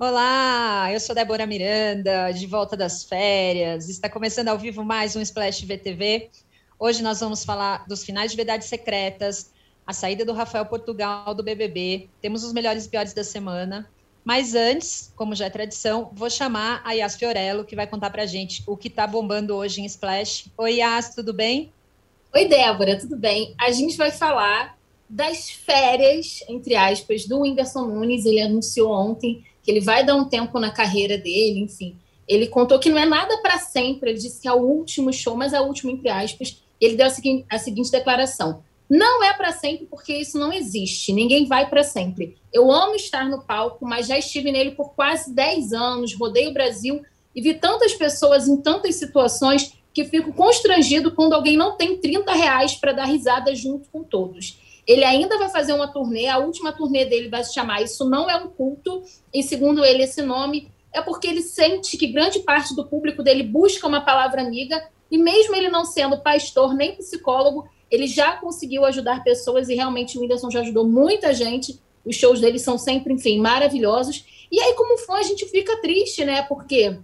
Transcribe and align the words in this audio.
Olá, 0.00 0.92
eu 0.92 1.00
sou 1.00 1.12
Débora 1.12 1.44
Miranda, 1.44 2.30
de 2.30 2.46
volta 2.46 2.76
das 2.76 3.02
férias. 3.02 3.88
Está 3.88 4.08
começando 4.08 4.46
ao 4.46 4.56
vivo 4.56 4.84
mais 4.84 5.16
um 5.16 5.20
Splash 5.20 5.64
VTV. 5.64 6.30
Hoje 6.78 7.02
nós 7.02 7.18
vamos 7.18 7.44
falar 7.44 7.84
dos 7.88 8.04
finais 8.04 8.30
de 8.30 8.36
Verdades 8.36 8.68
Secretas, 8.68 9.52
a 9.84 9.92
saída 9.92 10.24
do 10.24 10.32
Rafael 10.32 10.64
Portugal 10.66 11.34
do 11.34 11.42
BBB. 11.42 12.08
Temos 12.22 12.44
os 12.44 12.52
melhores 12.52 12.86
e 12.86 12.88
piores 12.88 13.12
da 13.12 13.24
semana. 13.24 13.90
Mas 14.24 14.54
antes, 14.54 15.12
como 15.16 15.34
já 15.34 15.46
é 15.46 15.50
tradição, 15.50 16.12
vou 16.12 16.30
chamar 16.30 16.80
a 16.84 16.92
Yas 16.92 17.16
Fiorello, 17.16 17.64
que 17.64 17.74
vai 17.74 17.88
contar 17.88 18.10
para 18.10 18.22
a 18.22 18.26
gente 18.26 18.62
o 18.68 18.76
que 18.76 18.86
está 18.86 19.04
bombando 19.04 19.56
hoje 19.56 19.80
em 19.80 19.84
Splash. 19.84 20.48
Oi, 20.56 20.74
Yas, 20.74 21.12
tudo 21.12 21.32
bem? 21.32 21.72
Oi, 22.32 22.46
Débora, 22.46 22.96
tudo 23.00 23.16
bem? 23.16 23.52
A 23.60 23.72
gente 23.72 23.96
vai 23.96 24.12
falar 24.12 24.78
das 25.10 25.50
férias, 25.50 26.44
entre 26.48 26.76
aspas, 26.76 27.26
do 27.26 27.40
Whindersson 27.40 27.86
Nunes. 27.86 28.24
Ele 28.24 28.40
anunciou 28.40 28.92
ontem 28.92 29.44
que 29.68 29.72
ele 29.72 29.80
vai 29.82 30.02
dar 30.02 30.16
um 30.16 30.24
tempo 30.24 30.58
na 30.58 30.70
carreira 30.70 31.18
dele, 31.18 31.60
enfim. 31.60 31.94
Ele 32.26 32.46
contou 32.46 32.78
que 32.78 32.88
não 32.88 32.96
é 32.96 33.04
nada 33.04 33.36
para 33.42 33.58
sempre, 33.58 34.08
ele 34.08 34.18
disse 34.18 34.40
que 34.40 34.48
é 34.48 34.52
o 34.52 34.62
último 34.62 35.12
show, 35.12 35.36
mas 35.36 35.52
é 35.52 35.60
o 35.60 35.64
último, 35.64 35.90
entre 35.90 36.08
aspas. 36.08 36.62
Ele 36.80 36.96
deu 36.96 37.04
a 37.04 37.10
seguinte, 37.10 37.44
a 37.50 37.58
seguinte 37.58 37.90
declaração: 37.90 38.62
não 38.88 39.22
é 39.22 39.34
para 39.34 39.52
sempre, 39.52 39.84
porque 39.84 40.14
isso 40.14 40.38
não 40.38 40.50
existe. 40.50 41.12
Ninguém 41.12 41.44
vai 41.44 41.68
para 41.68 41.82
sempre. 41.82 42.38
Eu 42.50 42.72
amo 42.72 42.94
estar 42.94 43.28
no 43.28 43.42
palco, 43.42 43.84
mas 43.84 44.06
já 44.06 44.16
estive 44.16 44.50
nele 44.50 44.70
por 44.70 44.94
quase 44.94 45.34
10 45.34 45.74
anos, 45.74 46.14
rodei 46.14 46.48
o 46.48 46.54
Brasil 46.54 47.02
e 47.36 47.42
vi 47.42 47.52
tantas 47.52 47.92
pessoas 47.92 48.48
em 48.48 48.56
tantas 48.56 48.94
situações 48.94 49.74
que 49.92 50.06
fico 50.06 50.32
constrangido 50.32 51.10
quando 51.10 51.34
alguém 51.34 51.58
não 51.58 51.76
tem 51.76 51.98
30 51.98 52.32
reais 52.32 52.74
para 52.74 52.92
dar 52.92 53.04
risada 53.04 53.54
junto 53.54 53.86
com 53.90 54.02
todos. 54.02 54.56
Ele 54.88 55.04
ainda 55.04 55.38
vai 55.38 55.50
fazer 55.50 55.74
uma 55.74 55.86
turnê, 55.86 56.26
a 56.26 56.38
última 56.38 56.72
turnê 56.72 57.04
dele 57.04 57.28
vai 57.28 57.44
se 57.44 57.52
chamar 57.52 57.82
Isso 57.82 58.08
Não 58.08 58.28
É 58.28 58.36
um 58.36 58.48
Culto, 58.48 59.02
e 59.32 59.42
segundo 59.42 59.84
ele, 59.84 60.02
esse 60.02 60.22
nome 60.22 60.72
é 60.92 61.02
porque 61.02 61.28
ele 61.28 61.42
sente 61.42 61.98
que 61.98 62.06
grande 62.06 62.40
parte 62.40 62.74
do 62.74 62.86
público 62.86 63.22
dele 63.22 63.42
busca 63.42 63.86
uma 63.86 64.00
palavra 64.00 64.40
amiga, 64.40 64.82
e 65.10 65.18
mesmo 65.18 65.54
ele 65.54 65.68
não 65.68 65.84
sendo 65.84 66.18
pastor 66.22 66.74
nem 66.74 66.96
psicólogo, 66.96 67.68
ele 67.90 68.06
já 68.06 68.32
conseguiu 68.36 68.84
ajudar 68.84 69.22
pessoas 69.22 69.68
e 69.68 69.74
realmente 69.74 70.16
o 70.16 70.22
Whindersson 70.22 70.50
já 70.50 70.60
ajudou 70.60 70.86
muita 70.86 71.32
gente. 71.32 71.80
Os 72.04 72.16
shows 72.16 72.40
dele 72.40 72.58
são 72.58 72.76
sempre, 72.78 73.12
enfim, 73.12 73.40
maravilhosos. 73.40 74.24
E 74.50 74.60
aí, 74.60 74.74
como 74.74 74.98
fã, 74.98 75.14
a 75.14 75.22
gente 75.22 75.46
fica 75.46 75.80
triste, 75.80 76.24
né? 76.24 76.42
Porque 76.42 76.98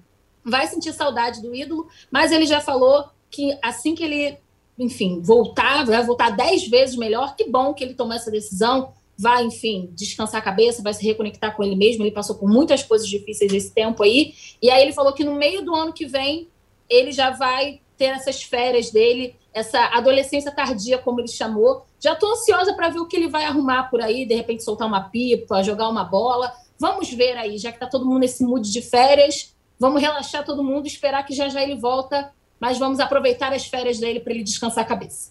vai 0.45 0.67
sentir 0.67 0.93
saudade 0.93 1.41
do 1.41 1.55
ídolo, 1.55 1.89
mas 2.11 2.33
ele 2.33 2.47
já 2.47 2.61
falou 2.61 3.07
que 3.31 3.59
assim 3.63 3.95
que 3.95 4.05
ele, 4.05 4.39
enfim, 4.79 5.21
voltar, 5.21 5.85
vai 5.85 6.05
voltar 6.05 6.31
dez 6.31 6.67
vezes 6.67 6.97
melhor. 6.97 7.37
Que 7.37 7.49
bom 7.49 7.75
que 7.75 7.85
ele 7.85 7.95
tomou 7.95 8.15
essa 8.15 8.31
decisão. 8.31 8.93
Vai, 9.17 9.45
enfim, 9.45 9.91
descansar 9.93 10.41
a 10.41 10.45
cabeça, 10.45 10.83
vai 10.83 10.93
se 10.93 11.05
reconectar 11.05 11.55
com 11.55 11.63
ele 11.63 11.77
mesmo. 11.77 12.03
Ele 12.03 12.11
passou 12.11 12.37
por 12.37 12.49
muitas 12.49 12.83
coisas 12.83 13.09
difíceis 13.09 13.53
esse 13.53 13.73
tempo 13.73 14.03
aí. 14.03 14.35
E 14.61 14.71
aí 14.71 14.83
ele 14.83 14.93
falou 14.93 15.13
que 15.13 15.25
no 15.25 15.35
meio 15.35 15.65
do 15.65 15.75
ano 15.75 15.93
que 15.93 16.07
vem 16.07 16.49
ele 16.89 17.13
já 17.13 17.31
vai 17.31 17.81
ter 17.97 18.07
essas 18.07 18.43
férias 18.43 18.91
dele 18.91 19.37
essa 19.55 19.85
adolescência 19.97 20.51
tardia, 20.51 20.99
como 20.99 21.21
ele 21.21 21.29
chamou. 21.29 21.87
Já 22.01 22.13
estou 22.13 22.33
ansiosa 22.33 22.75
para 22.75 22.89
ver 22.89 22.99
o 22.99 23.07
que 23.07 23.17
ele 23.17 23.29
vai 23.29 23.45
arrumar 23.45 23.85
por 23.85 24.03
aí, 24.03 24.27
de 24.27 24.35
repente 24.35 24.65
soltar 24.65 24.89
uma 24.89 25.09
pipa, 25.09 25.63
jogar 25.63 25.89
uma 25.89 26.03
bola. 26.03 26.53
Vamos 26.77 27.09
ver 27.11 27.39
aí, 27.39 27.57
já 27.57 27.71
que 27.71 27.77
está 27.77 27.87
todo 27.87 28.05
mundo 28.05 28.19
nesse 28.19 28.43
mood 28.45 28.71
de 28.71 28.83
férias, 28.83 29.55
vamos 29.79 30.03
relaxar 30.03 30.45
todo 30.45 30.65
mundo, 30.65 30.89
esperar 30.89 31.25
que 31.25 31.33
já 31.33 31.49
já 31.49 31.63
ele 31.63 31.77
volta, 31.77 32.33
mas 32.65 32.79
vamos 32.79 32.99
aproveitar 32.99 33.53
as 33.53 33.67
férias 33.67 33.99
dele 33.99 34.21
para 34.21 34.33
ele 34.33 34.43
descansar 34.43 34.85
a 34.85 34.87
cabeça. 34.87 35.31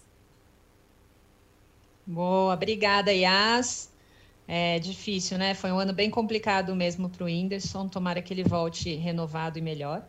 Boa, 2.06 2.54
obrigada, 2.54 3.12
Yas. 3.12 3.90
É 4.46 4.78
difícil, 4.78 5.36
né? 5.36 5.52
Foi 5.52 5.72
um 5.72 5.80
ano 5.80 5.92
bem 5.92 6.08
complicado 6.08 6.76
mesmo 6.76 7.08
para 7.08 7.24
o 7.24 7.26
Whindersson. 7.26 7.88
Tomara 7.88 8.22
que 8.22 8.32
ele 8.32 8.44
volte 8.44 8.94
renovado 8.94 9.58
e 9.58 9.62
melhor. 9.62 10.06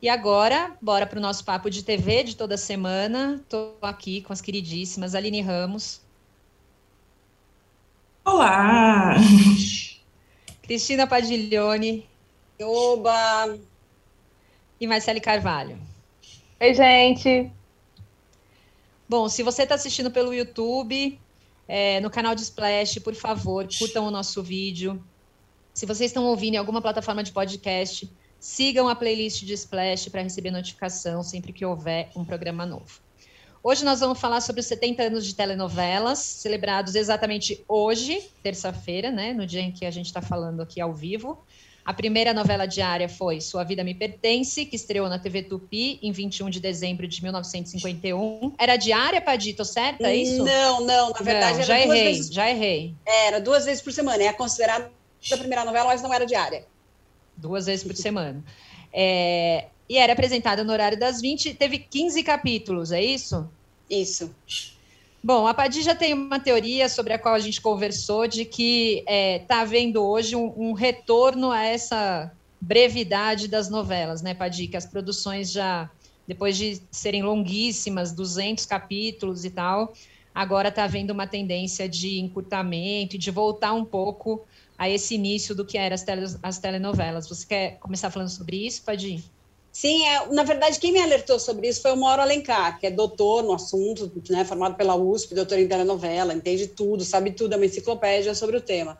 E 0.00 0.08
agora, 0.08 0.74
bora 0.80 1.06
para 1.06 1.18
o 1.18 1.20
nosso 1.20 1.44
papo 1.44 1.68
de 1.68 1.84
TV 1.84 2.22
de 2.22 2.34
toda 2.34 2.56
semana. 2.56 3.38
Estou 3.42 3.76
aqui 3.82 4.22
com 4.22 4.32
as 4.32 4.40
queridíssimas 4.40 5.14
Aline 5.14 5.42
Ramos. 5.42 6.00
Olá! 8.24 9.14
Cristina 10.64 11.06
Padiglione. 11.06 12.08
Oba! 12.58 13.58
E 14.80 14.86
Marcele 14.86 15.20
Carvalho. 15.20 15.85
Oi, 16.60 16.74
gente! 16.74 17.52
Bom, 19.08 19.28
se 19.28 19.42
você 19.42 19.64
está 19.64 19.74
assistindo 19.74 20.10
pelo 20.10 20.32
YouTube, 20.32 21.20
é, 21.68 22.00
no 22.00 22.10
canal 22.10 22.34
de 22.34 22.42
Splash, 22.42 22.98
por 23.00 23.14
favor, 23.14 23.66
curtam 23.78 24.06
o 24.06 24.10
nosso 24.10 24.42
vídeo. 24.42 25.02
Se 25.74 25.84
vocês 25.84 26.10
estão 26.10 26.24
ouvindo 26.24 26.54
em 26.54 26.58
alguma 26.58 26.80
plataforma 26.80 27.22
de 27.22 27.30
podcast, 27.30 28.10
Sigam 28.38 28.88
a 28.88 28.94
playlist 28.94 29.44
de 29.44 29.54
Splash 29.54 30.08
para 30.08 30.22
receber 30.22 30.50
notificação 30.50 31.22
sempre 31.22 31.52
que 31.52 31.64
houver 31.64 32.10
um 32.14 32.24
programa 32.24 32.66
novo. 32.66 33.00
Hoje 33.62 33.84
nós 33.84 34.00
vamos 34.00 34.20
falar 34.20 34.40
sobre 34.40 34.60
os 34.60 34.66
70 34.66 35.02
anos 35.02 35.26
de 35.26 35.34
telenovelas, 35.34 36.20
celebrados 36.20 36.94
exatamente 36.94 37.64
hoje, 37.66 38.30
terça-feira, 38.42 39.10
né, 39.10 39.32
no 39.32 39.46
dia 39.46 39.60
em 39.60 39.72
que 39.72 39.84
a 39.84 39.90
gente 39.90 40.06
está 40.06 40.22
falando 40.22 40.62
aqui 40.62 40.80
ao 40.80 40.94
vivo. 40.94 41.44
A 41.86 41.94
primeira 41.94 42.34
novela 42.34 42.66
diária 42.66 43.08
foi 43.08 43.40
Sua 43.40 43.62
Vida 43.62 43.84
Me 43.84 43.94
Pertence, 43.94 44.66
que 44.66 44.74
estreou 44.74 45.08
na 45.08 45.18
TV 45.18 45.44
Tupi 45.44 46.00
em 46.02 46.10
21 46.10 46.50
de 46.50 46.60
dezembro 46.60 47.06
de 47.06 47.22
1951. 47.22 48.52
Era 48.58 48.76
diária, 48.76 49.20
Padito, 49.20 49.64
certo? 49.64 50.04
É 50.04 50.16
isso? 50.16 50.44
Não, 50.44 50.80
não, 50.80 51.10
na 51.10 51.20
verdade 51.20 51.58
não, 51.58 51.64
já 51.64 51.80
errei, 51.80 52.04
vezes... 52.04 52.34
já 52.34 52.50
errei. 52.50 52.94
Era 53.06 53.40
duas 53.40 53.64
vezes 53.64 53.80
por 53.80 53.92
semana, 53.92 54.22
é 54.22 54.32
considerada 54.32 54.90
a 55.32 55.36
primeira 55.36 55.64
novela, 55.64 55.86
mas 55.86 56.02
não 56.02 56.12
era 56.12 56.26
diária 56.26 56.66
duas 57.36 57.66
vezes 57.66 57.84
por 57.84 57.94
semana. 57.94 58.42
É, 58.92 59.66
e 59.88 59.98
era 59.98 60.12
apresentada 60.12 60.64
no 60.64 60.72
horário 60.72 60.98
das 60.98 61.20
20, 61.20 61.54
teve 61.54 61.78
15 61.78 62.22
capítulos, 62.22 62.90
é 62.90 63.02
isso? 63.02 63.48
Isso. 63.88 64.34
Bom, 65.26 65.44
a 65.44 65.52
Padi 65.52 65.82
já 65.82 65.92
tem 65.92 66.14
uma 66.14 66.38
teoria 66.38 66.88
sobre 66.88 67.12
a 67.12 67.18
qual 67.18 67.34
a 67.34 67.40
gente 67.40 67.60
conversou, 67.60 68.28
de 68.28 68.44
que 68.44 68.98
está 69.00 69.12
é, 69.12 69.38
tá 69.40 69.60
havendo 69.62 70.00
hoje 70.00 70.36
um, 70.36 70.54
um, 70.56 70.72
retorno 70.72 71.50
a 71.50 71.64
essa 71.64 72.32
brevidade 72.60 73.48
das 73.48 73.68
novelas, 73.68 74.22
né, 74.22 74.34
Padi? 74.34 74.68
Que 74.68 74.76
as 74.76 74.86
produções 74.86 75.50
já, 75.50 75.90
depois 76.28 76.56
de 76.56 76.80
serem 76.92 77.24
longuíssimas, 77.24 78.12
200 78.12 78.66
capítulos 78.66 79.44
e 79.44 79.50
tal, 79.50 79.92
agora 80.32 80.68
está 80.68 80.84
havendo 80.84 81.12
uma 81.12 81.26
tendência 81.26 81.88
de 81.88 82.20
encurtamento 82.20 83.16
e 83.16 83.18
de 83.18 83.32
voltar 83.32 83.72
um 83.72 83.84
pouco 83.84 84.46
a 84.78 84.88
esse 84.88 85.16
início 85.16 85.56
do 85.56 85.66
que 85.66 85.76
eram 85.76 85.96
as, 85.96 86.38
as 86.40 86.58
telenovelas. 86.60 87.28
Você 87.28 87.44
quer 87.44 87.78
começar 87.80 88.12
falando 88.12 88.28
sobre 88.28 88.64
isso, 88.64 88.80
ir? 88.92 89.35
Sim, 89.78 90.06
é, 90.06 90.26
na 90.32 90.42
verdade, 90.42 90.80
quem 90.80 90.90
me 90.90 91.02
alertou 91.02 91.38
sobre 91.38 91.68
isso 91.68 91.82
foi 91.82 91.92
o 91.92 91.96
Mauro 91.98 92.22
Alencar, 92.22 92.80
que 92.80 92.86
é 92.86 92.90
doutor 92.90 93.42
no 93.42 93.52
assunto, 93.52 94.10
né, 94.30 94.42
formado 94.42 94.74
pela 94.74 94.96
USP, 94.96 95.34
doutor 95.34 95.58
em 95.58 95.68
telenovela, 95.68 96.32
entende 96.32 96.68
tudo, 96.68 97.04
sabe 97.04 97.32
tudo, 97.32 97.52
é 97.52 97.56
uma 97.58 97.66
enciclopédia 97.66 98.34
sobre 98.34 98.56
o 98.56 98.60
tema. 98.62 98.98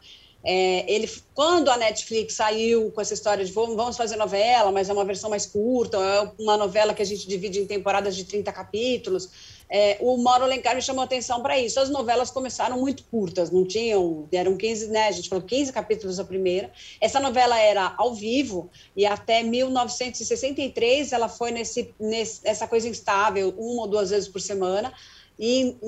É, 0.48 0.84
ele, 0.86 1.10
quando 1.34 1.68
a 1.68 1.76
Netflix 1.76 2.34
saiu 2.34 2.92
com 2.92 3.00
essa 3.00 3.12
história 3.12 3.44
de 3.44 3.50
vamos 3.50 3.96
fazer 3.96 4.14
novela, 4.14 4.70
mas 4.70 4.88
é 4.88 4.92
uma 4.92 5.04
versão 5.04 5.28
mais 5.28 5.44
curta, 5.44 5.96
é 5.98 6.30
uma 6.40 6.56
novela 6.56 6.94
que 6.94 7.02
a 7.02 7.04
gente 7.04 7.26
divide 7.26 7.58
em 7.58 7.66
temporadas 7.66 8.14
de 8.14 8.22
30 8.22 8.52
capítulos, 8.52 9.28
é, 9.68 9.98
o 10.00 10.16
Mauro 10.16 10.44
Alencar 10.44 10.76
me 10.76 10.82
chamou 10.82 11.02
atenção 11.02 11.42
para 11.42 11.58
isso. 11.58 11.80
As 11.80 11.90
novelas 11.90 12.30
começaram 12.30 12.78
muito 12.78 13.02
curtas, 13.04 13.50
não 13.50 13.66
tinham, 13.66 14.28
eram 14.30 14.56
15, 14.56 14.88
né? 14.88 15.08
A 15.08 15.10
gente 15.10 15.28
falou 15.28 15.44
15 15.44 15.72
capítulos 15.72 16.20
a 16.20 16.24
primeira. 16.24 16.70
Essa 17.00 17.18
novela 17.18 17.58
era 17.58 17.92
ao 17.96 18.14
vivo 18.14 18.70
e 18.96 19.04
até 19.04 19.42
1963 19.42 21.12
ela 21.12 21.28
foi 21.28 21.50
nesse, 21.50 21.92
nesse 21.98 22.66
coisa 22.68 22.88
instável, 22.88 23.52
uma 23.58 23.82
ou 23.82 23.88
duas 23.88 24.10
vezes 24.10 24.28
por 24.28 24.40
semana. 24.40 24.92
E 25.38 25.60
em, 25.60 25.78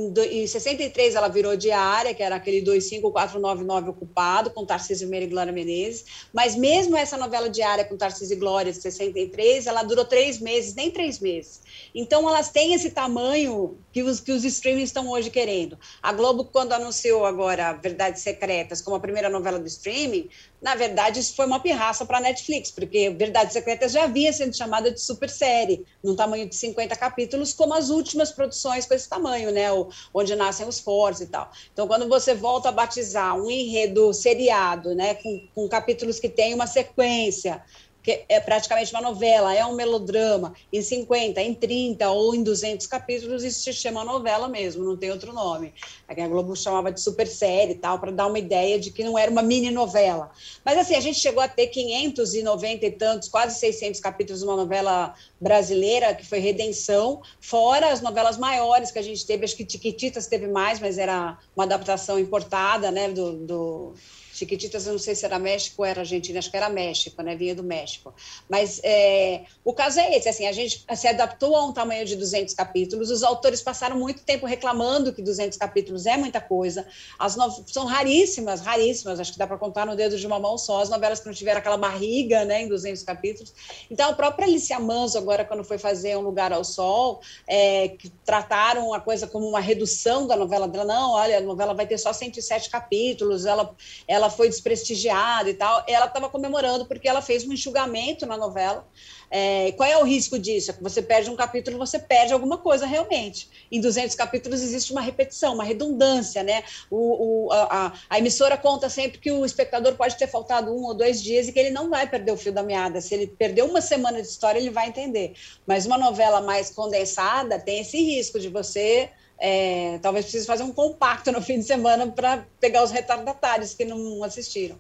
em 0.43 0.47
63 0.47 1.15
ela 1.15 1.29
virou 1.29 1.57
diária, 1.57 2.15
que 2.15 2.23
era 2.23 2.37
aquele 2.37 2.61
25499 2.61 3.91
ocupado, 3.91 4.51
com 4.51 4.67
Tarcísio 4.67 5.09
Meira 5.09 5.25
e 5.25 5.29
Glória 5.29 5.53
Menezes. 5.53 6.05
Mas 6.33 6.55
mesmo 6.55 6.97
essa 6.97 7.17
novela 7.17 7.49
diária 7.49 7.85
com 7.85 7.97
Tarcísio 7.97 8.35
e 8.35 8.39
Glória 8.39 8.73
de 8.73 8.81
63, 8.81 9.67
ela 9.67 9.83
durou 9.83 10.05
três 10.05 10.39
meses, 10.39 10.75
nem 10.75 10.91
três 10.91 11.19
meses. 11.19 11.61
Então 11.95 12.29
elas 12.29 12.51
têm 12.51 12.75
esse 12.75 12.91
tamanho 12.91 13.79
que 13.93 14.03
os, 14.03 14.21
que 14.21 14.33
os 14.33 14.45
streamings 14.45 14.91
estão 14.91 15.09
hoje 15.09 15.31
querendo. 15.31 15.79
A 16.03 16.13
Globo, 16.13 16.45
quando 16.45 16.73
anunciou 16.73 17.25
agora 17.25 17.73
Verdades 17.73 18.23
Secretas 18.23 18.83
como 18.83 18.97
a 18.97 19.01
primeira 19.01 19.29
novela 19.29 19.59
do 19.59 19.67
streaming, 19.67 20.29
na 20.61 20.75
verdade, 20.75 21.21
isso 21.21 21.37
foi 21.37 21.47
uma 21.47 21.61
pirraça 21.61 22.05
para 22.05 22.19
a 22.19 22.21
Netflix, 22.21 22.71
porque 22.71 23.11
Verdades 23.11 23.53
Secretas 23.53 23.93
já 23.93 24.05
havia 24.05 24.33
sido 24.33 24.57
chamada 24.57 24.91
de 24.91 25.01
super 25.01 25.31
série, 25.31 25.87
num 26.03 26.17
tamanho 26.17 26.49
de 26.49 26.57
50 26.57 26.97
capítulos, 26.97 27.53
como 27.53 27.75
as 27.75 27.91
últimas 27.91 28.33
produções 28.33 28.85
com 28.85 28.95
esse 28.95 29.09
tamanho, 29.09 29.38
né? 29.47 29.73
O, 29.73 29.89
onde 30.13 30.35
nascem 30.35 30.67
os 30.67 30.81
fortes 30.81 31.23
e 31.23 31.27
tal. 31.27 31.51
Então, 31.73 31.87
quando 31.87 32.09
você 32.09 32.35
volta 32.35 32.69
a 32.69 32.73
batizar 32.73 33.37
um 33.37 33.51
enredo 33.51 34.13
seriado, 34.13 34.95
né? 34.95 35.15
Com, 35.15 35.49
com 35.55 35.69
capítulos 35.69 36.19
que 36.19 36.29
têm 36.29 36.55
uma 36.55 36.67
sequência, 36.67 37.63
que 38.03 38.25
é 38.29 38.41
praticamente 38.41 38.93
uma 38.93 39.03
novela, 39.03 39.55
é 39.55 39.65
um 39.67 39.75
melodrama, 39.75 40.55
em 40.73 40.81
50, 40.81 41.41
em 41.41 41.55
30 41.55 42.09
ou 42.11 42.35
em 42.35 42.43
200 42.43 42.87
capítulos, 42.87 43.45
isso 43.45 43.61
se 43.61 43.73
chama 43.73 44.05
novela 44.05 44.49
mesmo, 44.49 44.85
não 44.85 44.97
tem 44.97 45.11
outro 45.11 45.33
nome. 45.33 45.75
A 46.07 46.15
Globo 46.29 46.57
chamava 46.57 46.91
de 46.93 47.01
super 47.01 47.27
série 47.27 47.73
e 47.73 47.75
tal, 47.75 47.99
para 47.99 48.11
dar 48.11 48.27
uma 48.27 48.39
ideia 48.39 48.79
de 48.79 48.91
que 48.91 49.05
não 49.05 49.19
era 49.19 49.31
uma 49.31 49.43
mini 49.43 49.71
novela. 49.71 50.31
Mas 50.65 50.79
assim, 50.79 50.95
a 50.95 51.01
gente 51.01 51.19
chegou 51.19 51.43
a 51.43 51.49
ter 51.49 51.67
590 51.67 52.87
e 52.87 52.91
tantos, 52.91 53.29
quase 53.29 53.59
600 53.59 54.01
capítulos 54.01 54.41
de 54.41 54.47
uma 54.47 54.57
novela 54.57 55.15
brasileira, 55.41 56.15
que 56.15 56.27
foi 56.27 56.39
Redenção, 56.39 57.21
fora 57.41 57.93
as 57.93 58.01
novelas 58.01 58.37
maiores 58.37 58.91
que 58.91 58.99
a 58.99 59.03
gente 59.03 59.27
teve, 59.27 59.45
acho 59.45 59.57
que 59.57 59.65
Tiquititas 59.65 60.27
teve 60.27 60.47
mais, 60.47 60.81
mas 60.81 60.99
era 60.99 61.39
uma 61.55 61.65
adaptação 61.65 62.19
importada, 62.19 62.91
né, 62.91 63.09
do, 63.09 63.33
do 63.33 63.95
Chiquititas, 64.39 64.87
eu 64.87 64.93
não 64.93 64.99
sei 64.99 65.15
se 65.15 65.25
era 65.25 65.39
México 65.39 65.83
ou 65.83 65.87
era 65.87 66.01
Argentina, 66.01 66.39
acho 66.39 66.51
que 66.51 66.57
era 66.57 66.69
México, 66.69 67.21
né? 67.23 67.35
Vinha 67.35 67.55
do 67.55 67.63
México. 67.63 68.15
Mas 68.49 68.81
é, 68.85 69.43
o 69.65 69.73
caso 69.73 70.01
é 70.01 70.17
esse, 70.17 70.29
assim, 70.29 70.47
a 70.47 70.53
gente 70.53 70.85
se 70.95 71.09
adaptou 71.09 71.57
a 71.57 71.65
um 71.67 71.73
tamanho 71.73 72.05
de 72.05 72.17
200 72.17 72.55
capítulos, 72.55 73.11
os 73.11 73.23
autores 73.23 73.61
passaram 73.61 73.99
muito 73.99 74.23
tempo 74.23 74.47
reclamando 74.47 75.13
que 75.13 75.23
200 75.23 75.59
capítulos 75.59 76.07
é 76.07 76.17
muita 76.17 76.41
coisa, 76.41 76.87
as 77.19 77.37
são 77.67 77.85
raríssimas, 77.85 78.61
raríssimas, 78.61 79.21
acho 79.21 79.33
que 79.33 79.39
dá 79.39 79.47
para 79.47 79.59
contar 79.59 79.87
no 79.87 79.97
dedo 79.97 80.17
de 80.17 80.27
uma 80.27 80.39
mão 80.39 80.57
só, 80.59 80.83
as 80.83 80.89
novelas 80.89 81.21
que 81.21 81.27
não 81.27 81.35
tiveram 81.35 81.59
aquela 81.59 81.77
barriga, 81.77 82.45
né, 82.45 82.63
em 82.63 82.69
200 82.69 83.03
capítulos. 83.03 83.55
Então, 83.91 84.11
a 84.11 84.13
própria 84.13 84.47
Alicia 84.47 84.79
Manso, 84.79 85.19
agora, 85.19 85.45
quando 85.45 85.65
foi 85.65 85.79
fazer 85.79 86.17
Um 86.17 86.21
Lugar 86.21 86.53
ao 86.53 86.65
Sol, 86.65 87.21
é, 87.47 87.89
que 87.89 88.09
trataram 88.25 88.93
a 88.93 89.01
coisa 89.01 89.27
como 89.27 89.49
uma 89.49 89.61
redução 89.61 90.27
da 90.27 90.37
novela 90.37 90.69
dela, 90.69 90.85
não, 90.85 91.13
olha, 91.13 91.39
a 91.39 91.41
novela 91.41 91.75
vai 91.75 91.87
ter 91.87 91.99
só 91.99 92.13
107 92.13 92.71
capítulos, 92.71 93.47
ela, 93.47 93.75
ela 94.07 94.28
ela 94.29 94.31
foi 94.31 94.49
desprestigiada 94.49 95.49
e 95.49 95.55
tal. 95.55 95.83
Ela 95.89 96.07
estava 96.07 96.29
comemorando 96.29 96.85
porque 96.85 97.09
ela 97.09 97.23
fez 97.23 97.45
um 97.45 97.53
enxugamento 97.53 98.27
na 98.27 98.37
novela. 98.37 98.87
É, 99.31 99.73
qual 99.73 99.89
é 99.89 99.97
o 99.99 100.05
risco 100.05 100.39
disso? 100.39 100.71
É 100.71 100.75
você 100.81 101.03
perde 101.03 101.31
um 101.31 101.37
capítulo, 101.37 101.79
você 101.79 101.99
perde 101.99 102.33
alguma 102.33 102.59
coisa 102.59 102.87
realmente. 102.87 103.49
Em 103.71 103.81
200 103.81 104.15
capítulos 104.15 104.63
existe 104.63 104.93
uma 104.93 105.01
repetição, 105.01 105.55
uma 105.55 105.65
redundância, 105.65 106.43
né? 106.43 106.63
O, 106.91 107.47
o 107.47 107.53
a, 107.53 107.93
a, 108.09 108.19
emissora 108.19 108.57
conta 108.57 108.89
sempre 108.89 109.19
que 109.19 109.31
o 109.31 109.45
espectador 109.45 109.95
pode 109.97 110.17
ter 110.17 110.27
faltado 110.27 110.73
um 110.73 110.85
ou 110.85 110.95
dois 110.95 111.23
dias 111.23 111.49
e 111.49 111.53
que 111.53 111.59
ele 111.59 111.71
não 111.71 111.91
vai 111.91 112.09
perder 112.09 112.33
o 112.33 112.37
fio 112.37 112.53
da 112.53 112.63
meada. 112.63 113.01
Se 113.01 113.15
ele 113.15 113.27
perdeu 113.27 113.67
uma 113.67 113.81
semana 113.81 114.21
de 114.21 114.29
história, 114.29 114.59
ele 114.59 114.71
vai 114.71 114.89
entender. 114.89 115.35
Mas 115.67 115.87
uma 115.87 115.99
novela 115.99 116.41
mais 116.41 116.71
condensada 116.71 117.59
tem 117.59 117.81
esse 117.81 117.99
risco 117.99 118.39
de 118.39 118.49
você 118.49 119.11
é, 119.39 119.99
talvez 120.03 120.25
precise 120.25 120.47
fazer 120.47 120.63
um 120.63 120.73
compacto 120.73 121.31
no 121.31 121.41
fim 121.43 121.59
de 121.59 121.65
semana 121.65 122.07
para 122.09 122.47
pegar 122.61 122.83
os 122.83 122.91
retardatários 122.91 123.75
que 123.75 123.85
não 123.85 124.23
assistiram. 124.25 124.79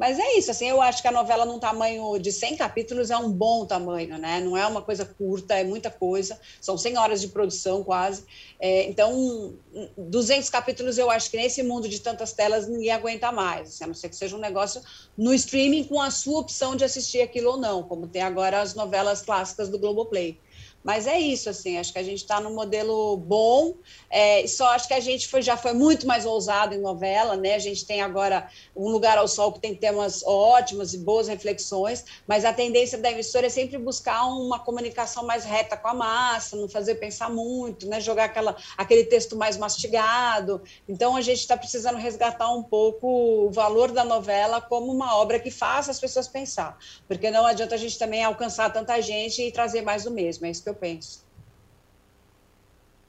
Mas 0.00 0.18
é 0.18 0.38
isso, 0.38 0.50
assim, 0.50 0.66
eu 0.66 0.80
acho 0.80 1.02
que 1.02 1.08
a 1.08 1.12
novela 1.12 1.44
num 1.44 1.58
tamanho 1.58 2.18
de 2.18 2.32
100 2.32 2.56
capítulos 2.56 3.10
é 3.10 3.18
um 3.18 3.30
bom 3.30 3.66
tamanho, 3.66 4.16
né? 4.16 4.40
Não 4.40 4.56
é 4.56 4.66
uma 4.66 4.80
coisa 4.80 5.04
curta, 5.04 5.52
é 5.52 5.62
muita 5.62 5.90
coisa. 5.90 6.40
São 6.58 6.78
100 6.78 6.96
horas 6.96 7.20
de 7.20 7.28
produção 7.28 7.84
quase. 7.84 8.24
É, 8.58 8.84
então, 8.84 9.52
200 9.98 10.48
capítulos 10.48 10.96
eu 10.96 11.10
acho 11.10 11.30
que 11.30 11.36
nesse 11.36 11.62
mundo 11.62 11.86
de 11.86 12.00
tantas 12.00 12.32
telas 12.32 12.66
ninguém 12.66 12.90
aguenta 12.90 13.30
mais. 13.30 13.68
Assim, 13.68 13.84
a 13.84 13.88
não 13.88 13.94
ser 13.94 14.08
que 14.08 14.16
seja 14.16 14.34
um 14.34 14.40
negócio 14.40 14.80
no 15.18 15.34
streaming 15.34 15.84
com 15.84 16.00
a 16.00 16.10
sua 16.10 16.40
opção 16.40 16.74
de 16.74 16.82
assistir 16.82 17.20
aquilo 17.20 17.50
ou 17.50 17.56
não, 17.58 17.82
como 17.82 18.08
tem 18.08 18.22
agora 18.22 18.62
as 18.62 18.74
novelas 18.74 19.20
clássicas 19.20 19.68
do 19.68 19.78
Globoplay. 19.78 20.40
Mas 20.82 21.06
é 21.06 21.18
isso, 21.18 21.50
assim, 21.50 21.76
acho 21.78 21.92
que 21.92 21.98
a 21.98 22.02
gente 22.02 22.18
está 22.20 22.40
num 22.40 22.54
modelo 22.54 23.16
bom, 23.16 23.74
é, 24.08 24.46
só 24.46 24.68
acho 24.68 24.88
que 24.88 24.94
a 24.94 25.00
gente 25.00 25.28
foi, 25.28 25.42
já 25.42 25.56
foi 25.56 25.74
muito 25.74 26.06
mais 26.06 26.24
ousado 26.24 26.74
em 26.74 26.80
novela, 26.80 27.36
né? 27.36 27.54
A 27.54 27.58
gente 27.58 27.84
tem 27.84 28.00
agora 28.00 28.48
Um 28.74 28.88
Lugar 28.88 29.18
ao 29.18 29.28
Sol 29.28 29.52
que 29.52 29.60
tem 29.60 29.74
temas 29.74 30.22
ótimos 30.24 30.94
e 30.94 30.98
boas 30.98 31.28
reflexões, 31.28 32.04
mas 32.26 32.46
a 32.46 32.52
tendência 32.52 32.96
da 32.96 33.10
emissora 33.10 33.46
é 33.46 33.50
sempre 33.50 33.76
buscar 33.76 34.24
uma 34.24 34.58
comunicação 34.58 35.24
mais 35.24 35.44
reta 35.44 35.76
com 35.76 35.88
a 35.88 35.94
massa, 35.94 36.56
não 36.56 36.68
fazer 36.68 36.94
pensar 36.94 37.28
muito, 37.28 37.86
né? 37.86 38.00
Jogar 38.00 38.24
aquela, 38.24 38.56
aquele 38.78 39.04
texto 39.04 39.36
mais 39.36 39.58
mastigado. 39.58 40.62
Então 40.88 41.14
a 41.14 41.20
gente 41.20 41.40
está 41.40 41.56
precisando 41.56 41.98
resgatar 41.98 42.50
um 42.52 42.62
pouco 42.62 43.06
o 43.46 43.50
valor 43.50 43.92
da 43.92 44.04
novela 44.04 44.62
como 44.62 44.90
uma 44.90 45.16
obra 45.16 45.38
que 45.38 45.50
faça 45.50 45.90
as 45.90 46.00
pessoas 46.00 46.26
pensar, 46.26 46.78
porque 47.06 47.30
não 47.30 47.44
adianta 47.44 47.74
a 47.74 47.78
gente 47.78 47.98
também 47.98 48.24
alcançar 48.24 48.72
tanta 48.72 49.00
gente 49.02 49.42
e 49.42 49.52
trazer 49.52 49.82
mais 49.82 50.04
do 50.04 50.10
mesmo. 50.10 50.46
É 50.46 50.50
isso 50.50 50.62
que 50.62 50.69
eu 50.70 50.74
penso. 50.74 51.24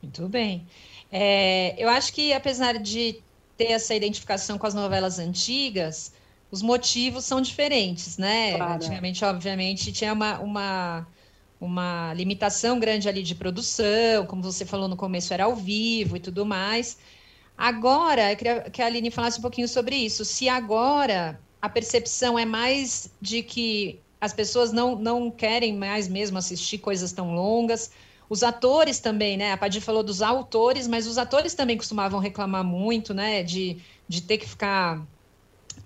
Muito 0.02 0.28
bem. 0.28 0.68
É, 1.12 1.76
eu 1.78 1.88
acho 1.90 2.12
que, 2.14 2.34
apesar 2.34 2.78
de 2.80 3.22
ter 3.56 3.72
essa 3.72 3.94
identificação 3.94 4.58
com 4.58 4.66
as 4.66 4.74
novelas 4.74 5.20
antigas, 5.20 6.12
os 6.50 6.62
motivos 6.62 7.24
são 7.26 7.40
diferentes, 7.40 8.18
né? 8.18 8.58
Claro. 8.58 8.74
Antigamente, 8.74 9.24
obviamente, 9.24 9.92
tinha 9.92 10.12
uma, 10.12 10.40
uma, 10.40 11.08
uma 11.60 12.14
limitação 12.14 12.80
grande 12.80 13.08
ali 13.08 13.22
de 13.24 13.36
produção, 13.36 14.26
como 14.26 14.42
você 14.42 14.66
falou 14.66 14.88
no 14.88 14.98
começo, 14.98 15.34
era 15.34 15.46
ao 15.46 15.56
vivo 15.56 16.18
e 16.18 16.20
tudo 16.20 16.46
mais. 16.46 16.98
Agora, 17.58 18.32
eu 18.32 18.38
queria 18.38 18.62
que 18.70 18.82
a 18.82 18.88
Aline 18.88 19.12
falasse 19.12 19.38
um 19.38 19.42
pouquinho 19.42 19.68
sobre 19.68 19.96
isso. 19.96 20.26
Se 20.26 20.50
agora 20.50 21.40
a 21.62 21.70
percepção 21.70 22.40
é 22.40 22.46
mais 22.46 23.14
de 23.22 23.44
que 23.44 24.00
as 24.22 24.32
pessoas 24.32 24.72
não, 24.72 24.96
não 24.96 25.32
querem 25.32 25.76
mais 25.76 26.08
mesmo 26.08 26.38
assistir 26.38 26.78
coisas 26.78 27.12
tão 27.12 27.34
longas. 27.34 27.90
Os 28.30 28.44
atores 28.44 29.00
também, 29.00 29.36
né? 29.36 29.52
A 29.52 29.58
Padir 29.58 29.82
falou 29.82 30.04
dos 30.04 30.22
autores, 30.22 30.88
mas 30.88 31.08
os 31.08 31.18
atores 31.18 31.56
também 31.56 31.76
costumavam 31.76 32.20
reclamar 32.20 32.64
muito, 32.64 33.16
né? 33.16 33.42
De, 33.42 33.78
de 34.08 34.22
ter 34.22 34.38
que 34.38 34.48
ficar 34.48 35.04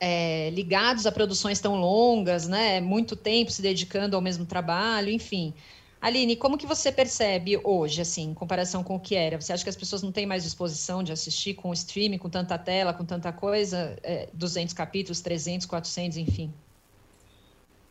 é, 0.02 0.50
ligados 0.50 1.06
a 1.06 1.12
produções 1.14 1.62
tão 1.62 1.76
longas, 1.76 2.46
né? 2.46 2.82
Muito 2.82 3.16
tempo 3.16 3.52
se 3.52 3.62
dedicando 3.62 4.18
ao 4.18 4.22
mesmo 4.22 4.46
trabalho, 4.46 5.10
enfim. 5.10 5.54
Aline, 6.02 6.36
como 6.36 6.58
que 6.58 6.68
você 6.68 6.92
percebe 6.92 7.58
hoje, 7.64 8.02
assim, 8.02 8.32
em 8.32 8.34
comparação 8.34 8.84
com 8.84 8.96
o 8.98 9.00
que 9.00 9.16
era? 9.16 9.40
Você 9.42 9.54
acha 9.54 9.64
que 9.64 9.70
as 9.70 9.78
pessoas 9.78 10.04
não 10.04 10.12
têm 10.12 10.26
mais 10.26 10.44
disposição 10.44 11.02
de 11.02 11.12
assistir 11.14 11.54
com 11.56 11.70
o 11.70 11.74
streaming, 11.74 12.18
com 12.18 12.30
tanta 12.30 12.58
tela, 12.58 12.94
com 12.94 13.06
tanta 13.06 13.32
coisa? 13.32 13.98
É, 14.04 14.28
200 14.34 14.74
capítulos, 14.74 15.22
300, 15.22 15.66
400, 15.66 16.18
enfim? 16.18 16.54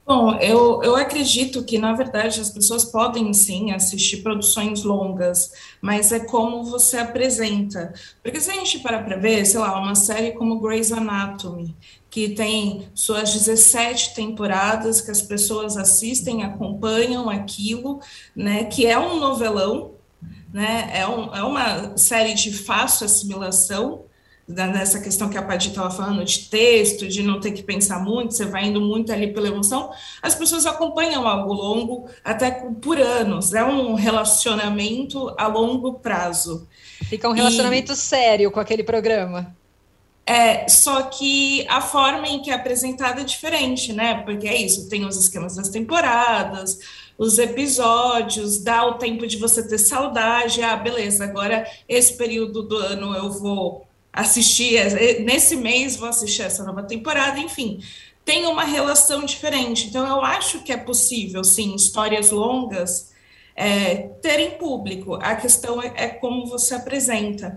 Bom, 0.06 0.34
eu, 0.36 0.82
eu 0.82 0.96
acredito 0.96 1.64
que, 1.64 1.78
na 1.78 1.94
verdade, 1.94 2.38
as 2.38 2.50
pessoas 2.50 2.84
podem 2.84 3.32
sim 3.32 3.72
assistir 3.72 4.18
produções 4.18 4.82
longas, 4.82 5.50
mas 5.80 6.12
é 6.12 6.20
como 6.20 6.62
você 6.62 6.98
apresenta. 6.98 7.94
Porque 8.22 8.38
se 8.38 8.50
a 8.50 8.54
gente 8.54 8.80
parar 8.80 9.02
para 9.02 9.16
ver, 9.16 9.46
sei 9.46 9.58
lá, 9.58 9.80
uma 9.80 9.94
série 9.94 10.32
como 10.32 10.60
Grey's 10.60 10.92
Anatomy, 10.92 11.74
que 12.10 12.28
tem 12.28 12.86
suas 12.94 13.32
17 13.32 14.14
temporadas, 14.14 15.00
que 15.00 15.10
as 15.10 15.22
pessoas 15.22 15.74
assistem, 15.74 16.42
acompanham 16.42 17.30
aquilo, 17.30 17.98
né, 18.36 18.64
que 18.64 18.86
é 18.86 18.98
um 18.98 19.18
novelão, 19.18 19.92
né, 20.52 20.90
é, 20.92 21.08
um, 21.08 21.34
é 21.34 21.42
uma 21.42 21.96
série 21.96 22.34
de 22.34 22.52
fácil 22.52 23.06
assimilação, 23.06 24.04
nessa 24.46 25.00
questão 25.00 25.28
que 25.28 25.38
a 25.38 25.42
Paty 25.42 25.68
estava 25.68 25.90
falando 25.90 26.24
de 26.24 26.50
texto, 26.50 27.08
de 27.08 27.22
não 27.22 27.40
ter 27.40 27.52
que 27.52 27.62
pensar 27.62 27.98
muito, 27.98 28.34
você 28.34 28.44
vai 28.44 28.66
indo 28.66 28.80
muito 28.80 29.12
ali 29.12 29.32
pela 29.32 29.48
emoção, 29.48 29.90
as 30.22 30.34
pessoas 30.34 30.66
acompanham 30.66 31.26
algo 31.26 31.52
longo, 31.52 32.08
até 32.22 32.50
por 32.50 33.00
anos, 33.00 33.54
é 33.54 33.64
um 33.64 33.94
relacionamento 33.94 35.34
a 35.38 35.46
longo 35.46 35.94
prazo. 35.94 36.68
Fica 37.04 37.28
um 37.28 37.32
relacionamento 37.32 37.92
e, 37.92 37.96
sério 37.96 38.50
com 38.50 38.60
aquele 38.60 38.84
programa. 38.84 39.54
É, 40.26 40.66
só 40.68 41.02
que 41.02 41.66
a 41.68 41.82
forma 41.82 42.26
em 42.26 42.40
que 42.40 42.50
é 42.50 42.54
apresentada 42.54 43.20
é 43.20 43.24
diferente, 43.24 43.92
né? 43.92 44.22
Porque 44.24 44.48
é 44.48 44.56
isso, 44.56 44.88
tem 44.88 45.04
os 45.04 45.16
esquemas 45.16 45.56
das 45.56 45.68
temporadas, 45.68 46.78
os 47.18 47.38
episódios, 47.38 48.58
dá 48.62 48.86
o 48.86 48.94
tempo 48.94 49.26
de 49.26 49.36
você 49.36 49.66
ter 49.66 49.78
saudade, 49.78 50.62
ah, 50.62 50.76
beleza, 50.76 51.24
agora 51.24 51.66
esse 51.88 52.16
período 52.16 52.62
do 52.62 52.76
ano 52.76 53.14
eu 53.14 53.30
vou 53.30 53.86
assistir, 54.14 54.76
é, 54.76 55.18
nesse 55.18 55.56
mês 55.56 55.96
vou 55.96 56.08
assistir 56.08 56.42
essa 56.42 56.62
nova 56.62 56.84
temporada, 56.84 57.40
enfim, 57.40 57.80
tem 58.24 58.46
uma 58.46 58.64
relação 58.64 59.24
diferente. 59.24 59.88
Então, 59.88 60.06
eu 60.06 60.22
acho 60.22 60.62
que 60.62 60.72
é 60.72 60.76
possível, 60.76 61.42
sim, 61.42 61.74
histórias 61.74 62.30
longas 62.30 63.12
é, 63.56 63.96
terem 64.22 64.52
público. 64.52 65.14
A 65.16 65.34
questão 65.34 65.82
é, 65.82 65.92
é, 65.96 66.08
como 66.08 66.46
você 66.46 66.74
apresenta. 66.74 67.56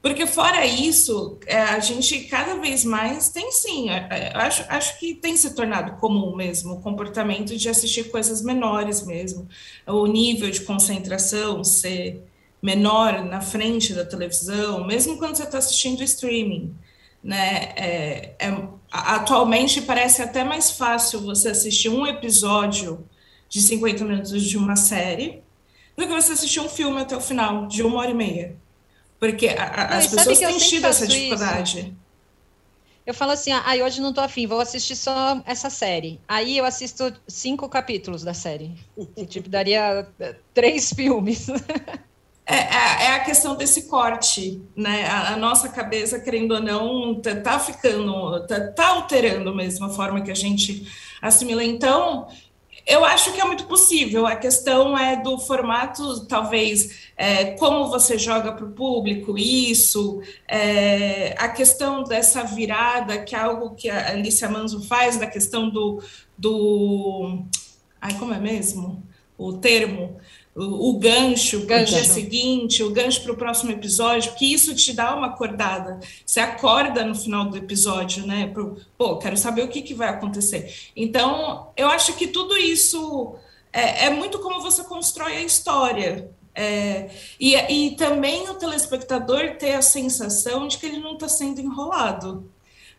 Porque, 0.00 0.24
fora 0.24 0.64
isso, 0.64 1.36
é, 1.46 1.60
a 1.60 1.80
gente 1.80 2.20
cada 2.20 2.54
vez 2.54 2.84
mais 2.84 3.28
tem 3.30 3.50
sim, 3.50 3.90
é, 3.90 4.06
é, 4.08 4.36
acho, 4.36 4.64
acho 4.68 5.00
que 5.00 5.14
tem 5.14 5.36
se 5.36 5.52
tornado 5.52 5.98
comum 5.98 6.36
mesmo 6.36 6.74
o 6.74 6.80
comportamento 6.80 7.56
de 7.56 7.68
assistir 7.68 8.04
coisas 8.04 8.40
menores 8.40 9.04
mesmo, 9.04 9.48
o 9.84 10.06
nível 10.06 10.48
de 10.48 10.60
concentração 10.60 11.64
ser 11.64 12.22
menor 12.66 13.24
na 13.24 13.40
frente 13.40 13.94
da 13.94 14.04
televisão, 14.04 14.84
mesmo 14.84 15.16
quando 15.18 15.36
você 15.36 15.44
está 15.44 15.58
assistindo 15.58 16.02
streaming. 16.02 16.74
Né? 17.22 17.72
É, 17.76 18.34
é, 18.40 18.68
atualmente 18.90 19.80
parece 19.82 20.20
até 20.20 20.42
mais 20.42 20.72
fácil 20.72 21.20
você 21.20 21.50
assistir 21.50 21.88
um 21.88 22.04
episódio 22.04 23.08
de 23.48 23.62
50 23.62 24.04
minutos 24.04 24.42
de 24.42 24.58
uma 24.58 24.74
série 24.74 25.44
do 25.96 26.06
que 26.08 26.12
você 26.12 26.32
assistir 26.32 26.58
um 26.58 26.68
filme 26.68 27.00
até 27.00 27.16
o 27.16 27.20
final, 27.20 27.68
de 27.68 27.84
uma 27.84 27.98
hora 28.00 28.10
e 28.10 28.14
meia. 28.14 28.56
Porque 29.20 29.46
a, 29.46 29.62
a, 29.62 29.98
as 29.98 30.08
pessoas 30.08 30.38
têm 30.38 30.58
tido 30.58 30.86
essa 30.86 31.06
dificuldade. 31.06 31.78
Isso. 31.78 31.94
eu 33.06 33.14
falo 33.14 33.30
assim, 33.30 33.52
ah, 33.52 33.64
hoje 33.84 34.00
não 34.00 34.12
tô 34.12 34.20
afim, 34.20 34.44
vou 34.46 34.60
assistir 34.60 34.96
só 34.96 35.40
essa 35.46 35.70
série. 35.70 36.20
Aí 36.26 36.58
eu 36.58 36.64
assisto 36.64 37.14
cinco 37.28 37.68
capítulos 37.68 38.24
da 38.24 38.34
série. 38.34 38.72
Que, 39.14 39.24
tipo, 39.24 39.48
daria 39.48 40.06
eh, 40.18 40.34
três 40.52 40.92
filmes. 40.92 41.46
É, 42.48 42.54
é, 42.54 43.06
é, 43.06 43.10
a 43.14 43.24
questão 43.24 43.56
desse 43.56 43.88
corte, 43.88 44.62
né? 44.76 45.04
A, 45.08 45.34
a, 45.34 45.36
nossa 45.36 45.68
cabeça, 45.68 46.20
querendo 46.20 46.52
ou 46.52 46.60
não, 46.60 47.20
tá, 47.20 47.34
tá 47.34 47.58
ficando, 47.58 48.46
tá, 48.46 48.68
tá, 48.68 48.86
alterando 48.90 49.52
mesmo 49.52 49.86
a 49.86 49.88
forma 49.88 50.20
que 50.20 50.30
a 50.30 50.34
gente 50.34 50.86
assimila. 51.20 51.64
Então, 51.64 52.28
eu 52.86 53.04
acho 53.04 53.32
que 53.32 53.40
é 53.40 53.44
muito 53.44 53.64
possível. 53.64 54.28
A 54.28 54.36
questão 54.36 54.96
é 54.96 55.20
do 55.20 55.38
formato, 55.40 56.24
talvez, 56.26 57.10
é, 57.16 57.46
como 57.56 57.88
você 57.88 58.16
joga 58.16 58.52
para 58.52 58.64
o 58.64 58.70
público, 58.70 59.36
isso, 59.36 60.22
é, 60.46 61.34
a 61.36 61.48
questão 61.48 62.04
dessa 62.04 62.44
virada, 62.44 63.24
que 63.24 63.34
é 63.34 63.40
algo 63.40 63.74
que 63.74 63.90
a 63.90 64.10
Alicia 64.10 64.48
Manzo 64.48 64.86
faz, 64.86 65.16
da 65.16 65.26
questão 65.26 65.68
do. 65.68 66.00
do 66.38 67.42
ai, 68.00 68.14
como 68.20 68.32
é 68.32 68.38
mesmo? 68.38 69.02
O 69.36 69.54
termo 69.54 70.20
o, 70.56 70.98
gancho 70.98 71.66
para 71.66 71.82
o 71.82 71.84
dia 71.84 72.02
seguinte, 72.02 72.82
o 72.82 72.90
gancho 72.90 73.22
para 73.22 73.32
o 73.32 73.36
próximo 73.36 73.70
episódio, 73.70 74.34
que 74.34 74.50
isso 74.50 74.74
te 74.74 74.94
dá 74.94 75.14
uma 75.14 75.26
acordada. 75.26 76.00
Você 76.24 76.40
acorda 76.40 77.04
no 77.04 77.14
final 77.14 77.44
do 77.50 77.58
episódio, 77.58 78.26
né? 78.26 78.46
Pro, 78.46 78.76
Pô, 78.96 79.18
quero 79.18 79.36
saber 79.36 79.62
o 79.62 79.68
que, 79.68 79.82
que 79.82 79.92
vai 79.92 80.08
acontecer. 80.08 80.90
Então, 80.96 81.70
eu 81.76 81.88
acho 81.88 82.14
que 82.14 82.28
tudo 82.28 82.56
isso 82.56 83.36
é, 83.70 84.06
é 84.06 84.10
muito 84.10 84.38
como 84.38 84.62
você 84.62 84.82
constrói 84.82 85.36
a 85.36 85.42
história. 85.42 86.30
É, 86.54 87.10
e, 87.38 87.54
e 87.54 87.96
também 87.96 88.48
o 88.48 88.54
telespectador 88.54 89.56
ter 89.58 89.74
a 89.74 89.82
sensação 89.82 90.66
de 90.66 90.78
que 90.78 90.86
ele 90.86 91.00
não 91.00 91.12
está 91.12 91.28
sendo 91.28 91.60
enrolado 91.60 92.50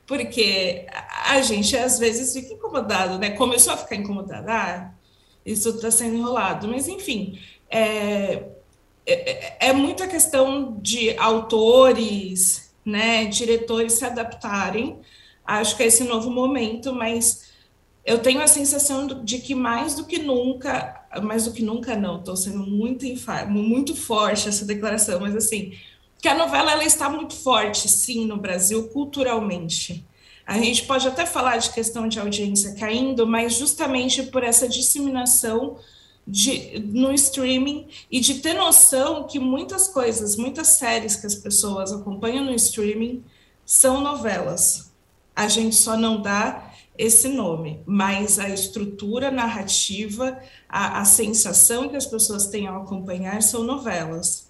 porque 0.07 0.85
a 1.25 1.41
gente 1.41 1.75
às 1.75 1.99
vezes 1.99 2.33
fica 2.33 2.53
incomodado, 2.53 3.19
né? 3.19 3.31
Começou 3.31 3.73
a 3.73 3.77
ficar 3.77 3.97
incomodado, 3.97 4.49
ah, 4.49 4.93
isso 5.47 5.69
está 5.69 5.89
sendo 5.89 6.17
enrolado. 6.17 6.67
Mas, 6.67 6.87
enfim, 6.87 7.39
é, 7.69 8.43
é, 9.05 9.67
é, 9.69 9.73
muita 9.73 10.07
questão 10.07 10.77
de 10.81 11.17
autores, 11.17 12.73
né, 12.85 13.25
diretores 13.25 13.93
se 13.93 14.05
adaptarem. 14.05 14.99
Acho 15.45 15.77
que 15.77 15.83
é 15.83 15.87
esse 15.87 16.03
novo 16.03 16.29
momento, 16.29 16.93
mas 16.93 17.47
eu 18.05 18.19
tenho 18.19 18.41
a 18.41 18.47
sensação 18.47 19.07
de 19.23 19.39
que 19.39 19.55
mais 19.55 19.95
do 19.95 20.05
que 20.05 20.19
nunca, 20.19 21.07
mais 21.23 21.45
do 21.45 21.53
que 21.53 21.63
nunca 21.63 21.95
não, 21.95 22.19
estou 22.19 22.35
sendo 22.35 22.59
muito, 22.59 23.05
muito 23.47 23.95
forte 23.95 24.49
essa 24.49 24.65
declaração, 24.65 25.21
mas 25.21 25.35
assim, 25.35 25.73
que 26.21 26.27
a 26.27 26.35
novela 26.35 26.71
ela 26.71 26.83
está 26.83 27.09
muito 27.09 27.33
forte, 27.33 27.87
sim, 27.87 28.25
no 28.25 28.37
Brasil, 28.37 28.89
culturalmente. 28.89 30.05
A 30.47 30.57
gente 30.59 30.85
pode 30.85 31.05
até 31.05 31.25
falar 31.25 31.57
de 31.57 31.71
questão 31.71 32.07
de 32.07 32.17
audiência 32.17 32.73
caindo, 32.75 33.27
mas 33.27 33.55
justamente 33.55 34.23
por 34.23 34.43
essa 34.43 34.65
disseminação 34.65 35.77
de, 36.25 36.79
no 36.79 37.11
streaming 37.11 37.87
e 38.09 38.21
de 38.21 38.35
ter 38.35 38.53
noção 38.53 39.27
que 39.27 39.39
muitas 39.39 39.89
coisas, 39.89 40.37
muitas 40.37 40.67
séries 40.67 41.17
que 41.17 41.27
as 41.27 41.35
pessoas 41.35 41.91
acompanham 41.91 42.45
no 42.45 42.53
streaming 42.53 43.25
são 43.65 43.99
novelas. 43.99 44.89
A 45.35 45.49
gente 45.49 45.75
só 45.75 45.97
não 45.97 46.21
dá 46.21 46.71
esse 46.97 47.27
nome, 47.27 47.81
mas 47.85 48.39
a 48.39 48.49
estrutura 48.49 49.29
narrativa, 49.29 50.41
a, 50.67 51.01
a 51.01 51.05
sensação 51.05 51.89
que 51.89 51.97
as 51.97 52.05
pessoas 52.05 52.47
têm 52.47 52.67
ao 52.67 52.83
acompanhar 52.83 53.43
são 53.43 53.63
novelas. 53.63 54.46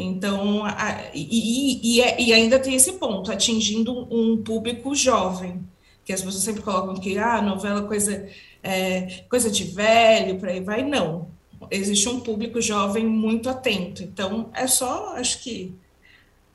Então, 0.00 0.64
a, 0.64 1.10
e, 1.12 1.98
e, 1.98 2.28
e, 2.28 2.32
ainda 2.32 2.56
tem 2.56 2.76
esse 2.76 2.92
ponto, 2.92 3.32
atingindo 3.32 4.06
um 4.14 4.40
público 4.40 4.94
jovem, 4.94 5.60
que 6.04 6.12
as 6.12 6.22
pessoas 6.22 6.44
sempre 6.44 6.62
colocam 6.62 6.94
que 6.94 7.18
ah, 7.18 7.42
novela 7.42 7.82
coisa, 7.82 8.28
é, 8.62 9.24
coisa 9.28 9.50
de 9.50 9.64
velho, 9.64 10.38
por 10.38 10.48
aí 10.48 10.60
vai. 10.60 10.84
Não, 10.84 11.28
existe 11.68 12.08
um 12.08 12.20
público 12.20 12.60
jovem 12.60 13.04
muito 13.04 13.50
atento. 13.50 14.04
Então, 14.04 14.50
é 14.54 14.68
só, 14.68 15.16
acho 15.16 15.42
que, 15.42 15.74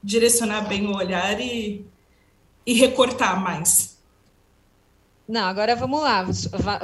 direcionar 0.02 0.62
bem 0.70 0.88
o 0.88 0.96
olhar 0.96 1.38
e, 1.42 1.86
e 2.66 2.74
recortar 2.74 3.42
mais. 3.42 3.98
Não, 5.28 5.44
agora 5.44 5.76
vamos 5.76 6.02
lá. 6.02 6.26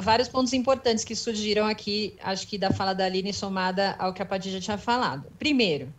Vários 0.02 0.28
pontos 0.28 0.52
importantes 0.52 1.06
que 1.06 1.16
surgiram 1.16 1.66
aqui, 1.66 2.16
acho 2.22 2.46
que 2.46 2.58
da 2.58 2.72
fala 2.72 2.94
da 2.94 3.06
Aline 3.06 3.34
somada 3.34 3.96
ao 3.98 4.14
que 4.14 4.22
a 4.22 4.26
Padilha 4.26 4.60
tinha 4.60 4.78
falado. 4.78 5.26
Primeiro, 5.40 5.94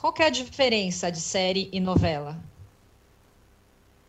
qual 0.00 0.14
é 0.20 0.24
a 0.24 0.30
diferença 0.30 1.10
de 1.10 1.20
série 1.20 1.68
e 1.72 1.80
novela? 1.80 2.38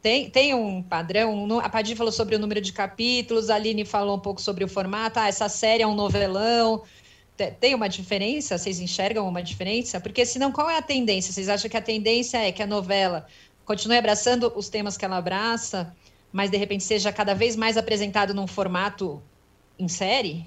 Tem, 0.01 0.29
tem 0.29 0.53
um 0.53 0.81
padrão? 0.81 1.60
A 1.60 1.67
Padir 1.67 1.96
falou 1.96 2.12
sobre 2.12 2.36
o 2.36 2.39
número 2.39 2.62
de 2.62 2.72
capítulos, 2.72 3.50
a 3.50 3.55
Aline 3.55 3.84
falou 3.84 4.15
um 4.15 4.19
pouco 4.19 4.39
sobre 4.39 4.63
o 4.63 4.67
formato. 4.67 5.19
Ah, 5.19 5.27
essa 5.27 5.50
série 5.50 5.84
é 5.84 5.88
um 5.88 5.96
novelão. 5.96 6.84
Tem 7.60 7.74
uma 7.74 7.89
diferença? 7.89 8.58
Vocês 8.58 8.79
enxergam 8.79 9.27
uma 9.27 9.41
diferença? 9.41 10.00
Porque 10.00 10.25
senão, 10.25 10.51
qual 10.51 10.69
é 10.69 10.77
a 10.77 10.81
tendência? 10.81 11.34
Vocês 11.34 11.50
acham 11.50 11.69
que 11.69 11.77
a 11.77 11.81
tendência 11.81 12.38
é 12.38 12.51
que 12.51 12.62
a 12.62 12.67
novela 12.67 13.25
continue 13.65 13.98
abraçando 13.98 14.53
os 14.55 14.69
temas 14.69 14.96
que 14.96 15.03
ela 15.03 15.17
abraça, 15.17 15.96
mas 16.31 16.50
de 16.50 16.58
repente 16.58 16.84
seja 16.84 17.12
cada 17.12 17.34
vez 17.34 17.55
mais 17.55 17.77
apresentado 17.77 18.34
num 18.34 18.48
formato 18.48 19.22
em 19.77 19.88
série? 19.88 20.46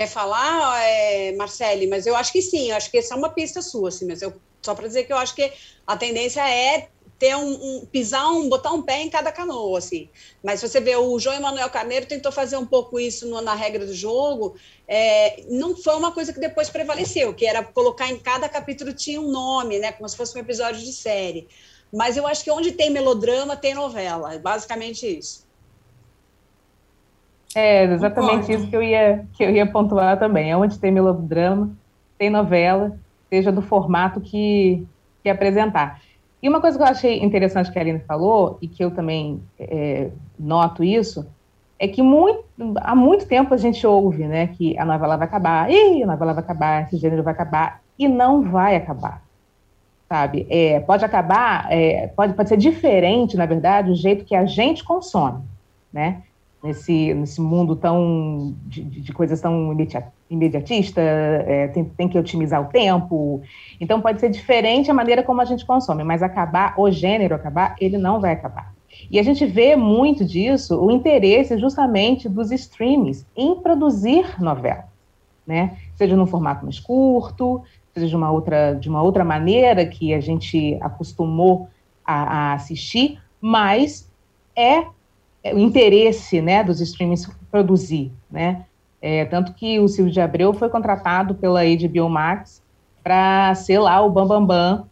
Quer 0.00 0.06
falar, 0.06 0.82
é, 0.82 1.32
Marcele? 1.32 1.86
Mas 1.86 2.06
eu 2.06 2.16
acho 2.16 2.32
que 2.32 2.40
sim, 2.40 2.70
eu 2.70 2.76
acho 2.78 2.90
que 2.90 2.96
essa 2.96 3.12
é 3.12 3.16
uma 3.18 3.28
pista 3.28 3.60
sua, 3.60 3.90
assim, 3.90 4.06
mas 4.06 4.22
eu, 4.22 4.32
só 4.62 4.74
para 4.74 4.88
dizer 4.88 5.04
que 5.04 5.12
eu 5.12 5.18
acho 5.18 5.34
que 5.34 5.52
a 5.86 5.94
tendência 5.94 6.40
é 6.40 6.88
ter 7.18 7.36
um, 7.36 7.52
um, 7.52 7.84
pisar 7.84 8.32
um, 8.32 8.48
botar 8.48 8.72
um 8.72 8.80
pé 8.80 9.02
em 9.02 9.10
cada 9.10 9.30
canoa, 9.30 9.76
assim. 9.76 10.08
Mas 10.42 10.62
você 10.62 10.80
vê, 10.80 10.96
o 10.96 11.18
João 11.18 11.36
Emanuel 11.36 11.68
Carneiro 11.68 12.06
tentou 12.06 12.32
fazer 12.32 12.56
um 12.56 12.64
pouco 12.64 12.98
isso 12.98 13.28
no, 13.28 13.42
na 13.42 13.54
regra 13.54 13.84
do 13.84 13.92
jogo, 13.92 14.56
é, 14.88 15.44
não 15.50 15.76
foi 15.76 15.96
uma 15.96 16.12
coisa 16.12 16.32
que 16.32 16.40
depois 16.40 16.70
prevaleceu, 16.70 17.34
que 17.34 17.44
era 17.44 17.62
colocar 17.62 18.08
em 18.08 18.18
cada 18.18 18.48
capítulo 18.48 18.94
tinha 18.94 19.20
um 19.20 19.30
nome, 19.30 19.80
né, 19.80 19.92
como 19.92 20.08
se 20.08 20.16
fosse 20.16 20.34
um 20.34 20.40
episódio 20.40 20.82
de 20.82 20.94
série. 20.94 21.46
Mas 21.92 22.16
eu 22.16 22.26
acho 22.26 22.42
que 22.42 22.50
onde 22.50 22.72
tem 22.72 22.88
melodrama, 22.88 23.54
tem 23.54 23.74
novela, 23.74 24.32
é 24.32 24.38
basicamente 24.38 25.06
isso. 25.06 25.49
É, 27.54 27.84
exatamente 27.84 28.46
Concordo. 28.46 28.52
isso 28.52 28.66
que 28.68 28.76
eu, 28.76 28.82
ia, 28.82 29.26
que 29.32 29.42
eu 29.42 29.50
ia 29.50 29.66
pontuar 29.66 30.18
também. 30.18 30.50
É 30.50 30.56
onde 30.56 30.78
tem 30.78 30.92
melodrama, 30.92 31.70
tem 32.16 32.30
novela, 32.30 32.96
seja 33.28 33.50
do 33.50 33.62
formato 33.62 34.20
que, 34.20 34.86
que 35.22 35.28
apresentar. 35.28 36.00
E 36.42 36.48
uma 36.48 36.60
coisa 36.60 36.78
que 36.78 36.82
eu 36.82 36.88
achei 36.88 37.22
interessante 37.22 37.70
que 37.70 37.78
a 37.78 37.82
Aline 37.82 38.00
falou, 38.00 38.58
e 38.62 38.68
que 38.68 38.82
eu 38.82 38.90
também 38.90 39.42
é, 39.58 40.10
noto 40.38 40.82
isso, 40.82 41.26
é 41.78 41.86
que 41.86 42.02
muito, 42.02 42.44
há 42.76 42.94
muito 42.94 43.26
tempo 43.26 43.52
a 43.52 43.56
gente 43.56 43.86
ouve 43.86 44.24
né, 44.24 44.46
que 44.48 44.78
a 44.78 44.84
novela 44.84 45.16
vai 45.16 45.26
acabar, 45.26 45.70
e 45.70 46.02
a 46.02 46.06
novela 46.06 46.32
vai 46.32 46.42
acabar, 46.42 46.82
esse 46.84 46.96
gênero 46.96 47.22
vai 47.22 47.32
acabar, 47.34 47.82
e 47.98 48.08
não 48.08 48.42
vai 48.42 48.76
acabar. 48.76 49.22
Sabe? 50.08 50.46
É, 50.50 50.80
pode 50.80 51.04
acabar, 51.04 51.70
é, 51.70 52.08
pode, 52.08 52.34
pode 52.34 52.48
ser 52.48 52.56
diferente, 52.56 53.36
na 53.36 53.46
verdade, 53.46 53.90
o 53.90 53.94
jeito 53.94 54.24
que 54.24 54.34
a 54.34 54.44
gente 54.44 54.82
consome. 54.82 55.42
Né? 55.92 56.22
Nesse, 56.62 57.14
nesse 57.14 57.40
mundo 57.40 57.74
tão 57.74 58.54
de, 58.66 58.82
de 58.82 59.12
coisas 59.12 59.40
tão 59.40 59.74
imediatista, 60.28 61.00
é, 61.00 61.68
tem, 61.68 61.84
tem 61.84 62.08
que 62.08 62.18
otimizar 62.18 62.60
o 62.60 62.66
tempo. 62.66 63.42
Então 63.80 64.00
pode 64.00 64.20
ser 64.20 64.28
diferente 64.28 64.90
a 64.90 64.94
maneira 64.94 65.22
como 65.22 65.40
a 65.40 65.44
gente 65.44 65.64
consome, 65.64 66.04
mas 66.04 66.22
acabar, 66.22 66.74
o 66.78 66.90
gênero 66.90 67.34
acabar, 67.34 67.74
ele 67.80 67.96
não 67.96 68.20
vai 68.20 68.32
acabar. 68.32 68.74
E 69.10 69.18
a 69.18 69.22
gente 69.22 69.46
vê 69.46 69.76
muito 69.76 70.24
disso, 70.24 70.78
o 70.78 70.90
interesse 70.90 71.58
justamente 71.58 72.28
dos 72.28 72.50
streams 72.52 73.26
em 73.36 73.54
produzir 73.56 74.40
novela, 74.40 74.84
né? 75.46 75.78
Seja 75.94 76.16
num 76.16 76.26
formato 76.26 76.64
mais 76.64 76.78
curto, 76.78 77.62
seja 77.94 78.08
de 78.08 78.16
uma 78.16 78.30
outra, 78.30 78.74
de 78.74 78.88
uma 78.88 79.02
outra 79.02 79.24
maneira 79.24 79.86
que 79.86 80.12
a 80.12 80.20
gente 80.20 80.76
acostumou 80.80 81.68
a, 82.04 82.50
a 82.50 82.52
assistir, 82.54 83.18
mas 83.40 84.10
é 84.54 84.60
é, 84.60 84.86
o 85.44 85.58
interesse 85.58 86.40
né, 86.40 86.62
dos 86.62 86.80
streamings 86.80 87.30
produzir, 87.50 88.12
né? 88.30 88.64
É, 89.02 89.24
tanto 89.24 89.54
que 89.54 89.80
o 89.80 89.88
Silvio 89.88 90.12
de 90.12 90.20
Abreu 90.20 90.52
foi 90.52 90.68
contratado 90.68 91.34
pela 91.34 91.62
HBO 91.64 92.08
Max 92.08 92.62
para 93.02 93.54
ser 93.54 93.78
lá 93.78 94.02
o 94.02 94.10
Bambambam 94.10 94.46
Bam, 94.46 94.76
Bam, 94.76 94.86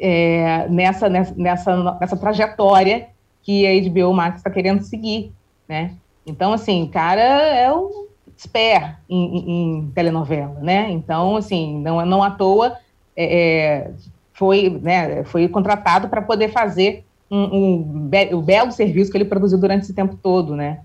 é, 0.00 0.66
nessa, 0.68 1.08
nessa, 1.08 1.98
nessa 2.00 2.16
trajetória 2.16 3.08
que 3.42 3.66
a 3.66 3.90
HBO 3.90 4.14
Max 4.14 4.38
está 4.38 4.50
querendo 4.50 4.82
seguir, 4.82 5.32
né? 5.68 5.94
Então, 6.26 6.52
assim, 6.52 6.84
o 6.84 6.88
cara 6.88 7.20
é 7.20 7.72
um 7.72 8.06
expert 8.34 8.96
em, 9.08 9.38
em, 9.38 9.78
em 9.78 9.90
telenovela, 9.90 10.58
né? 10.60 10.90
Então, 10.90 11.36
assim, 11.36 11.78
não, 11.80 12.04
não 12.06 12.22
à 12.22 12.30
toa 12.30 12.78
é, 13.14 13.24
é 13.24 13.90
foi, 14.38 14.70
né, 14.80 15.24
foi 15.24 15.48
contratado 15.48 16.08
para 16.08 16.22
poder 16.22 16.50
fazer 16.50 17.04
um, 17.30 17.56
um 17.56 17.82
be 18.08 18.34
o 18.34 18.40
belo 18.40 18.72
serviço 18.72 19.10
que 19.10 19.16
ele 19.16 19.24
produziu 19.24 19.58
durante 19.58 19.82
esse 19.82 19.94
tempo 19.94 20.16
todo, 20.16 20.56
né? 20.56 20.80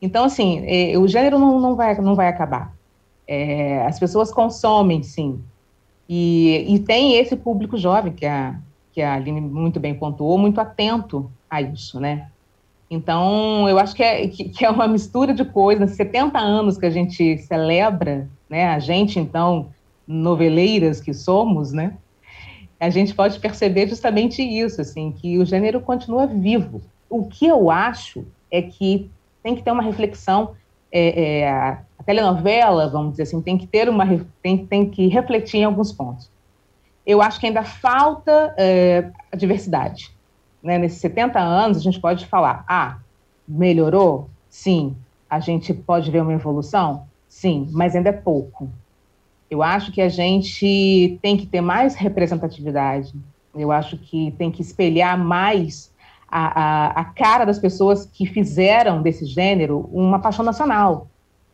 Então, 0.00 0.24
assim, 0.24 0.62
é, 0.66 0.98
o 0.98 1.08
gênero 1.08 1.38
não, 1.38 1.60
não, 1.60 1.76
vai, 1.76 1.98
não 2.00 2.14
vai 2.14 2.28
acabar. 2.28 2.74
É, 3.26 3.86
as 3.86 3.98
pessoas 3.98 4.32
consomem, 4.32 5.02
sim. 5.02 5.40
E, 6.08 6.66
e 6.68 6.78
tem 6.80 7.16
esse 7.16 7.34
público 7.36 7.78
jovem 7.78 8.12
que 8.12 8.26
a, 8.26 8.58
que 8.92 9.00
a 9.00 9.14
Aline 9.14 9.40
muito 9.40 9.80
bem 9.80 9.94
pontuou, 9.94 10.36
muito 10.36 10.60
atento 10.60 11.30
a 11.48 11.62
isso, 11.62 11.98
né? 11.98 12.28
Então, 12.90 13.68
eu 13.68 13.78
acho 13.78 13.94
que 13.94 14.02
é, 14.02 14.28
que 14.28 14.64
é 14.64 14.70
uma 14.70 14.86
mistura 14.86 15.32
de 15.32 15.44
coisas, 15.44 15.92
70 15.92 16.38
anos 16.38 16.76
que 16.76 16.84
a 16.84 16.90
gente 16.90 17.38
celebra, 17.38 18.28
né? 18.48 18.66
A 18.66 18.78
gente, 18.78 19.18
então, 19.18 19.68
noveleiras 20.06 21.00
que 21.00 21.14
somos, 21.14 21.72
né? 21.72 21.94
A 22.84 22.90
gente 22.90 23.14
pode 23.14 23.38
perceber 23.40 23.88
justamente 23.88 24.42
isso, 24.42 24.78
assim, 24.78 25.10
que 25.10 25.38
o 25.38 25.46
gênero 25.46 25.80
continua 25.80 26.26
vivo. 26.26 26.82
O 27.08 27.24
que 27.24 27.46
eu 27.46 27.70
acho 27.70 28.26
é 28.50 28.60
que 28.60 29.10
tem 29.42 29.54
que 29.54 29.62
ter 29.62 29.70
uma 29.70 29.82
reflexão, 29.82 30.54
é, 30.92 31.40
é, 31.40 31.50
a 31.50 32.02
telenovela, 32.04 32.86
vamos 32.88 33.12
dizer 33.12 33.22
assim, 33.22 33.40
tem 33.40 33.56
que 33.56 33.66
ter 33.66 33.88
uma, 33.88 34.04
tem, 34.42 34.66
tem 34.66 34.90
que 34.90 35.06
refletir 35.06 35.60
em 35.60 35.64
alguns 35.64 35.92
pontos. 35.92 36.30
Eu 37.06 37.22
acho 37.22 37.40
que 37.40 37.46
ainda 37.46 37.62
falta 37.62 38.54
é, 38.58 39.10
a 39.32 39.36
diversidade. 39.36 40.10
Né? 40.62 40.76
Nesses 40.76 41.00
70 41.00 41.40
anos, 41.40 41.78
a 41.78 41.80
gente 41.80 41.98
pode 41.98 42.26
falar, 42.26 42.66
ah, 42.68 42.98
melhorou? 43.48 44.28
Sim. 44.50 44.94
A 45.28 45.40
gente 45.40 45.72
pode 45.72 46.10
ver 46.10 46.20
uma 46.20 46.34
evolução? 46.34 47.06
Sim, 47.30 47.66
mas 47.72 47.96
ainda 47.96 48.10
é 48.10 48.12
pouco. 48.12 48.68
Eu 49.54 49.62
acho 49.62 49.92
que 49.92 50.00
a 50.00 50.08
gente 50.08 51.16
tem 51.22 51.36
que 51.36 51.46
ter 51.46 51.60
mais 51.60 51.94
representatividade. 51.94 53.14
Eu 53.54 53.70
acho 53.70 53.96
que 53.96 54.34
tem 54.36 54.50
que 54.50 54.60
espelhar 54.60 55.16
mais 55.16 55.92
a, 56.28 56.60
a, 56.60 56.86
a 57.02 57.04
cara 57.04 57.44
das 57.44 57.60
pessoas 57.60 58.04
que 58.04 58.26
fizeram 58.26 59.00
desse 59.00 59.24
gênero 59.24 59.88
uma 59.92 60.18
paixão 60.18 60.44
nacional. 60.44 61.06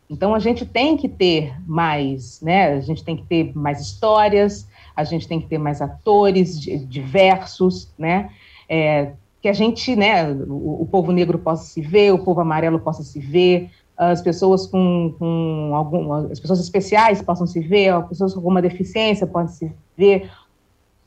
Então 0.09 0.33
a 0.33 0.39
gente 0.39 0.65
tem 0.65 0.97
que 0.97 1.07
ter 1.07 1.53
mais, 1.67 2.41
né? 2.41 2.73
A 2.73 2.79
gente 2.79 3.03
tem 3.03 3.15
que 3.15 3.23
ter 3.23 3.55
mais 3.55 3.79
histórias, 3.79 4.67
a 4.95 5.03
gente 5.03 5.27
tem 5.27 5.39
que 5.39 5.45
ter 5.45 5.59
mais 5.59 5.79
atores 5.79 6.59
diversos, 6.59 7.93
né? 7.99 8.31
É, 8.67 9.11
que 9.43 9.47
a 9.47 9.53
gente, 9.53 9.95
né? 9.95 10.31
O, 10.31 10.81
o, 10.81 10.87
povo 10.87 11.11
negro 11.11 11.37
possa 11.37 11.65
se 11.65 11.81
ver, 11.81 12.11
o 12.11 12.23
povo 12.23 12.41
amarelo 12.41 12.79
possa 12.79 13.03
se 13.03 13.19
ver, 13.19 13.69
as 14.09 14.19
pessoas 14.19 14.65
com, 14.65 15.13
com 15.19 15.75
algum, 15.75 16.11
as 16.11 16.39
pessoas 16.39 16.59
especiais 16.59 17.21
possam 17.21 17.45
se 17.45 17.59
ver, 17.59 17.89
as 17.89 18.07
pessoas 18.07 18.33
com 18.33 18.39
alguma 18.39 18.59
deficiência 18.59 19.27
possam 19.27 19.55
se 19.55 19.71
ver, 19.95 20.31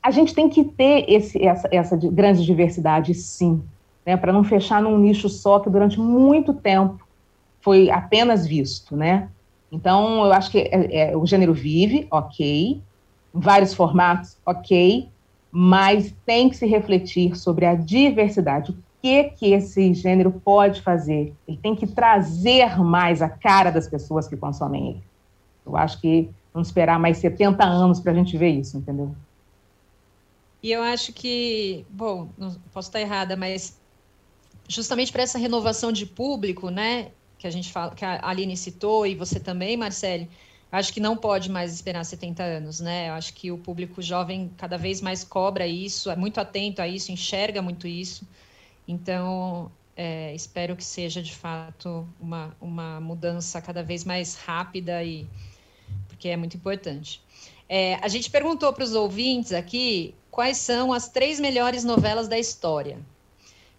a 0.00 0.12
gente 0.12 0.32
tem 0.32 0.48
que 0.48 0.62
ter 0.62 1.04
esse, 1.08 1.44
essa, 1.44 1.68
essa 1.72 1.96
grande 1.96 2.44
diversidade, 2.44 3.12
sim, 3.12 3.60
né, 4.06 4.16
para 4.16 4.32
não 4.32 4.44
fechar 4.44 4.80
num 4.80 4.96
nicho 4.96 5.28
só 5.28 5.58
que 5.58 5.68
durante 5.68 5.98
muito 5.98 6.54
tempo 6.54 7.04
foi 7.60 7.90
apenas 7.90 8.46
visto, 8.46 8.96
né? 8.96 9.28
Então, 9.72 10.26
eu 10.26 10.32
acho 10.32 10.52
que 10.52 10.58
é, 10.58 11.10
é, 11.10 11.16
o 11.16 11.26
gênero 11.26 11.52
vive, 11.52 12.06
ok, 12.12 12.80
em 13.34 13.40
vários 13.40 13.74
formatos, 13.74 14.36
ok, 14.46 15.08
mas 15.50 16.14
tem 16.24 16.48
que 16.48 16.56
se 16.56 16.66
refletir 16.66 17.34
sobre 17.34 17.66
a 17.66 17.74
diversidade, 17.74 18.72
que 19.04 19.24
que 19.24 19.52
esse 19.52 19.92
gênero 19.92 20.32
pode 20.32 20.80
fazer. 20.80 21.34
Ele 21.46 21.58
tem 21.58 21.76
que 21.76 21.86
trazer 21.86 22.78
mais 22.78 23.20
a 23.20 23.28
cara 23.28 23.70
das 23.70 23.86
pessoas 23.86 24.26
que 24.26 24.34
consomem 24.34 24.92
ele. 24.92 25.02
Eu 25.66 25.76
acho 25.76 26.00
que 26.00 26.30
vamos 26.54 26.68
esperar 26.68 26.98
mais 26.98 27.18
70 27.18 27.62
anos 27.62 28.00
para 28.00 28.12
a 28.12 28.14
gente 28.14 28.34
ver 28.38 28.48
isso, 28.48 28.78
entendeu? 28.78 29.14
E 30.62 30.72
eu 30.72 30.82
acho 30.82 31.12
que, 31.12 31.84
bom, 31.90 32.30
posso 32.72 32.88
estar 32.88 32.98
errada, 32.98 33.36
mas 33.36 33.78
justamente 34.66 35.12
para 35.12 35.22
essa 35.22 35.36
renovação 35.36 35.92
de 35.92 36.06
público, 36.06 36.70
né, 36.70 37.08
que 37.36 37.46
a 37.46 37.50
gente 37.50 37.70
fala, 37.70 37.94
que 37.94 38.06
a 38.06 38.26
Aline 38.26 38.56
citou 38.56 39.06
e 39.06 39.14
você 39.14 39.38
também, 39.38 39.76
Marcele, 39.76 40.30
acho 40.72 40.90
que 40.94 40.98
não 40.98 41.14
pode 41.14 41.50
mais 41.50 41.74
esperar 41.74 42.06
70 42.06 42.42
anos, 42.42 42.80
né? 42.80 43.10
Eu 43.10 43.12
acho 43.12 43.34
que 43.34 43.52
o 43.52 43.58
público 43.58 44.00
jovem 44.00 44.50
cada 44.56 44.78
vez 44.78 45.02
mais 45.02 45.22
cobra 45.22 45.66
isso, 45.66 46.10
é 46.10 46.16
muito 46.16 46.40
atento 46.40 46.80
a 46.80 46.88
isso, 46.88 47.12
enxerga 47.12 47.60
muito 47.60 47.86
isso. 47.86 48.26
Então, 48.86 49.70
é, 49.96 50.34
espero 50.34 50.76
que 50.76 50.84
seja 50.84 51.22
de 51.22 51.34
fato 51.34 52.06
uma, 52.20 52.56
uma 52.60 53.00
mudança 53.00 53.60
cada 53.62 53.82
vez 53.82 54.04
mais 54.04 54.34
rápida 54.34 55.02
e 55.02 55.26
porque 56.08 56.28
é 56.28 56.36
muito 56.36 56.56
importante. 56.56 57.22
É, 57.68 57.94
a 57.96 58.08
gente 58.08 58.30
perguntou 58.30 58.72
para 58.72 58.84
os 58.84 58.94
ouvintes 58.94 59.52
aqui 59.52 60.14
quais 60.30 60.58
são 60.58 60.92
as 60.92 61.08
três 61.08 61.40
melhores 61.40 61.84
novelas 61.84 62.28
da 62.28 62.38
história. 62.38 62.98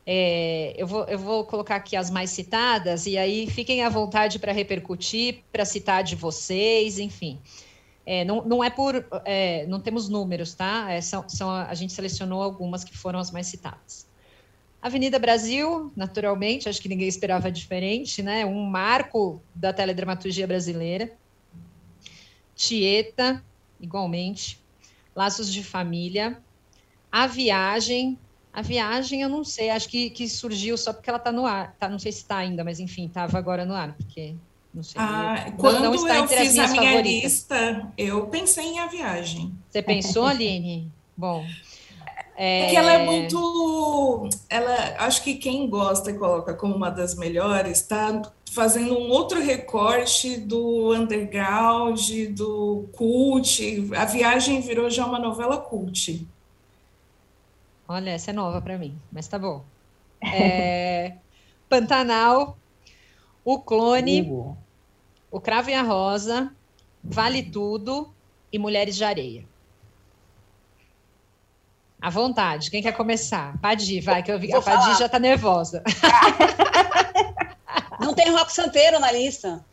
É, 0.08 0.74
eu, 0.78 0.86
vou, 0.86 1.04
eu 1.06 1.18
vou 1.18 1.44
colocar 1.46 1.76
aqui 1.76 1.96
as 1.96 2.12
mais 2.12 2.30
citadas, 2.30 3.08
e 3.08 3.18
aí 3.18 3.48
fiquem 3.48 3.84
à 3.84 3.90
vontade 3.90 4.38
para 4.38 4.52
repercutir, 4.52 5.44
para 5.52 5.66
citar 5.66 6.04
de 6.04 6.16
vocês, 6.16 7.00
enfim. 7.00 7.40
É, 8.06 8.24
não, 8.24 8.46
não 8.46 8.64
é 8.64 8.70
por. 8.70 9.04
É, 9.26 9.66
não 9.66 9.80
temos 9.80 10.08
números, 10.08 10.54
tá? 10.54 10.92
É, 10.92 11.02
são, 11.02 11.28
são, 11.28 11.50
a 11.50 11.74
gente 11.74 11.92
selecionou 11.92 12.42
algumas 12.44 12.84
que 12.84 12.96
foram 12.96 13.18
as 13.18 13.32
mais 13.32 13.48
citadas. 13.48 14.08
Avenida 14.86 15.18
Brasil, 15.18 15.92
naturalmente, 15.96 16.70
acho 16.70 16.80
que 16.80 16.88
ninguém 16.88 17.08
esperava 17.08 17.52
diferente, 17.52 18.22
né? 18.22 18.46
Um 18.46 18.64
marco 18.66 19.42
da 19.56 19.74
teledramaturgia 19.74 20.46
brasileira. 20.46 21.12
Tieta, 22.56 23.44
igualmente. 23.82 24.60
Laços 25.16 25.52
de 25.52 25.64
Família. 25.64 26.40
A 27.12 27.26
Viagem. 27.26 28.16
A 28.54 28.62
Viagem, 28.62 29.24
eu 29.24 29.28
não 29.28 29.44
sei, 29.44 29.72
acho 29.72 29.90
que, 29.90 30.12
que 30.12 30.30
surgiu 30.30 30.78
só 30.78 30.94
porque 30.94 31.10
ela 31.10 31.18
está 31.18 31.32
no 31.32 31.48
ar. 31.48 31.76
Tá, 31.80 31.90
não 31.90 31.98
sei 31.98 32.12
se 32.12 32.20
está 32.20 32.38
ainda, 32.38 32.64
mas 32.64 32.80
enfim, 32.80 33.08
estava 33.08 33.40
agora 33.40 33.66
no 33.66 33.74
ar, 33.74 33.96
porque 33.98 34.36
não 34.72 34.84
sei. 34.84 35.02
Ah, 35.02 35.52
quando 35.58 35.80
não 35.80 35.96
está 35.96 36.18
eu 36.18 36.28
fiz 36.28 36.60
a 36.60 36.68
minha 36.68 36.92
favoritas. 36.92 37.24
lista, 37.24 37.92
eu 37.98 38.28
pensei 38.28 38.66
em 38.66 38.80
A 38.80 38.86
Viagem. 38.86 39.52
Você 39.68 39.82
pensou, 39.82 40.26
Aline? 40.26 40.92
Bom. 41.18 41.44
É... 42.36 42.70
que 42.70 42.76
ela 42.76 42.94
é 42.94 43.06
muito. 43.06 44.30
Ela, 44.50 44.96
acho 45.00 45.24
que 45.24 45.36
quem 45.36 45.70
gosta 45.70 46.12
e 46.12 46.18
coloca 46.18 46.54
como 46.54 46.76
uma 46.76 46.90
das 46.90 47.16
melhores 47.16 47.80
está 47.80 48.22
fazendo 48.52 48.98
um 48.98 49.10
outro 49.10 49.42
recorte 49.42 50.38
do 50.38 50.94
underground, 50.94 52.00
do 52.30 52.88
cult. 52.94 53.90
A 53.96 54.06
viagem 54.06 54.62
virou 54.62 54.90
já 54.90 55.06
uma 55.06 55.20
novela 55.20 55.58
cult. 55.58 56.28
Olha, 57.88 58.12
essa 58.12 58.32
é 58.32 58.34
nova 58.34 58.62
para 58.62 58.78
mim, 58.78 58.98
mas 59.12 59.28
tá 59.28 59.38
bom. 59.38 59.64
É, 60.22 61.14
Pantanal, 61.70 62.58
O 63.44 63.60
Clone, 63.60 64.24
uh. 64.24 64.58
O 65.30 65.40
Cravo 65.40 65.70
e 65.70 65.74
a 65.74 65.84
Rosa, 65.84 66.52
Vale 67.04 67.44
Tudo 67.44 68.10
e 68.52 68.58
Mulheres 68.58 68.96
de 68.96 69.04
Areia. 69.04 69.46
À 72.02 72.10
vontade, 72.10 72.70
quem 72.70 72.82
quer 72.82 72.92
começar? 72.92 73.58
Padi, 73.62 74.00
vai, 74.00 74.22
que 74.22 74.32
eu 74.32 74.40
vi. 74.40 74.48
Vou 74.48 74.60
a 74.60 74.62
Padi 74.62 75.00
já 75.00 75.10
tá 75.10 75.18
nervosa. 75.20 75.84
Não 78.00 78.14
tem 78.14 78.30
rock 78.30 78.52
santeiro 78.52 79.00
na 79.00 79.12
lista. 79.12 79.66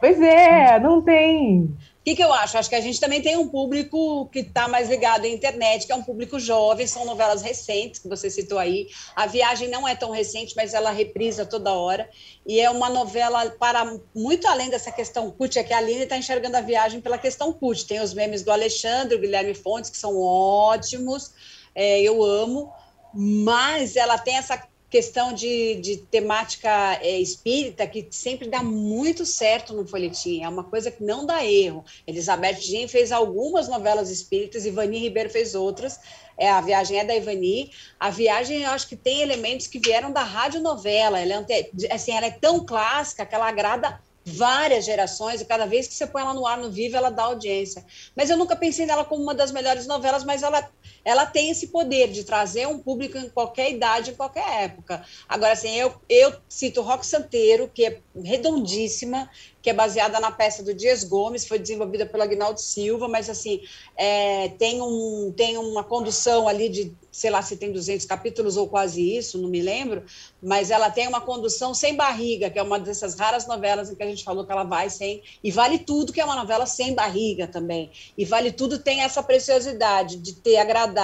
Pois 0.00 0.20
é, 0.20 0.78
não 0.78 1.00
tem 1.00 1.74
que, 2.06 2.14
que 2.14 2.22
eu 2.22 2.32
acho? 2.32 2.56
Acho 2.56 2.68
que 2.70 2.76
a 2.76 2.80
gente 2.80 3.00
também 3.00 3.20
tem 3.20 3.36
um 3.36 3.48
público 3.48 4.28
que 4.28 4.38
está 4.38 4.68
mais 4.68 4.88
ligado 4.88 5.24
à 5.24 5.28
internet, 5.28 5.86
que 5.86 5.92
é 5.92 5.96
um 5.96 6.04
público 6.04 6.38
jovem, 6.38 6.86
são 6.86 7.04
novelas 7.04 7.42
recentes, 7.42 7.98
que 7.98 8.08
você 8.08 8.30
citou 8.30 8.60
aí. 8.60 8.86
A 9.16 9.26
Viagem 9.26 9.68
não 9.68 9.88
é 9.88 9.96
tão 9.96 10.12
recente, 10.12 10.54
mas 10.54 10.72
ela 10.72 10.92
reprisa 10.92 11.44
toda 11.44 11.72
hora. 11.72 12.08
E 12.46 12.60
é 12.60 12.70
uma 12.70 12.88
novela 12.88 13.50
para 13.50 13.98
muito 14.14 14.46
além 14.46 14.70
dessa 14.70 14.92
questão 14.92 15.32
cult, 15.32 15.58
é 15.58 15.64
que 15.64 15.74
a 15.74 15.78
Aline 15.78 16.04
está 16.04 16.16
enxergando 16.16 16.56
a 16.56 16.60
viagem 16.60 17.00
pela 17.00 17.18
questão 17.18 17.52
cult. 17.52 17.84
Tem 17.84 18.00
os 18.00 18.14
memes 18.14 18.44
do 18.44 18.52
Alexandre, 18.52 19.18
Guilherme 19.18 19.52
Fontes, 19.52 19.90
que 19.90 19.96
são 19.96 20.16
ótimos, 20.16 21.32
é, 21.74 22.00
eu 22.02 22.22
amo, 22.22 22.72
mas 23.12 23.96
ela 23.96 24.16
tem 24.16 24.36
essa 24.36 24.56
questão 24.88 25.32
de, 25.32 25.76
de 25.76 25.96
temática 25.96 26.98
é, 27.02 27.18
espírita 27.18 27.86
que 27.86 28.06
sempre 28.10 28.48
dá 28.48 28.62
muito 28.62 29.26
certo 29.26 29.74
no 29.74 29.86
folhetim, 29.86 30.42
é 30.42 30.48
uma 30.48 30.64
coisa 30.64 30.90
que 30.90 31.02
não 31.02 31.26
dá 31.26 31.44
erro. 31.44 31.84
Elizabeth 32.06 32.60
Jean 32.60 32.88
fez 32.88 33.10
algumas 33.10 33.68
novelas 33.68 34.10
espíritas, 34.10 34.64
Ivani 34.64 34.98
Ribeiro 34.98 35.28
fez 35.28 35.54
outras, 35.54 35.98
é, 36.38 36.50
a 36.50 36.60
viagem 36.60 36.98
é 36.98 37.04
da 37.04 37.16
Ivani. 37.16 37.70
A 37.98 38.10
viagem, 38.10 38.62
eu 38.62 38.70
acho 38.70 38.88
que 38.88 38.96
tem 38.96 39.22
elementos 39.22 39.66
que 39.66 39.78
vieram 39.78 40.12
da 40.12 40.22
radionovela, 40.22 41.18
ela 41.18 41.46
é, 41.48 41.70
assim, 41.90 42.12
ela 42.12 42.26
é 42.26 42.30
tão 42.30 42.64
clássica 42.64 43.26
que 43.26 43.34
ela 43.34 43.48
agrada 43.48 44.00
várias 44.28 44.84
gerações, 44.84 45.40
e 45.40 45.44
cada 45.44 45.66
vez 45.66 45.86
que 45.86 45.94
você 45.94 46.04
põe 46.04 46.20
ela 46.20 46.34
no 46.34 46.46
ar 46.46 46.58
no 46.58 46.68
vivo, 46.68 46.96
ela 46.96 47.10
dá 47.10 47.22
audiência. 47.22 47.84
Mas 48.14 48.28
eu 48.28 48.36
nunca 48.36 48.56
pensei 48.56 48.84
nela 48.84 49.04
como 49.04 49.22
uma 49.22 49.34
das 49.34 49.52
melhores 49.52 49.86
novelas, 49.86 50.24
mas 50.24 50.42
ela, 50.42 50.68
ela 51.06 51.24
tem 51.24 51.50
esse 51.50 51.68
poder 51.68 52.08
de 52.08 52.24
trazer 52.24 52.66
um 52.66 52.80
público 52.80 53.16
em 53.16 53.28
qualquer 53.28 53.70
idade, 53.70 54.10
em 54.10 54.14
qualquer 54.14 54.64
época. 54.64 55.04
Agora, 55.28 55.52
assim, 55.52 55.72
eu, 55.76 55.94
eu 56.08 56.34
cito 56.48 56.82
Rock 56.82 57.06
Santeiro, 57.06 57.70
que 57.72 57.86
é 57.86 58.00
redondíssima, 58.24 59.30
que 59.62 59.70
é 59.70 59.72
baseada 59.72 60.18
na 60.18 60.32
peça 60.32 60.64
do 60.64 60.74
Dias 60.74 61.04
Gomes, 61.04 61.46
foi 61.46 61.60
desenvolvida 61.60 62.06
pelo 62.06 62.24
Agnaldo 62.24 62.60
Silva, 62.60 63.06
mas 63.06 63.30
assim, 63.30 63.60
é, 63.96 64.48
tem, 64.58 64.82
um, 64.82 65.32
tem 65.36 65.56
uma 65.56 65.84
condução 65.84 66.48
ali 66.48 66.68
de, 66.68 66.92
sei 67.10 67.30
lá 67.30 67.40
se 67.40 67.56
tem 67.56 67.72
200 67.72 68.04
capítulos 68.04 68.56
ou 68.56 68.68
quase 68.68 69.00
isso, 69.16 69.38
não 69.38 69.48
me 69.48 69.60
lembro, 69.60 70.04
mas 70.42 70.70
ela 70.70 70.90
tem 70.90 71.06
uma 71.06 71.20
condução 71.20 71.72
sem 71.72 71.94
barriga, 71.94 72.50
que 72.50 72.58
é 72.58 72.62
uma 72.62 72.78
dessas 72.78 73.16
raras 73.16 73.46
novelas 73.46 73.90
em 73.90 73.94
que 73.94 74.02
a 74.02 74.08
gente 74.08 74.24
falou 74.24 74.44
que 74.44 74.52
ela 74.52 74.64
vai 74.64 74.90
sem, 74.90 75.22
e 75.42 75.50
Vale 75.52 75.78
Tudo, 75.78 76.12
que 76.12 76.20
é 76.20 76.24
uma 76.24 76.36
novela 76.36 76.66
sem 76.66 76.94
barriga 76.94 77.46
também, 77.46 77.90
e 78.16 78.24
Vale 78.24 78.52
Tudo 78.52 78.78
tem 78.78 79.02
essa 79.02 79.22
preciosidade 79.22 80.16
de 80.16 80.34
ter 80.34 80.56
agradado 80.58 80.95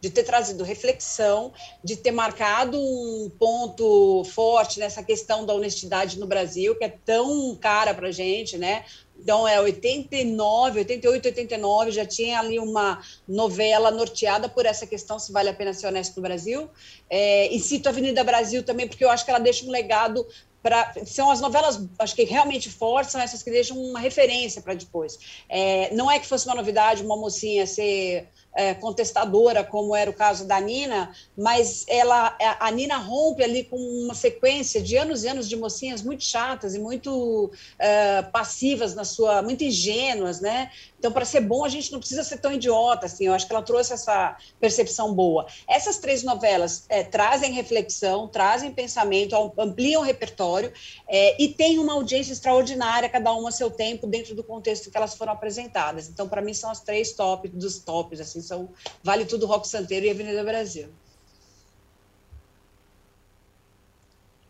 de 0.00 0.10
ter 0.10 0.22
trazido 0.22 0.62
reflexão, 0.64 1.52
de 1.82 1.96
ter 1.96 2.10
marcado 2.10 2.78
um 2.78 3.30
ponto 3.38 4.24
forte 4.24 4.78
nessa 4.78 5.02
questão 5.02 5.44
da 5.44 5.54
honestidade 5.54 6.18
no 6.18 6.26
Brasil, 6.26 6.76
que 6.76 6.84
é 6.84 6.88
tão 7.04 7.56
cara 7.56 7.92
para 7.94 8.08
a 8.08 8.12
gente, 8.12 8.56
né? 8.56 8.84
Então, 9.18 9.46
é 9.46 9.60
89, 9.60 10.80
88, 10.80 11.26
89, 11.26 11.90
já 11.90 12.04
tinha 12.04 12.38
ali 12.38 12.58
uma 12.58 13.00
novela 13.26 13.90
norteada 13.90 14.48
por 14.48 14.66
essa 14.66 14.86
questão, 14.86 15.18
se 15.18 15.32
vale 15.32 15.48
a 15.48 15.54
pena 15.54 15.72
ser 15.72 15.86
honesto 15.86 16.16
no 16.16 16.22
Brasil. 16.22 16.68
É, 17.08 17.46
e 17.52 17.58
cito 17.58 17.88
a 17.88 17.92
Avenida 17.92 18.22
Brasil 18.24 18.62
também, 18.62 18.86
porque 18.86 19.04
eu 19.04 19.10
acho 19.10 19.24
que 19.24 19.30
ela 19.30 19.40
deixa 19.40 19.64
um 19.64 19.70
legado 19.70 20.26
Pra, 20.64 20.94
são 21.04 21.30
as 21.30 21.42
novelas, 21.42 21.78
acho 21.98 22.16
que 22.16 22.24
realmente 22.24 22.70
fortes, 22.70 23.12
são 23.12 23.20
essas 23.20 23.42
que 23.42 23.50
deixam 23.50 23.76
uma 23.76 24.00
referência 24.00 24.62
para 24.62 24.72
depois. 24.72 25.18
É, 25.46 25.94
não 25.94 26.10
é 26.10 26.18
que 26.18 26.26
fosse 26.26 26.46
uma 26.46 26.54
novidade 26.54 27.04
uma 27.04 27.18
mocinha 27.18 27.66
ser 27.66 28.30
é, 28.54 28.72
contestadora, 28.74 29.64
como 29.64 29.96
era 29.96 30.08
o 30.10 30.14
caso 30.14 30.46
da 30.46 30.60
Nina, 30.60 31.12
mas 31.36 31.84
ela, 31.88 32.36
a 32.60 32.70
Nina 32.70 32.96
rompe 32.96 33.42
ali 33.42 33.64
com 33.64 33.76
uma 33.76 34.14
sequência 34.14 34.80
de 34.80 34.96
anos 34.96 35.24
e 35.24 35.28
anos 35.28 35.48
de 35.48 35.56
mocinhas 35.56 36.02
muito 36.02 36.22
chatas 36.22 36.74
e 36.74 36.78
muito 36.78 37.50
é, 37.78 38.22
passivas 38.22 38.94
na 38.94 39.04
sua, 39.04 39.42
muito 39.42 39.64
ingênuas, 39.64 40.40
né? 40.40 40.70
Então, 41.04 41.12
para 41.12 41.26
ser 41.26 41.42
bom, 41.42 41.66
a 41.66 41.68
gente 41.68 41.92
não 41.92 41.98
precisa 41.98 42.24
ser 42.24 42.38
tão 42.38 42.50
idiota, 42.50 43.04
assim. 43.04 43.26
Eu 43.26 43.34
acho 43.34 43.46
que 43.46 43.52
ela 43.52 43.60
trouxe 43.60 43.92
essa 43.92 44.38
percepção 44.58 45.12
boa. 45.12 45.46
Essas 45.68 45.98
três 45.98 46.22
novelas 46.22 46.86
é, 46.88 47.04
trazem 47.04 47.52
reflexão, 47.52 48.26
trazem 48.26 48.72
pensamento, 48.72 49.36
ampliam 49.58 50.00
o 50.00 50.04
repertório 50.04 50.72
é, 51.06 51.36
e 51.42 51.48
têm 51.48 51.78
uma 51.78 51.92
audiência 51.92 52.32
extraordinária, 52.32 53.06
cada 53.10 53.34
uma 53.34 53.50
a 53.50 53.52
seu 53.52 53.70
tempo, 53.70 54.06
dentro 54.06 54.34
do 54.34 54.42
contexto 54.42 54.90
que 54.90 54.96
elas 54.96 55.14
foram 55.14 55.34
apresentadas. 55.34 56.08
Então, 56.08 56.26
para 56.26 56.40
mim, 56.40 56.54
são 56.54 56.70
as 56.70 56.80
três 56.80 57.12
top 57.12 57.48
dos 57.48 57.80
tops, 57.80 58.18
assim, 58.18 58.40
são 58.40 58.70
Vale 59.02 59.26
Tudo, 59.26 59.44
Rock 59.44 59.68
Santeiro 59.68 60.06
e 60.06 60.10
Avenida 60.10 60.42
Brasil. 60.42 60.88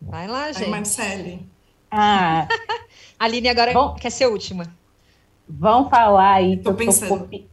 Vai 0.00 0.28
lá, 0.28 0.52
gente. 0.52 0.62
Ai, 0.62 0.70
Marcele. 0.70 1.48
Ah. 1.90 2.46
Aline 3.18 3.48
agora 3.48 3.72
Bom, 3.72 3.96
quer 3.96 4.10
ser 4.10 4.26
última. 4.26 4.72
Vão 5.48 5.88
falar 5.88 6.34
aí 6.34 6.56
que 6.56 6.68
eu 6.68 6.76
tô 6.76 7.08
copi... 7.08 7.46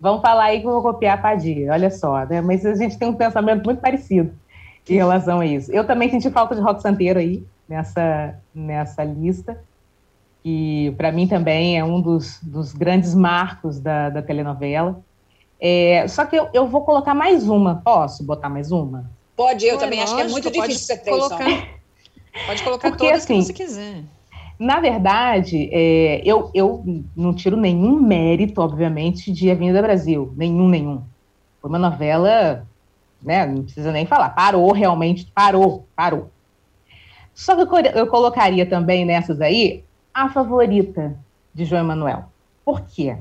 Vão 0.00 0.20
falar 0.20 0.44
aí 0.44 0.60
que 0.60 0.66
eu 0.66 0.72
vou 0.72 0.82
copiar 0.82 1.16
a 1.16 1.22
Padilha, 1.22 1.72
olha 1.72 1.90
só, 1.90 2.24
né? 2.26 2.40
Mas 2.40 2.66
a 2.66 2.74
gente 2.74 2.98
tem 2.98 3.08
um 3.08 3.14
pensamento 3.14 3.64
muito 3.64 3.80
parecido 3.80 4.32
em 4.88 4.94
relação 4.94 5.40
a 5.40 5.46
isso. 5.46 5.70
Eu 5.70 5.86
também 5.86 6.10
senti 6.10 6.28
falta 6.30 6.56
de 6.56 6.60
rock 6.60 6.82
santeiro 6.82 7.20
aí, 7.20 7.44
nessa, 7.68 8.34
nessa 8.52 9.04
lista, 9.04 9.62
que 10.42 10.92
para 10.96 11.12
mim 11.12 11.28
também 11.28 11.78
é 11.78 11.84
um 11.84 12.00
dos, 12.00 12.40
dos 12.42 12.72
grandes 12.72 13.14
marcos 13.14 13.78
da, 13.78 14.10
da 14.10 14.20
telenovela. 14.20 15.00
É, 15.60 16.04
só 16.08 16.24
que 16.24 16.34
eu, 16.34 16.48
eu 16.52 16.66
vou 16.66 16.80
colocar 16.80 17.14
mais 17.14 17.48
uma. 17.48 17.76
Posso 17.76 18.24
botar 18.24 18.48
mais 18.48 18.72
uma? 18.72 19.08
Pode, 19.36 19.64
eu 19.64 19.74
Pô, 19.74 19.80
também 19.84 20.02
acho 20.02 20.16
que 20.16 20.22
é 20.22 20.28
muito 20.28 20.50
difícil 20.50 20.84
ser 20.84 20.98
três 20.98 21.16
colocar, 21.16 21.68
Pode 22.46 22.62
colocar 22.64 22.88
Porque, 22.90 23.06
todas 23.06 23.22
assim, 23.22 23.38
que 23.38 23.44
você 23.44 23.52
quiser. 23.52 24.02
Na 24.62 24.78
verdade, 24.78 25.68
é, 25.72 26.22
eu, 26.24 26.48
eu 26.54 26.84
não 27.16 27.34
tiro 27.34 27.56
nenhum 27.56 28.00
mérito, 28.00 28.60
obviamente, 28.60 29.32
de 29.32 29.50
Avenida 29.50 29.82
Brasil. 29.82 30.32
Nenhum, 30.36 30.68
nenhum. 30.68 31.02
Foi 31.60 31.68
uma 31.68 31.80
novela, 31.80 32.64
né? 33.20 33.44
Não 33.44 33.64
precisa 33.64 33.90
nem 33.90 34.06
falar. 34.06 34.28
Parou, 34.28 34.70
realmente, 34.70 35.26
parou, 35.34 35.84
parou. 35.96 36.30
Só 37.34 37.56
que 37.56 37.62
eu, 37.62 37.92
eu 37.92 38.06
colocaria 38.06 38.64
também 38.64 39.04
nessas 39.04 39.40
aí 39.40 39.82
a 40.14 40.28
favorita 40.28 41.18
de 41.52 41.64
João 41.64 41.82
Emanuel. 41.82 42.26
Por 42.64 42.82
quê? 42.82 43.16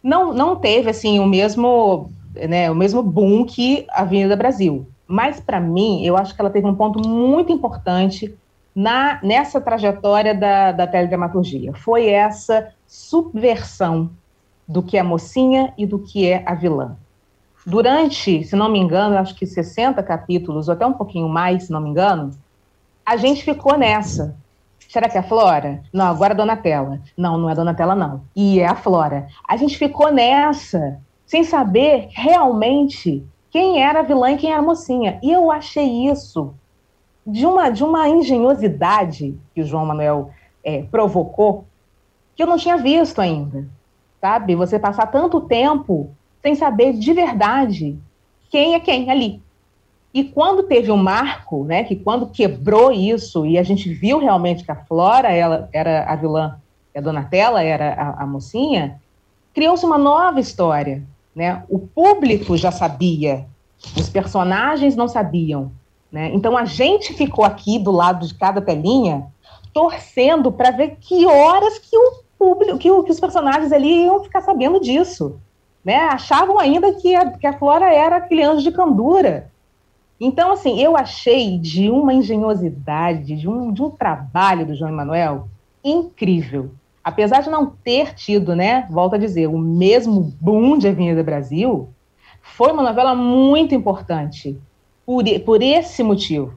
Não, 0.00 0.32
não 0.32 0.54
teve, 0.54 0.90
assim, 0.90 1.18
o 1.18 1.26
mesmo, 1.26 2.08
né, 2.36 2.70
o 2.70 2.74
mesmo 2.76 3.02
boom 3.02 3.44
que 3.44 3.84
Avenida 3.90 4.36
Brasil. 4.36 4.86
Mas, 5.08 5.40
para 5.40 5.58
mim, 5.58 6.04
eu 6.04 6.16
acho 6.16 6.36
que 6.36 6.40
ela 6.40 6.50
teve 6.50 6.68
um 6.68 6.76
ponto 6.76 7.00
muito 7.04 7.50
importante 7.50 8.32
na, 8.74 9.20
nessa 9.22 9.60
trajetória 9.60 10.34
da, 10.34 10.72
da 10.72 10.86
teledramaturgia. 10.86 11.74
Foi 11.74 12.08
essa 12.08 12.72
subversão 12.86 14.10
do 14.66 14.82
que 14.82 14.96
é 14.96 15.02
mocinha 15.02 15.72
e 15.76 15.84
do 15.86 15.98
que 15.98 16.28
é 16.28 16.42
a 16.46 16.54
vilã. 16.54 16.96
Durante, 17.64 18.42
se 18.42 18.56
não 18.56 18.70
me 18.70 18.78
engano, 18.78 19.16
acho 19.16 19.34
que 19.34 19.46
60 19.46 20.02
capítulos, 20.02 20.68
ou 20.68 20.74
até 20.74 20.86
um 20.86 20.94
pouquinho 20.94 21.28
mais, 21.28 21.64
se 21.64 21.70
não 21.70 21.80
me 21.80 21.90
engano, 21.90 22.30
a 23.04 23.16
gente 23.16 23.44
ficou 23.44 23.76
nessa. 23.76 24.36
Será 24.88 25.08
que 25.08 25.16
é 25.16 25.20
a 25.20 25.24
Flora? 25.24 25.82
Não, 25.92 26.06
agora 26.06 26.32
é 26.32 26.34
a 26.34 26.36
Donatella. 26.36 27.00
Não, 27.16 27.38
não 27.38 27.48
é 27.48 27.52
a 27.52 27.54
Donatella, 27.54 27.94
não. 27.94 28.22
E 28.34 28.60
é 28.60 28.66
a 28.66 28.74
Flora. 28.74 29.28
A 29.48 29.56
gente 29.56 29.78
ficou 29.78 30.12
nessa, 30.12 30.98
sem 31.24 31.44
saber 31.44 32.08
realmente 32.10 33.24
quem 33.50 33.82
era 33.82 34.00
a 34.00 34.02
vilã 34.02 34.32
e 34.32 34.36
quem 34.36 34.50
era 34.50 34.60
a 34.60 34.64
mocinha. 34.64 35.18
E 35.22 35.30
eu 35.30 35.50
achei 35.50 36.08
isso 36.08 36.54
de 37.26 37.46
uma, 37.46 37.70
de 37.70 37.84
uma 37.84 38.08
engenhosidade 38.08 39.38
que 39.54 39.60
o 39.60 39.64
João 39.64 39.86
Manuel 39.86 40.30
é, 40.64 40.82
provocou, 40.82 41.64
que 42.34 42.42
eu 42.42 42.46
não 42.46 42.56
tinha 42.56 42.76
visto 42.76 43.20
ainda. 43.20 43.66
Sabe? 44.20 44.54
Você 44.54 44.78
passar 44.78 45.06
tanto 45.06 45.40
tempo 45.40 46.10
sem 46.42 46.54
saber 46.54 46.94
de 46.94 47.12
verdade 47.12 47.98
quem 48.50 48.74
é 48.74 48.80
quem 48.80 49.10
ali. 49.10 49.40
E 50.14 50.24
quando 50.24 50.64
teve 50.64 50.90
um 50.90 50.96
marco, 50.96 51.64
né, 51.64 51.84
que 51.84 51.96
quando 51.96 52.26
quebrou 52.26 52.92
isso 52.92 53.46
e 53.46 53.56
a 53.56 53.62
gente 53.62 53.92
viu 53.92 54.18
realmente 54.18 54.62
que 54.62 54.70
a 54.70 54.76
Flora 54.76 55.32
ela 55.32 55.68
era 55.72 56.04
a 56.04 56.14
vilã, 56.14 56.60
a 56.94 57.00
Donatella 57.00 57.62
era 57.62 57.94
a, 57.94 58.22
a 58.22 58.26
mocinha, 58.26 59.00
criou-se 59.54 59.84
uma 59.86 59.96
nova 59.96 60.38
história, 60.38 61.02
né? 61.34 61.62
O 61.68 61.78
público 61.78 62.56
já 62.58 62.70
sabia, 62.70 63.46
os 63.96 64.08
personagens 64.10 64.94
não 64.94 65.08
sabiam, 65.08 65.72
né? 66.12 66.30
Então 66.34 66.56
a 66.56 66.66
gente 66.66 67.14
ficou 67.14 67.42
aqui 67.42 67.78
do 67.78 67.90
lado 67.90 68.26
de 68.26 68.34
cada 68.34 68.60
telinha 68.60 69.26
torcendo 69.72 70.52
para 70.52 70.70
ver 70.70 70.98
que 71.00 71.24
horas 71.24 71.78
que 71.78 71.96
o 71.96 72.22
público, 72.38 72.76
que, 72.76 72.90
o, 72.90 73.02
que 73.02 73.10
os 73.10 73.18
personagens 73.18 73.72
ali 73.72 74.04
iam 74.04 74.22
ficar 74.22 74.42
sabendo 74.42 74.78
disso. 74.78 75.40
Né? 75.82 75.96
Achavam 75.96 76.58
ainda 76.58 76.92
que 76.92 77.14
a, 77.14 77.30
que 77.30 77.46
a 77.46 77.58
Flora 77.58 77.92
era 77.92 78.16
aquele 78.16 78.42
anjo 78.42 78.62
de 78.62 78.70
candura. 78.70 79.50
Então, 80.20 80.52
assim, 80.52 80.78
eu 80.80 80.96
achei 80.96 81.58
de 81.58 81.90
uma 81.90 82.12
engenhosidade, 82.12 83.34
de 83.34 83.48
um, 83.48 83.72
de 83.72 83.82
um 83.82 83.90
trabalho 83.90 84.66
do 84.66 84.74
João 84.74 84.90
Emanuel 84.90 85.48
incrível. 85.82 86.70
Apesar 87.02 87.40
de 87.40 87.50
não 87.50 87.66
ter 87.66 88.14
tido, 88.14 88.54
né, 88.54 88.86
volto 88.90 89.14
a 89.14 89.18
dizer, 89.18 89.48
o 89.48 89.58
mesmo 89.58 90.32
boom 90.40 90.78
de 90.78 90.86
Avenida 90.86 91.24
Brasil, 91.24 91.88
foi 92.40 92.70
uma 92.70 92.84
novela 92.84 93.14
muito 93.16 93.74
importante 93.74 94.56
por, 95.06 95.24
por 95.44 95.62
esse 95.62 96.02
motivo. 96.02 96.52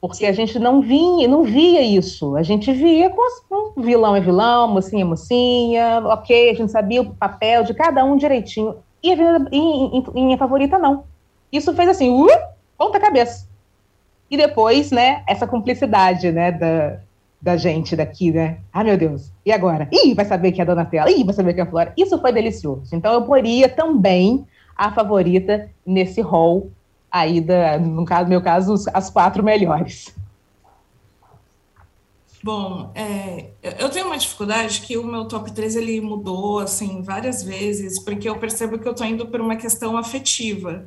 Porque 0.00 0.26
a 0.26 0.32
gente 0.32 0.58
não 0.58 0.82
vinha, 0.82 1.26
não 1.26 1.44
via 1.44 1.80
isso. 1.80 2.36
A 2.36 2.42
gente 2.42 2.70
via 2.72 3.08
com 3.08 3.80
vilão 3.80 4.14
é 4.14 4.20
vilão, 4.20 4.68
mocinha 4.68 5.02
é 5.02 5.04
mocinha, 5.04 6.02
ok, 6.04 6.50
a 6.50 6.54
gente 6.54 6.70
sabia 6.70 7.00
o 7.00 7.14
papel 7.14 7.64
de 7.64 7.72
cada 7.72 8.04
um 8.04 8.16
direitinho. 8.16 8.76
E 9.02 9.12
a 9.12 9.16
em, 9.50 10.04
em, 10.14 10.32
em, 10.32 10.36
favorita, 10.36 10.78
não. 10.78 11.04
Isso 11.50 11.72
fez 11.74 11.88
assim, 11.88 12.10
uh, 12.10 12.28
ponta 12.76 13.00
cabeça. 13.00 13.48
E 14.30 14.36
depois, 14.36 14.90
né, 14.90 15.22
essa 15.26 15.46
cumplicidade, 15.46 16.32
né, 16.32 16.52
da, 16.52 16.98
da 17.40 17.56
gente 17.56 17.94
daqui, 17.94 18.30
né? 18.32 18.58
Ah, 18.72 18.82
meu 18.82 18.96
Deus, 18.96 19.30
e 19.44 19.52
agora? 19.52 19.88
Ih, 19.92 20.14
vai 20.14 20.24
saber 20.24 20.52
que 20.52 20.60
é 20.60 20.64
a 20.64 20.66
Donatella, 20.66 21.10
ih, 21.10 21.24
vai 21.24 21.34
saber 21.34 21.54
que 21.54 21.60
é 21.60 21.62
a 21.62 21.66
Flora. 21.66 21.92
Isso 21.96 22.18
foi 22.18 22.32
delicioso. 22.32 22.94
Então, 22.94 23.12
eu 23.12 23.22
poria 23.22 23.68
também 23.68 24.46
a 24.76 24.90
favorita 24.90 25.70
nesse 25.86 26.20
rol 26.20 26.70
aí, 27.14 27.40
da, 27.40 27.78
no 27.78 28.04
caso, 28.04 28.28
meu 28.28 28.42
caso, 28.42 28.74
as 28.92 29.08
quatro 29.08 29.40
melhores. 29.40 30.12
Bom, 32.42 32.90
é, 32.92 33.50
eu 33.78 33.88
tenho 33.88 34.06
uma 34.06 34.18
dificuldade 34.18 34.80
que 34.80 34.98
o 34.98 35.04
meu 35.04 35.26
top 35.26 35.52
3 35.52 35.76
ele 35.76 36.00
mudou 36.00 36.58
assim 36.58 37.02
várias 37.02 37.42
vezes, 37.42 38.00
porque 38.00 38.28
eu 38.28 38.36
percebo 38.36 38.78
que 38.78 38.86
eu 38.86 38.92
estou 38.92 39.06
indo 39.06 39.28
por 39.28 39.40
uma 39.40 39.54
questão 39.54 39.96
afetiva. 39.96 40.84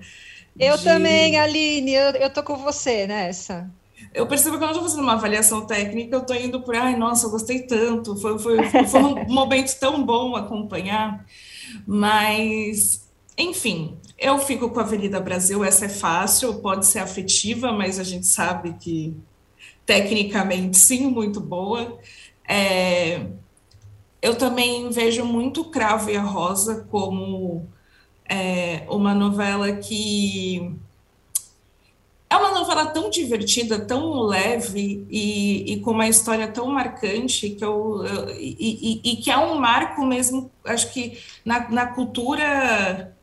Eu 0.59 0.77
de... 0.77 0.83
também, 0.83 1.39
Aline, 1.39 1.93
eu, 1.93 2.11
eu 2.11 2.29
tô 2.29 2.43
com 2.43 2.57
você 2.57 3.07
nessa. 3.07 3.71
Eu 4.13 4.27
percebo 4.27 4.57
que 4.57 4.63
eu 4.65 4.67
estou 4.67 4.83
fazendo 4.83 5.01
uma 5.01 5.13
avaliação 5.13 5.65
técnica, 5.65 6.15
eu 6.15 6.21
estou 6.21 6.35
indo 6.35 6.61
por, 6.61 6.75
ai, 6.75 6.95
nossa, 6.97 7.25
eu 7.25 7.31
gostei 7.31 7.61
tanto, 7.61 8.17
foi, 8.17 8.37
foi, 8.37 8.63
foi 8.85 9.01
um 9.01 9.25
momento 9.33 9.73
tão 9.79 10.03
bom 10.03 10.35
acompanhar, 10.35 11.25
mas, 11.87 13.06
enfim, 13.37 13.97
eu 14.17 14.39
fico 14.39 14.69
com 14.69 14.79
a 14.79 14.83
Avenida 14.83 15.19
Brasil, 15.19 15.63
essa 15.63 15.85
é 15.85 15.89
fácil, 15.89 16.55
pode 16.55 16.85
ser 16.87 16.99
afetiva, 16.99 17.71
mas 17.71 17.99
a 17.99 18.03
gente 18.03 18.25
sabe 18.25 18.73
que 18.79 19.15
tecnicamente 19.85 20.77
sim, 20.77 21.07
muito 21.07 21.39
boa. 21.39 21.99
É, 22.47 23.27
eu 24.21 24.35
também 24.35 24.89
vejo 24.89 25.23
muito 25.23 25.65
Cravo 25.65 26.09
e 26.09 26.17
a 26.17 26.21
Rosa 26.21 26.87
como 26.89 27.67
é, 28.27 28.85
uma 28.89 29.13
novela 29.13 29.71
que 29.73 30.75
é 32.29 32.35
uma 32.35 32.51
novela 32.51 32.87
tão 32.87 33.09
divertida, 33.09 33.79
tão 33.79 34.21
leve 34.21 35.05
e, 35.09 35.73
e 35.73 35.79
com 35.79 35.91
uma 35.91 36.09
história 36.09 36.47
tão 36.47 36.67
marcante 36.67 37.51
que 37.51 37.63
eu, 37.63 38.03
eu 38.05 38.29
e, 38.31 39.01
e, 39.03 39.11
e, 39.13 39.15
que 39.17 39.31
é 39.31 39.37
um 39.37 39.55
marco 39.59 40.05
mesmo, 40.05 40.51
acho 40.65 40.91
que 40.91 41.19
na, 41.45 41.69
na 41.69 41.85
cultura 41.87 43.15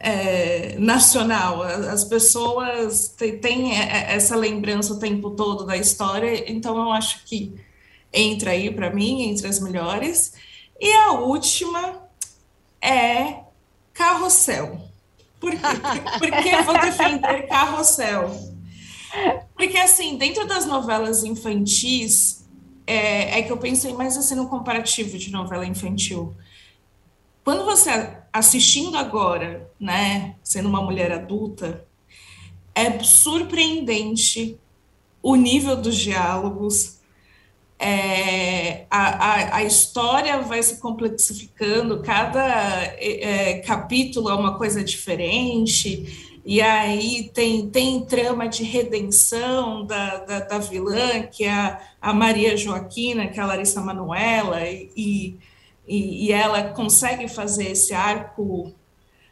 é, 0.00 0.76
nacional. 0.78 1.62
As 1.62 2.02
pessoas 2.04 3.14
têm 3.40 3.76
essa 3.76 4.34
lembrança 4.34 4.94
o 4.94 4.98
tempo 4.98 5.30
todo 5.30 5.64
da 5.64 5.76
história, 5.76 6.50
então 6.50 6.76
eu 6.76 6.90
acho 6.90 7.24
que 7.26 7.54
entra 8.12 8.52
aí 8.52 8.72
para 8.72 8.90
mim, 8.90 9.24
entre 9.24 9.46
as 9.46 9.60
melhores. 9.60 10.32
E 10.80 10.90
a 10.90 11.12
última 11.12 12.08
é 12.80 13.40
Carrossel. 13.92 14.80
Por, 15.38 15.52
por, 15.52 15.60
por 16.18 16.42
que 16.42 16.48
eu 16.48 16.64
vou 16.64 16.80
defender 16.80 17.46
Carrossel? 17.46 18.30
Porque, 19.54 19.76
assim, 19.76 20.16
dentro 20.16 20.46
das 20.46 20.64
novelas 20.64 21.22
infantis, 21.24 22.46
é, 22.86 23.38
é 23.38 23.42
que 23.42 23.52
eu 23.52 23.58
pensei 23.58 23.92
mais 23.92 24.16
assim 24.16 24.34
no 24.34 24.48
comparativo 24.48 25.18
de 25.18 25.30
novela 25.30 25.66
infantil. 25.66 26.34
Quando 27.44 27.64
você 27.64 28.19
assistindo 28.32 28.96
agora, 28.96 29.70
né, 29.78 30.36
sendo 30.42 30.68
uma 30.68 30.82
mulher 30.82 31.12
adulta, 31.12 31.84
é 32.74 32.98
surpreendente 33.02 34.58
o 35.22 35.36
nível 35.36 35.76
dos 35.76 35.96
diálogos, 35.96 37.00
é, 37.78 38.84
a, 38.90 38.98
a, 38.98 39.56
a, 39.56 39.64
história 39.64 40.38
vai 40.42 40.62
se 40.62 40.78
complexificando, 40.80 42.02
cada 42.02 42.46
é, 42.98 43.52
é, 43.52 43.58
capítulo 43.60 44.28
é 44.28 44.34
uma 44.34 44.58
coisa 44.58 44.84
diferente, 44.84 46.30
e 46.44 46.60
aí 46.60 47.30
tem, 47.32 47.68
tem 47.70 48.04
trama 48.04 48.48
de 48.48 48.64
redenção 48.64 49.84
da, 49.84 50.18
da, 50.18 50.40
da 50.40 50.58
vilã, 50.58 51.22
que 51.22 51.44
é 51.44 51.52
a, 51.52 51.80
a, 52.00 52.12
Maria 52.12 52.54
Joaquina, 52.54 53.28
que 53.28 53.40
é 53.40 53.42
a 53.42 53.46
Larissa 53.46 53.80
Manuela, 53.80 54.62
e, 54.68 54.90
e, 54.94 55.38
e 55.98 56.32
ela 56.32 56.64
consegue 56.70 57.28
fazer 57.28 57.72
esse 57.72 57.92
arco 57.92 58.72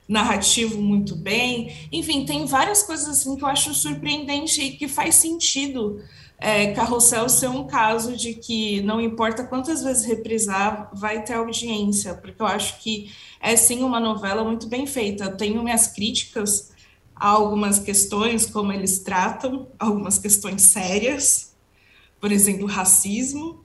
narrativo 0.09 0.81
muito 0.81 1.15
bem. 1.15 1.73
Enfim, 1.93 2.25
tem 2.25 2.47
várias 2.47 2.83
coisas 2.83 3.09
assim 3.09 3.37
que 3.37 3.45
eu 3.45 3.49
acho 3.49 3.75
surpreendente 3.75 4.61
e 4.63 4.77
que 4.77 4.89
faz 4.89 5.17
sentido 5.17 6.03
é, 6.41 6.73
Carrossel 6.73 7.29
ser 7.29 7.49
um 7.49 7.67
caso 7.67 8.17
de 8.17 8.35
que 8.35 8.81
não 8.83 9.01
importa 9.01 9.45
quantas 9.45 9.83
vezes 9.83 10.05
reprisar, 10.05 10.89
vai 10.95 11.25
ter 11.25 11.35
audiência, 11.35 12.15
porque 12.15 12.41
eu 12.41 12.47
acho 12.47 12.79
que 12.81 13.13
é 13.41 13.57
sim 13.57 13.83
uma 13.83 13.99
novela 13.99 14.45
muito 14.45 14.69
bem 14.69 14.87
feita. 14.87 15.25
Eu 15.25 15.37
tenho 15.37 15.63
minhas 15.63 15.89
críticas 15.89 16.71
a 17.15 17.29
algumas 17.29 17.81
questões, 17.81 18.47
como 18.47 18.73
eles 18.73 19.01
tratam, 19.01 19.67
algumas 19.79 20.19
questões 20.19 20.63
sérias, 20.63 21.57
por 22.21 22.31
exemplo, 22.31 22.67
racismo, 22.67 23.65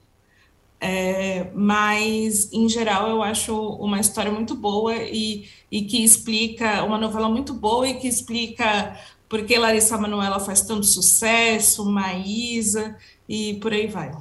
é, 0.86 1.50
mas 1.54 2.52
em 2.52 2.68
geral 2.68 3.08
eu 3.08 3.22
acho 3.22 3.56
uma 3.76 3.98
história 3.98 4.30
muito 4.30 4.54
boa 4.54 4.94
e, 4.94 5.48
e 5.70 5.80
que 5.80 6.04
explica, 6.04 6.84
uma 6.84 6.98
novela 6.98 7.26
muito 7.26 7.54
boa 7.54 7.88
e 7.88 7.94
que 7.94 8.06
explica 8.06 8.94
porque 9.26 9.56
Larissa 9.56 9.96
Manoela 9.96 10.38
faz 10.38 10.60
tanto 10.60 10.84
sucesso, 10.84 11.86
Maísa 11.86 12.98
e 13.26 13.54
por 13.54 13.72
aí 13.72 13.86
vai. 13.86 14.12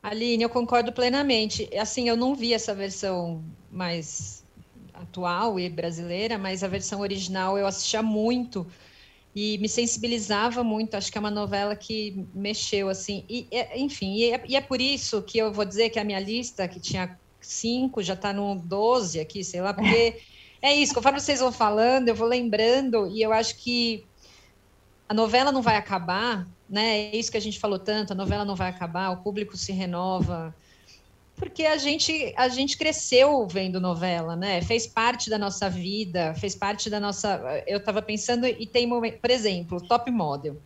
Aline, 0.00 0.44
eu 0.44 0.48
concordo 0.48 0.92
plenamente. 0.92 1.68
Assim, 1.76 2.08
eu 2.08 2.16
não 2.16 2.36
vi 2.36 2.54
essa 2.54 2.72
versão 2.72 3.42
mais 3.72 4.44
atual 4.94 5.58
e 5.58 5.68
brasileira, 5.68 6.38
mas 6.38 6.62
a 6.62 6.68
versão 6.68 7.00
original 7.00 7.58
eu 7.58 7.66
assistia 7.66 8.04
muito 8.04 8.64
e 9.34 9.58
me 9.58 9.68
sensibilizava 9.68 10.64
muito. 10.64 10.96
Acho 10.96 11.10
que 11.10 11.18
é 11.18 11.20
uma 11.20 11.30
novela 11.30 11.76
que 11.76 12.26
mexeu 12.34 12.88
assim. 12.88 13.24
E, 13.28 13.46
enfim, 13.76 14.14
e 14.14 14.32
é, 14.32 14.44
e 14.48 14.56
é 14.56 14.60
por 14.60 14.80
isso 14.80 15.22
que 15.22 15.38
eu 15.38 15.52
vou 15.52 15.64
dizer 15.64 15.90
que 15.90 15.98
a 15.98 16.04
minha 16.04 16.20
lista, 16.20 16.66
que 16.66 16.80
tinha 16.80 17.18
cinco, 17.40 18.02
já 18.02 18.14
está 18.14 18.32
no 18.32 18.56
12 18.56 19.20
aqui, 19.20 19.44
sei 19.44 19.60
lá, 19.60 19.72
porque 19.72 20.20
é 20.60 20.74
isso, 20.74 20.94
conforme 20.94 21.20
vocês 21.20 21.40
vão 21.40 21.52
falando, 21.52 22.08
eu 22.08 22.14
vou 22.14 22.26
lembrando, 22.26 23.06
e 23.08 23.22
eu 23.22 23.32
acho 23.32 23.56
que 23.56 24.04
a 25.08 25.14
novela 25.14 25.50
não 25.50 25.62
vai 25.62 25.76
acabar, 25.76 26.46
né? 26.68 27.10
É 27.10 27.16
isso 27.16 27.30
que 27.30 27.36
a 27.36 27.40
gente 27.40 27.58
falou 27.58 27.78
tanto, 27.78 28.12
a 28.12 28.16
novela 28.16 28.44
não 28.44 28.54
vai 28.54 28.68
acabar, 28.68 29.10
o 29.10 29.22
público 29.22 29.56
se 29.56 29.72
renova, 29.72 30.54
porque 31.38 31.64
a 31.64 31.76
gente 31.76 32.34
a 32.36 32.48
gente 32.48 32.76
cresceu 32.76 33.46
vendo 33.46 33.80
novela, 33.80 34.36
né? 34.36 34.60
Fez 34.62 34.86
parte 34.86 35.30
da 35.30 35.38
nossa 35.38 35.70
vida, 35.70 36.34
fez 36.34 36.54
parte 36.54 36.90
da 36.90 36.98
nossa. 36.98 37.62
Eu 37.66 37.78
estava 37.78 38.02
pensando 38.02 38.46
e 38.46 38.66
tem 38.66 38.88
por 38.88 39.30
exemplo, 39.30 39.80
Top 39.80 40.10
Model. 40.10 40.56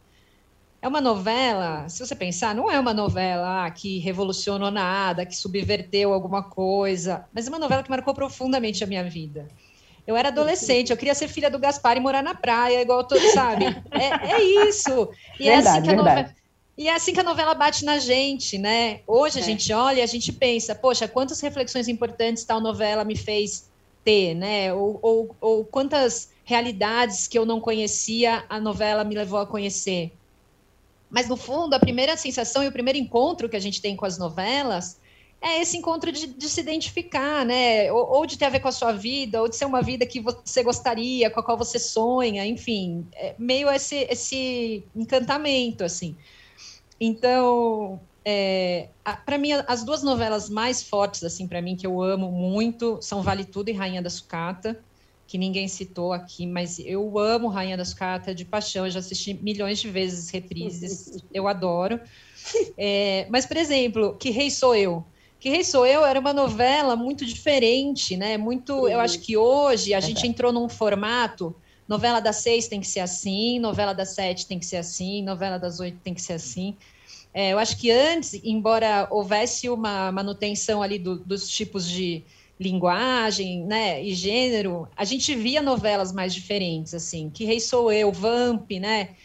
É 0.81 0.89
uma 0.89 1.01
novela, 1.01 1.89
se 1.89 2.05
você 2.05 2.15
pensar, 2.17 2.57
não 2.57 2.69
é 2.69 2.81
uma 2.81 2.93
novela 2.93 3.65
ah, 3.65 3.71
que 3.71 4.01
revolucionou 4.01 4.69
nada, 4.69 5.25
que 5.25 5.37
subverteu 5.37 6.13
alguma 6.13 6.43
coisa, 6.43 7.25
mas 7.33 7.47
é 7.47 7.51
uma 7.51 7.59
novela 7.59 7.85
que 7.85 7.91
marcou 7.91 8.13
profundamente 8.13 8.83
a 8.83 8.87
minha 8.87 9.05
vida. 9.05 9.47
Eu 10.05 10.17
era 10.17 10.31
adolescente, 10.31 10.91
eu 10.91 10.97
queria 10.97 11.15
ser 11.15 11.29
filha 11.29 11.49
do 11.49 11.61
Gaspar 11.61 11.97
e 11.97 12.01
morar 12.01 12.23
na 12.23 12.35
praia, 12.35 12.83
igual 12.83 13.05
todo, 13.05 13.21
sabe? 13.33 13.67
É, 13.93 14.33
é 14.33 14.69
isso. 14.69 15.09
E 15.39 15.45
verdade, 15.45 15.49
é 15.49 15.59
assim 15.59 15.83
que 15.83 15.91
a 15.91 15.97
novela. 15.97 16.42
E 16.77 16.89
é 16.89 16.95
assim 16.95 17.13
que 17.13 17.21
a 17.21 17.25
novela 17.25 17.55
bate 17.55 17.85
na 17.85 17.99
gente, 17.99 18.57
né? 18.57 19.01
Hoje 19.07 19.39
a 19.39 19.43
é. 19.43 19.45
gente 19.45 19.73
olha 19.73 19.99
e 19.99 20.03
a 20.03 20.07
gente 20.07 20.33
pensa, 20.33 20.75
poxa, 20.75 21.07
quantas 21.07 21.41
reflexões 21.41 21.87
importantes 21.87 22.45
tal 22.45 22.61
novela 22.61 23.05
me 23.05 23.17
fez 23.17 23.71
ter, 24.03 24.35
né? 24.35 24.73
Ou, 24.73 24.99
ou, 25.03 25.37
ou 25.41 25.65
quantas 25.65 26.31
realidades 26.45 27.29
que 27.29 27.39
eu 27.39 27.45
não 27.45 27.61
conhecia 27.61 28.45
a 28.49 28.59
novela 28.59 29.05
me 29.05 29.15
levou 29.15 29.39
a 29.39 29.47
conhecer. 29.47 30.13
Mas, 31.11 31.29
no 31.29 31.37
fundo, 31.37 31.75
a 31.75 31.79
primeira 31.79 32.17
sensação 32.17 32.65
e 32.65 32.69
o 32.69 32.73
primeiro 32.73 32.99
encontro 32.99 33.49
que 33.49 33.57
a 33.57 33.61
gente 33.61 33.83
tem 33.83 33.95
com 33.95 34.07
as 34.07 34.17
novelas 34.17 34.99
é 35.43 35.61
esse 35.61 35.77
encontro 35.77 36.11
de, 36.11 36.27
de 36.27 36.49
se 36.49 36.61
identificar, 36.61 37.45
né? 37.45 37.93
Ou, 37.93 38.19
ou, 38.19 38.27
de 38.27 38.39
ter 38.39 38.47
a 38.47 38.49
ver 38.49 38.61
com 38.61 38.69
a 38.69 38.73
sua 38.73 38.93
vida, 38.93 39.43
ou 39.43 39.49
de 39.49 39.57
ser 39.57 39.67
uma 39.67 39.83
vida 39.83 40.07
que 40.07 40.21
você 40.21 40.63
gostaria, 40.63 41.29
com 41.29 41.41
a 41.41 41.43
qual 41.43 41.59
você 41.59 41.79
sonha, 41.79 42.47
enfim, 42.47 43.07
é 43.13 43.35
meio 43.39 43.69
esse, 43.69 44.07
esse 44.09 44.85
encantamento, 44.97 45.85
assim. 45.85 46.17
Então, 47.01 48.01
é, 48.25 48.91
para 49.25 49.39
mim, 49.39 49.53
as 49.67 49.85
duas 49.85 50.03
novelas 50.03 50.49
mais 50.49 50.83
fortes, 50.83 51.25
assim, 51.25 51.49
para 51.49 51.61
mim, 51.61 51.77
que 51.77 51.87
eu 51.87 52.01
amo 52.01 52.31
muito, 52.31 52.99
são 53.01 53.23
Vale 53.23 53.45
Tudo 53.45 53.69
e 53.69 53.73
Rainha 53.73 54.03
da 54.03 54.11
Sucata, 54.11 54.79
que 55.27 55.39
ninguém 55.39 55.67
citou 55.67 56.13
aqui, 56.13 56.47
mas 56.47 56.79
eu 56.79 57.19
amo 57.19 57.49
Rainha 57.49 57.77
da 57.77 57.85
Sucata 57.85 58.35
de 58.35 58.45
paixão, 58.45 58.85
eu 58.85 58.91
já 58.91 59.01
assisti 59.01 59.35
milhões 59.35 59.81
de 59.81 59.89
vezes 59.89 60.31
reprises, 60.31 61.25
eu 61.33 61.49
adoro. 61.49 62.01
É, 62.77 63.27
mas, 63.31 63.47
por 63.47 63.57
exemplo, 63.57 64.17
Que 64.19 64.31
Rei 64.31 64.51
Sou 64.51 64.75
Eu, 64.75 65.05
que 65.41 65.49
Rei 65.49 65.65
Sou 65.65 65.85
Eu 65.85 66.05
era 66.05 66.21
uma 66.21 66.33
novela 66.33 66.95
muito 66.95 67.25
diferente, 67.25 68.17
né? 68.17 68.37
Muito, 68.37 68.89
eu 68.89 69.01
acho 69.01 69.19
que 69.21 69.37
hoje 69.37 69.93
a 69.93 69.99
gente 70.01 70.25
entrou 70.25 70.53
num 70.53 70.69
formato. 70.69 71.57
Novela 71.89 72.21
das 72.21 72.37
seis 72.37 72.69
tem 72.69 72.81
que 72.81 72.87
ser 72.87 73.01
assim, 73.01 73.59
novela 73.59 73.93
das 73.93 74.15
sete 74.15 74.47
tem 74.47 74.59
que 74.59 74.67
ser 74.67 74.77
assim, 74.77 75.23
novela 75.23 75.59
das 75.59 75.81
oito 75.81 75.99
tem 75.99 76.15
que 76.15 76.23
ser 76.23 76.35
assim. 76.35 76.77
É, 77.35 77.53
eu 77.53 77.59
acho 77.59 77.79
que 77.79 77.91
antes, 77.91 78.35
embora 78.45 79.09
houvesse 79.11 79.69
uma 79.69 80.13
manutenção 80.13 80.83
ali 80.83 80.99
do, 80.99 81.19
dos 81.19 81.49
tipos 81.49 81.89
de 81.89 82.23
linguagem, 82.61 83.65
né, 83.65 84.03
e 84.03 84.15
gênero, 84.15 84.89
a 84.97 85.05
gente 85.05 85.35
via 85.35 85.61
novelas 85.61 86.13
mais 86.13 86.33
diferentes, 86.35 86.95
assim. 86.95 87.31
Que 87.31 87.45
Rei 87.45 87.59
Sou 87.59 87.91
Eu, 87.91 88.13
Vamp, 88.13 88.71
né? 88.73 89.17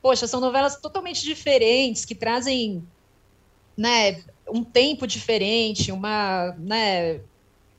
Poxa, 0.00 0.26
são 0.26 0.40
novelas 0.40 0.76
totalmente 0.80 1.24
diferentes 1.24 2.04
que 2.04 2.14
trazem, 2.14 2.86
né, 3.76 4.22
um 4.48 4.62
tempo 4.62 5.06
diferente, 5.06 5.90
uma, 5.90 6.54
né, 6.58 7.20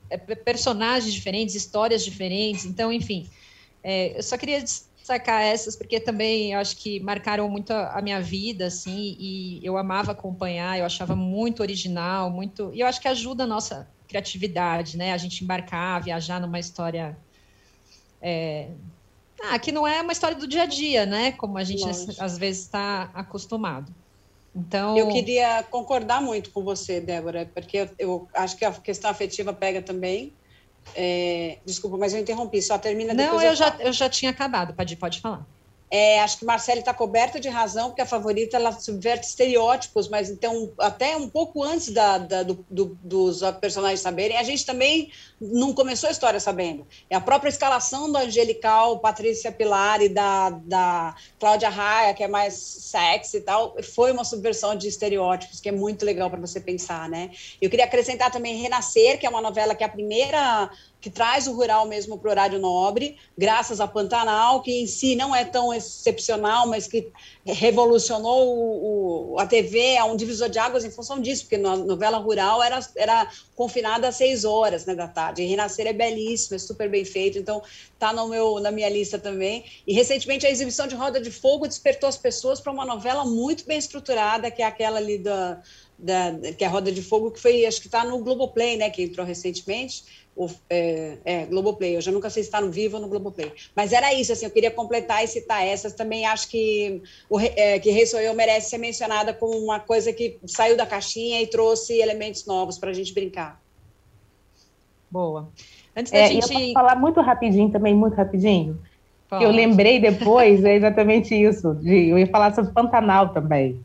é, 0.10 0.18
personagens 0.18 1.14
diferentes, 1.14 1.56
histórias 1.56 2.04
diferentes. 2.04 2.66
Então, 2.66 2.92
enfim, 2.92 3.30
é, 3.84 4.18
eu 4.18 4.24
só 4.24 4.38
queria 4.38 4.62
destacar 4.62 5.42
essas 5.42 5.76
porque 5.76 6.00
também 6.00 6.54
eu 6.54 6.60
acho 6.60 6.76
que 6.78 7.00
marcaram 7.00 7.50
muito 7.50 7.72
a, 7.72 7.98
a, 7.98 8.02
minha 8.02 8.20
vida, 8.20 8.68
assim, 8.68 9.16
e 9.20 9.60
eu 9.64 9.78
amava 9.78 10.12
acompanhar, 10.12 10.78
eu 10.78 10.86
achava 10.86 11.16
muito 11.16 11.62
original, 11.62 12.30
muito, 12.30 12.72
e 12.74 12.82
eu 12.82 12.88
acho 12.88 13.00
que 13.00 13.08
ajuda 13.08 13.44
a 13.44 13.48
nossa 13.48 13.90
criatividade, 14.08 14.98
né? 14.98 15.14
A 15.14 15.18
gente 15.18 15.44
embarcar, 15.44 16.04
viajar 16.04 16.40
numa 16.40 16.60
história 16.60 17.18
é, 18.22 18.70
ah, 19.44 19.60
que 19.60 19.72
não 19.72 19.88
é 19.88 20.02
uma 20.02 20.12
história 20.12 20.36
do 20.36 20.48
dia 20.48 20.64
a 20.64 20.66
dia, 20.66 21.06
né? 21.06 21.32
Como 21.34 21.58
a 21.58 21.64
gente 21.64 21.84
Lógico. 21.84 22.24
às 22.24 22.38
vezes 22.38 22.64
está 22.64 23.12
acostumado. 23.14 23.94
Então, 24.56 24.98
eu 24.98 25.08
queria 25.10 25.62
concordar 25.64 26.22
muito 26.22 26.52
com 26.52 26.64
você, 26.64 27.00
Débora, 27.00 27.50
porque 27.54 27.78
eu, 27.78 27.90
eu 28.00 28.28
acho 28.34 28.58
que 28.58 28.66
a 28.66 28.72
questão 28.72 29.12
afetiva 29.12 29.54
pega 29.54 29.82
também. 29.82 30.34
É, 30.96 31.60
desculpa, 31.66 31.98
mas 31.98 32.14
eu 32.14 32.20
interrompi, 32.20 32.62
só 32.62 32.78
termina 32.78 33.14
Não, 33.14 33.42
eu, 33.42 33.50
eu 33.50 33.56
já, 33.56 33.76
eu 33.80 33.94
já 33.94 34.10
tinha 34.10 34.32
acabado, 34.32 34.74
pode, 34.74 34.96
pode 34.96 35.22
falar. 35.22 35.46
É, 35.90 36.20
acho 36.20 36.40
que 36.40 36.46
Marcele 36.46 36.82
está 36.82 36.94
coberta 36.94 37.40
de 37.40 37.48
razão, 37.48 37.88
porque 37.88 38.02
a 38.02 38.06
favorita 38.06 38.58
ela 38.58 38.74
subverte 38.74 39.26
estereótipos, 39.26 40.10
mas 40.10 40.30
então, 40.30 40.72
até 40.78 41.16
um 41.16 41.30
pouco 41.30 41.64
antes 41.64 41.90
da, 41.90 42.18
da 42.18 42.44
do, 42.44 42.66
do, 42.70 42.98
dos 43.02 43.40
personagens 43.62 44.02
saberem, 44.02 44.38
a 44.38 44.44
gente 44.44 44.66
também 44.66 45.10
não 45.40 45.74
começou 45.74 46.10
a 46.10 46.12
história 46.12 46.40
sabendo. 46.40 46.86
É 47.10 47.16
a 47.16 47.22
própria 47.22 47.50
escalação 47.50 48.12
do 48.12 48.18
Angelical, 48.18 49.00
Patrícia 49.00 49.52
Pilar 49.52 50.02
e 50.02 50.10
da, 50.10 50.50
da 50.50 51.16
Cláudia 51.40 51.70
Raia, 51.70 52.14
que 52.14 52.24
é 52.24 52.28
mais 52.28 52.54
sexy 52.54 53.38
e 53.38 53.42
tal, 53.42 53.76
foi 53.82 54.12
uma 54.12 54.26
subversão 54.26 54.76
de 54.76 54.88
estereótipos, 54.88 55.62
que 55.62 55.70
é 55.70 55.72
muito 55.72 56.06
legal 56.06 56.30
para 56.30 56.40
você 56.40 56.60
pensar, 56.60 57.08
né? 57.08 57.32
Eu 57.62 57.70
queria 57.70 57.86
acrescentar 57.86 58.30
também 58.30 58.62
Renascer, 58.62 59.18
que 59.20 59.26
é 59.26 59.30
uma 59.30 59.42
novela 59.42 59.74
que 59.74 59.84
é 59.84 59.88
a 59.88 59.90
primeira 59.90 60.70
que 61.00 61.10
traz 61.10 61.48
o 61.48 61.54
rural 61.54 61.86
mesmo 61.88 62.18
para 62.18 62.28
o 62.28 62.32
horário 62.32 62.60
nobre, 62.60 63.18
graças 63.38 63.80
a 63.80 63.88
Pantanal, 63.88 64.62
que 64.62 64.82
em 64.82 64.88
si 64.88 65.16
não 65.16 65.36
é 65.36 65.46
tão 65.46 65.74
excepcional, 65.74 66.68
mas 66.68 66.88
que 66.88 67.08
revolucionou 67.46 68.48
o, 68.48 69.34
o, 69.34 69.40
a 69.40 69.46
TV, 69.46 69.80
é 69.94 70.04
um 70.04 70.16
divisor 70.16 70.50
de 70.50 70.58
águas 70.58 70.84
em 70.84 70.90
função 70.92 71.22
disso, 71.22 71.44
porque 71.44 71.56
a 71.56 71.78
novela 71.78 72.18
rural 72.18 72.64
era, 72.64 72.80
era 72.96 73.32
confinada 73.56 74.08
às 74.08 74.16
seis 74.16 74.44
horas 74.44 74.86
né, 74.86 74.96
da 74.96 75.08
tarde. 75.08 75.44
E 75.44 75.46
Renascer 75.46 75.86
é 75.86 75.94
belíssimo, 75.94 76.56
é 76.56 76.60
super 76.60 76.90
bem 76.90 77.06
feito, 77.06 77.38
então 77.38 77.62
está 77.94 78.12
na 78.12 78.72
minha 78.72 78.90
lista 78.90 79.20
também. 79.20 79.66
E 79.86 79.94
recentemente 79.94 80.48
a 80.48 80.50
exibição 80.50 80.88
de 80.88 80.96
Roda 80.96 81.22
de 81.22 81.32
Fogo 81.32 81.68
despertou 81.68 82.10
as 82.10 82.18
pessoas 82.18 82.60
para 82.60 82.74
uma 82.74 82.86
novela 82.86 83.24
muito 83.24 83.66
bem 83.66 83.78
estruturada, 83.78 84.50
que 84.50 84.64
é 84.64 84.66
aquela 84.66 84.98
ali 84.98 85.20
da, 85.20 85.62
da 85.98 86.34
que 86.58 86.64
é 86.64 86.68
a 86.68 86.70
Roda 86.70 86.92
de 86.92 87.04
Fogo, 87.04 87.32
que 87.32 87.40
foi, 87.40 87.66
acho 87.66 87.82
que 87.82 87.88
está 87.88 88.04
no 88.04 88.18
Globoplay, 88.20 88.78
né, 88.78 88.90
que 88.90 89.04
entrou 89.04 89.26
recentemente 89.26 90.27
o, 90.38 90.48
é, 90.70 91.18
é, 91.26 91.46
Globoplay, 91.46 91.96
eu 91.96 92.02
já 92.02 92.12
nunca 92.12 92.30
sei 92.30 92.44
se 92.44 92.50
está 92.50 92.62
no 92.62 92.70
Vivo 92.70 92.98
ou 92.98 93.02
no 93.02 93.10
Globoplay. 93.10 93.52
Mas 93.76 93.92
era 93.92 94.14
isso, 94.14 94.32
assim, 94.32 94.46
eu 94.46 94.52
queria 94.52 94.70
completar 94.70 95.24
e 95.24 95.28
citar 95.28 95.66
essas. 95.66 95.94
Também 95.94 96.26
acho 96.28 96.48
que 96.48 97.02
o 97.28 97.40
é, 97.40 97.80
que 97.80 97.90
Rei 97.90 98.06
Sou 98.06 98.20
Eu 98.20 98.36
merece 98.36 98.70
ser 98.70 98.78
mencionada 98.78 99.34
como 99.34 99.58
uma 99.58 99.80
coisa 99.80 100.14
que 100.14 100.38
saiu 100.46 100.78
da 100.78 100.86
caixinha 100.86 101.42
e 101.42 101.48
trouxe 101.48 102.00
elementos 102.00 102.46
novos 102.46 102.78
para 102.78 102.92
a 102.92 102.94
gente 102.94 103.14
brincar. 103.14 103.60
Boa. 105.10 105.50
Antes 105.96 106.12
da 106.12 106.20
é, 106.20 106.28
gente... 106.28 106.44
Eu 106.44 106.60
posso 106.60 106.74
falar 106.74 106.96
muito 106.96 107.20
rapidinho 107.20 107.72
também, 107.72 107.96
muito 107.96 108.14
rapidinho? 108.14 108.80
Pode. 109.28 109.44
Eu 109.44 109.50
lembrei 109.50 110.00
depois, 110.00 110.64
é 110.64 110.76
exatamente 110.76 111.34
isso. 111.34 111.74
De, 111.74 112.10
eu 112.10 112.20
ia 112.20 112.28
falar 112.28 112.54
sobre 112.54 112.72
Pantanal 112.72 113.30
também. 113.30 113.80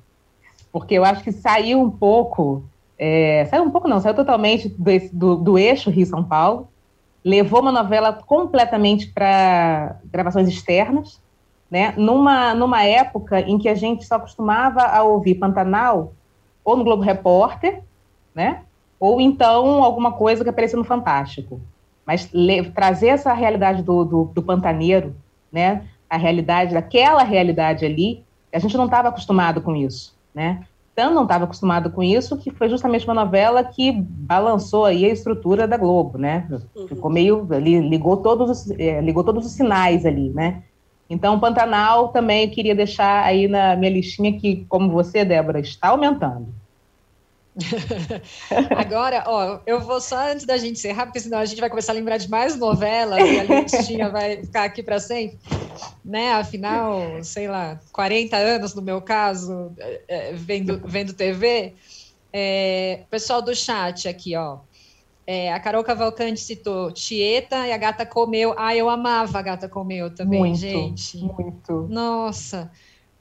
Porque 0.71 0.95
eu 0.95 1.05
acho 1.05 1.25
que 1.25 1.33
saiu 1.33 1.81
um 1.81 1.91
pouco 1.91 2.63
é, 3.05 3.45
saiu 3.47 3.65
um 3.65 3.71
pouco, 3.71 3.89
não, 3.89 4.01
saiu 4.01 4.15
totalmente 4.15 4.69
do, 4.69 4.91
do, 5.13 5.37
do 5.37 5.59
eixo 5.59 5.91
Rio-São 5.91 6.23
Paulo, 6.23 6.69
levou 7.25 7.61
uma 7.61 7.73
novela 7.73 8.13
completamente 8.13 9.09
para 9.09 9.97
gravações 10.05 10.49
externas, 10.49 11.21
né? 11.69 11.95
Numa, 11.97 12.55
numa 12.55 12.85
época 12.85 13.41
em 13.41 13.59
que 13.59 13.69
a 13.69 13.75
gente 13.75 14.05
só 14.05 14.21
costumava 14.21 14.83
a 14.83 15.03
ouvir 15.03 15.35
Pantanal 15.35 16.13
ou 16.65 16.77
no 16.77 16.85
Globo 16.85 17.03
Repórter, 17.03 17.83
né? 18.33 18.63
Ou 19.01 19.21
então 19.21 19.83
alguma 19.83 20.13
coisa 20.13 20.45
que 20.45 20.51
aparecia 20.51 20.79
no 20.79 20.85
Fantástico. 20.85 21.61
Mas 22.07 22.31
trazer 22.73 23.09
essa 23.09 23.33
realidade 23.33 23.83
do, 23.83 24.05
do, 24.05 24.25
do 24.27 24.43
pantaneiro, 24.45 25.13
né? 25.51 25.87
A 26.09 26.17
realidade, 26.17 26.73
daquela 26.73 27.25
realidade 27.25 27.85
ali, 27.85 28.23
a 28.53 28.61
gente 28.61 28.77
não 28.77 28.85
estava 28.85 29.09
acostumado 29.09 29.61
com 29.61 29.75
isso, 29.75 30.17
né? 30.33 30.65
Tanto 30.95 31.15
não 31.15 31.23
estava 31.23 31.45
acostumado 31.45 31.91
com 31.91 32.03
isso, 32.03 32.37
que 32.37 32.51
foi 32.51 32.69
justamente 32.69 33.07
uma 33.07 33.15
novela 33.15 33.65
que 33.65 33.93
balançou 33.93 34.85
aí 34.85 35.05
a 35.07 35.13
estrutura 35.13 35.67
da 35.67 35.77
Globo, 35.77 36.19
né? 36.19 36.47
Uhum. 36.77 36.89
Ficou 36.89 37.11
meio, 37.11 37.49
ligou 37.59 38.19
todos 38.19 38.51
os, 38.51 38.71
é, 38.73 39.01
ligou 39.01 39.25
todos 39.25 39.47
os 39.47 39.53
sinais 39.53 40.05
ali, 40.05 40.31
né? 40.31 40.63
Então, 41.09 41.39
Pantanal 41.39 42.09
também 42.09 42.49
queria 42.49 42.75
deixar 42.75 43.25
aí 43.25 43.47
na 43.47 43.77
minha 43.77 43.91
listinha 43.91 44.39
que, 44.39 44.65
como 44.69 44.91
você, 44.91 45.25
Débora, 45.25 45.61
está 45.61 45.89
aumentando. 45.89 46.49
Agora, 48.77 49.25
ó, 49.27 49.61
eu 49.67 49.81
vou 49.81 50.01
só 50.01 50.31
antes 50.31 50.47
da 50.47 50.57
gente 50.57 50.79
encerrar, 50.79 51.07
porque 51.07 51.21
senão 51.21 51.39
a 51.39 51.45
gente 51.45 51.61
vai 51.61 51.69
começar 51.69 51.93
a 51.93 51.95
lembrar 51.95 52.17
de 52.17 52.29
mais 52.31 52.57
novelas 52.57 53.19
e 53.19 53.39
a 53.39 53.45
listinha 53.45 54.09
vai 54.09 54.43
ficar 54.43 54.65
aqui 54.65 54.83
para 54.83 54.99
sempre, 54.99 55.39
né? 56.05 56.33
Afinal, 56.33 57.23
sei 57.23 57.49
lá, 57.49 57.79
40 57.93 58.37
anos 58.37 58.75
no 58.75 58.81
meu 58.81 59.03
caso, 59.03 59.73
é, 59.79 60.03
é, 60.09 60.33
vendo, 60.33 60.81
vendo 60.85 61.13
TV. 61.13 61.75
É, 62.33 63.05
pessoal 63.11 63.43
do 63.43 63.55
chat 63.55 64.09
aqui, 64.09 64.35
ó. 64.35 64.61
É, 65.27 65.53
a 65.53 65.61
Carol 65.61 65.85
Cavalcante 65.85 66.41
citou 66.41 66.91
Tieta 66.91 67.67
e 67.67 67.73
a 67.73 67.77
Gata 67.77 68.05
Comeu. 68.05 68.55
Ah, 68.57 68.75
eu 68.75 68.89
amava 68.89 69.39
a 69.39 69.43
Gata 69.43 69.69
Comeu 69.69 70.13
também, 70.13 70.41
muito, 70.41 70.59
gente. 70.59 71.19
Muito. 71.19 71.87
Nossa. 71.89 72.71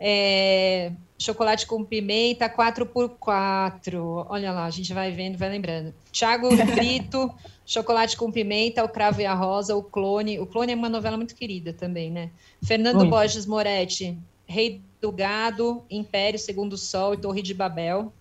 É, 0.04 0.92
chocolate 1.20 1.68
com 1.68 1.86
pimenta, 1.86 2.50
4x4. 2.50 4.26
Olha 4.28 4.52
lá, 4.52 4.66
a 4.66 4.70
gente 4.72 4.92
vai 4.92 5.12
vendo, 5.12 5.38
vai 5.38 5.48
lembrando. 5.48 5.94
Tiago 6.12 6.50
Brito, 6.74 7.32
chocolate 7.64 8.18
com 8.18 8.32
pimenta, 8.32 8.84
o 8.84 8.90
cravo 8.90 9.22
e 9.22 9.26
a 9.28 9.36
rosa, 9.36 9.76
o 9.76 9.84
clone. 9.84 10.40
O 10.40 10.48
clone 10.48 10.74
é 10.74 10.76
uma 10.76 10.90
novela 10.90 11.18
muito 11.18 11.36
querida 11.36 11.72
também, 11.72 12.10
né? 12.10 12.32
Fernando 12.64 12.96
muito. 12.96 13.12
Borges 13.12 13.46
Moretti, 13.46 14.18
Rei 14.48 14.82
do 15.00 15.12
Gado, 15.12 15.84
Império, 15.88 16.40
Segundo 16.40 16.76
Sol 16.78 17.14
e 17.14 17.18
Torre 17.18 17.44
de 17.44 17.54
Babel. 17.54 18.12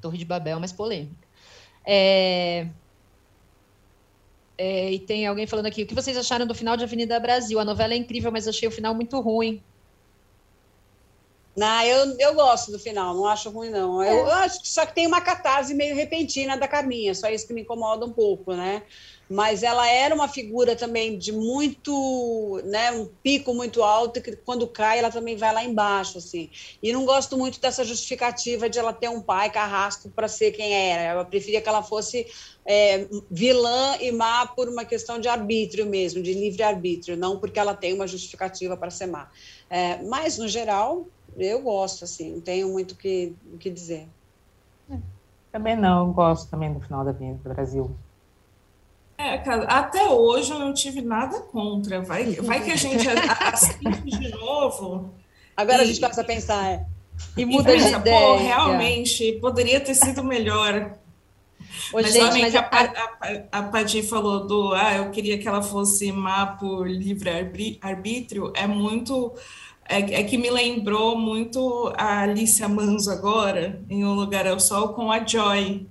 Torre 0.00 0.16
de 0.16 0.24
Babel, 0.24 0.60
mas 0.60 0.70
polêmica. 0.70 1.28
É... 1.84 2.68
É, 4.56 4.92
e 4.92 4.98
tem 4.98 5.26
alguém 5.26 5.46
falando 5.46 5.66
aqui, 5.66 5.82
o 5.82 5.86
que 5.86 5.94
vocês 5.94 6.18
acharam 6.18 6.46
do 6.46 6.54
final 6.54 6.76
de 6.76 6.84
Avenida 6.84 7.18
Brasil? 7.18 7.58
A 7.58 7.64
novela 7.64 7.94
é 7.94 7.96
incrível, 7.96 8.30
mas 8.30 8.46
achei 8.46 8.68
o 8.68 8.70
final 8.70 8.94
muito 8.94 9.18
ruim. 9.18 9.60
Não, 11.56 11.82
eu, 11.82 12.16
eu 12.18 12.34
gosto 12.34 12.70
do 12.70 12.78
final, 12.78 13.14
não 13.14 13.26
acho 13.26 13.50
ruim, 13.50 13.70
não. 13.70 14.00
É. 14.00 14.12
Eu, 14.12 14.30
acho 14.30 14.62
que 14.62 14.68
só 14.68 14.86
que 14.86 14.94
tem 14.94 15.06
uma 15.06 15.20
catarse 15.20 15.74
meio 15.74 15.96
repentina 15.96 16.56
da 16.56 16.68
Carminha, 16.68 17.14
só 17.14 17.28
isso 17.28 17.46
que 17.46 17.52
me 17.52 17.62
incomoda 17.62 18.06
um 18.06 18.12
pouco, 18.12 18.54
né? 18.54 18.82
Mas 19.28 19.62
ela 19.62 19.88
era 19.88 20.12
uma 20.12 20.26
figura 20.26 20.74
também 20.74 21.16
de 21.16 21.30
muito, 21.30 22.60
né, 22.64 22.90
um 22.90 23.06
pico 23.22 23.54
muito 23.54 23.80
alto, 23.80 24.20
que 24.20 24.34
quando 24.34 24.66
cai 24.66 24.98
ela 24.98 25.10
também 25.10 25.36
vai 25.36 25.54
lá 25.54 25.62
embaixo, 25.62 26.18
assim. 26.18 26.50
E 26.82 26.92
não 26.92 27.04
gosto 27.04 27.38
muito 27.38 27.60
dessa 27.60 27.84
justificativa 27.84 28.68
de 28.68 28.80
ela 28.80 28.92
ter 28.92 29.08
um 29.08 29.22
pai 29.22 29.48
carrasco 29.48 30.10
para 30.10 30.26
ser 30.26 30.50
quem 30.50 30.72
era. 30.72 31.20
Eu 31.20 31.26
preferia 31.26 31.60
que 31.60 31.68
ela 31.68 31.80
fosse 31.80 32.26
é, 32.66 33.06
vilã 33.30 33.96
e 34.00 34.10
má 34.10 34.46
por 34.46 34.68
uma 34.68 34.84
questão 34.84 35.20
de 35.20 35.28
arbítrio 35.28 35.86
mesmo, 35.86 36.20
de 36.20 36.34
livre-arbítrio, 36.34 37.16
não 37.16 37.38
porque 37.38 37.60
ela 37.60 37.74
tem 37.74 37.94
uma 37.94 38.08
justificativa 38.08 38.76
para 38.76 38.90
ser 38.90 39.06
má. 39.06 39.30
É, 39.68 40.02
mas, 40.02 40.38
no 40.38 40.48
geral, 40.48 41.06
eu 41.36 41.62
gosto, 41.62 42.04
assim, 42.04 42.32
não 42.32 42.40
tenho 42.40 42.68
muito 42.68 42.92
o 42.92 42.96
que, 42.96 43.34
que 43.58 43.70
dizer. 43.70 44.08
É, 44.90 44.96
também 45.52 45.76
não, 45.76 46.12
gosto 46.12 46.50
também 46.50 46.72
do 46.72 46.80
final 46.80 47.04
da 47.04 47.10
Avenida 47.10 47.38
do 47.42 47.54
Brasil. 47.54 47.90
É, 49.20 49.36
cara, 49.36 49.64
até 49.64 50.08
hoje 50.08 50.50
eu 50.50 50.58
não 50.58 50.72
tive 50.72 51.02
nada 51.02 51.40
contra. 51.40 52.00
Vai, 52.00 52.32
vai 52.36 52.64
que 52.64 52.70
a 52.70 52.76
gente 52.76 53.06
assiste 53.52 54.18
de 54.18 54.30
novo. 54.30 55.10
Agora 55.54 55.78
e, 55.78 55.82
a 55.82 55.84
gente 55.84 56.00
passa 56.00 56.22
a 56.22 56.24
pensar, 56.24 56.70
é. 56.70 56.86
E 57.36 57.44
muda 57.44 57.74
e 57.74 57.76
pensa, 57.76 57.90
de 57.90 57.96
ideia. 57.96 58.18
Pô, 58.18 58.36
realmente, 58.36 59.32
poderia 59.40 59.78
ter 59.78 59.94
sido 59.94 60.24
melhor. 60.24 60.94
Ô, 61.92 61.96
mas 62.00 62.12
gente, 62.12 62.40
mas 62.40 62.56
a, 62.56 62.60
a, 62.60 63.58
a 63.58 63.62
Paty 63.64 64.02
falou 64.02 64.46
do 64.46 64.72
ah, 64.72 64.96
eu 64.96 65.10
queria 65.10 65.38
que 65.38 65.46
ela 65.46 65.62
fosse 65.62 66.10
má 66.10 66.46
por 66.46 66.88
livre 66.88 67.30
arbítrio, 67.82 68.52
é 68.56 68.66
muito 68.66 69.34
é, 69.90 70.20
é, 70.20 70.22
que 70.22 70.38
me 70.38 70.48
lembrou 70.48 71.18
muito 71.18 71.92
a 71.96 72.20
Alicia 72.20 72.68
Manso 72.68 73.10
agora, 73.10 73.82
em 73.90 74.04
Um 74.04 74.14
Lugar 74.14 74.46
ao 74.46 74.60
Sol, 74.60 74.90
com 74.90 75.10
a 75.10 75.26
Joy, 75.26 75.84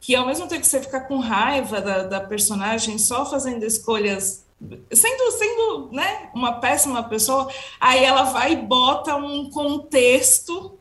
que 0.00 0.14
ao 0.14 0.24
mesmo 0.24 0.46
tempo 0.46 0.60
que 0.60 0.68
você 0.68 0.80
fica 0.80 1.00
com 1.00 1.18
raiva 1.18 1.80
da, 1.80 2.04
da 2.04 2.20
personagem, 2.20 2.96
só 2.96 3.26
fazendo 3.26 3.64
escolhas, 3.64 4.46
sendo, 4.92 5.32
sendo 5.32 5.90
né, 5.90 6.28
uma 6.32 6.60
péssima 6.60 7.02
pessoa, 7.02 7.50
aí 7.80 8.04
ela 8.04 8.22
vai 8.22 8.52
e 8.52 8.56
bota 8.56 9.16
um 9.16 9.50
contexto 9.50 10.78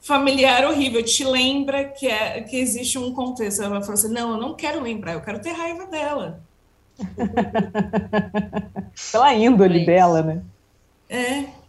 familiar 0.00 0.64
horrível, 0.64 1.02
te 1.02 1.22
lembra 1.22 1.84
que, 1.84 2.06
é, 2.06 2.40
que 2.40 2.56
existe 2.56 2.98
um 2.98 3.12
contexto. 3.12 3.62
Ela 3.62 3.82
fala 3.82 3.92
assim, 3.92 4.08
não, 4.08 4.30
eu 4.32 4.38
não 4.38 4.54
quero 4.54 4.82
lembrar, 4.82 5.12
eu 5.12 5.20
quero 5.20 5.38
ter 5.38 5.52
raiva 5.52 5.84
dela. 5.86 6.40
Pela 9.12 9.34
índole 9.34 9.82
é 9.82 9.84
dela, 9.84 10.22
né? 10.22 10.42
É. 11.10 11.63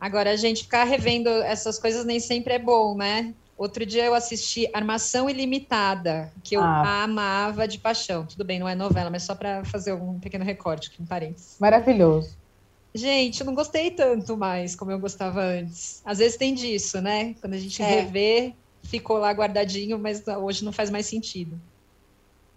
Agora, 0.00 0.30
a 0.30 0.36
gente 0.36 0.62
ficar 0.62 0.84
revendo 0.84 1.28
essas 1.28 1.78
coisas 1.78 2.04
nem 2.04 2.20
sempre 2.20 2.54
é 2.54 2.58
bom, 2.58 2.94
né? 2.94 3.34
Outro 3.56 3.84
dia 3.84 4.04
eu 4.04 4.14
assisti 4.14 4.70
Armação 4.72 5.28
Ilimitada, 5.28 6.32
que 6.44 6.56
eu 6.56 6.62
ah. 6.62 7.02
amava 7.02 7.66
de 7.66 7.78
paixão. 7.78 8.24
Tudo 8.24 8.44
bem, 8.44 8.60
não 8.60 8.68
é 8.68 8.76
novela, 8.76 9.10
mas 9.10 9.24
só 9.24 9.34
para 9.34 9.64
fazer 9.64 9.92
um 9.94 10.20
pequeno 10.20 10.44
recorte 10.44 10.88
aqui, 10.88 11.02
um 11.02 11.06
parênteses. 11.06 11.56
Maravilhoso. 11.58 12.36
Gente, 12.94 13.40
eu 13.40 13.46
não 13.46 13.54
gostei 13.54 13.90
tanto 13.90 14.36
mais 14.36 14.76
como 14.76 14.92
eu 14.92 14.98
gostava 14.98 15.40
antes. 15.42 16.00
Às 16.04 16.18
vezes 16.18 16.36
tem 16.36 16.54
disso, 16.54 17.00
né? 17.00 17.34
Quando 17.40 17.54
a 17.54 17.58
gente 17.58 17.82
é. 17.82 17.86
revê, 17.86 18.54
ficou 18.84 19.18
lá 19.18 19.32
guardadinho, 19.32 19.98
mas 19.98 20.22
hoje 20.26 20.64
não 20.64 20.72
faz 20.72 20.88
mais 20.88 21.06
sentido. 21.06 21.60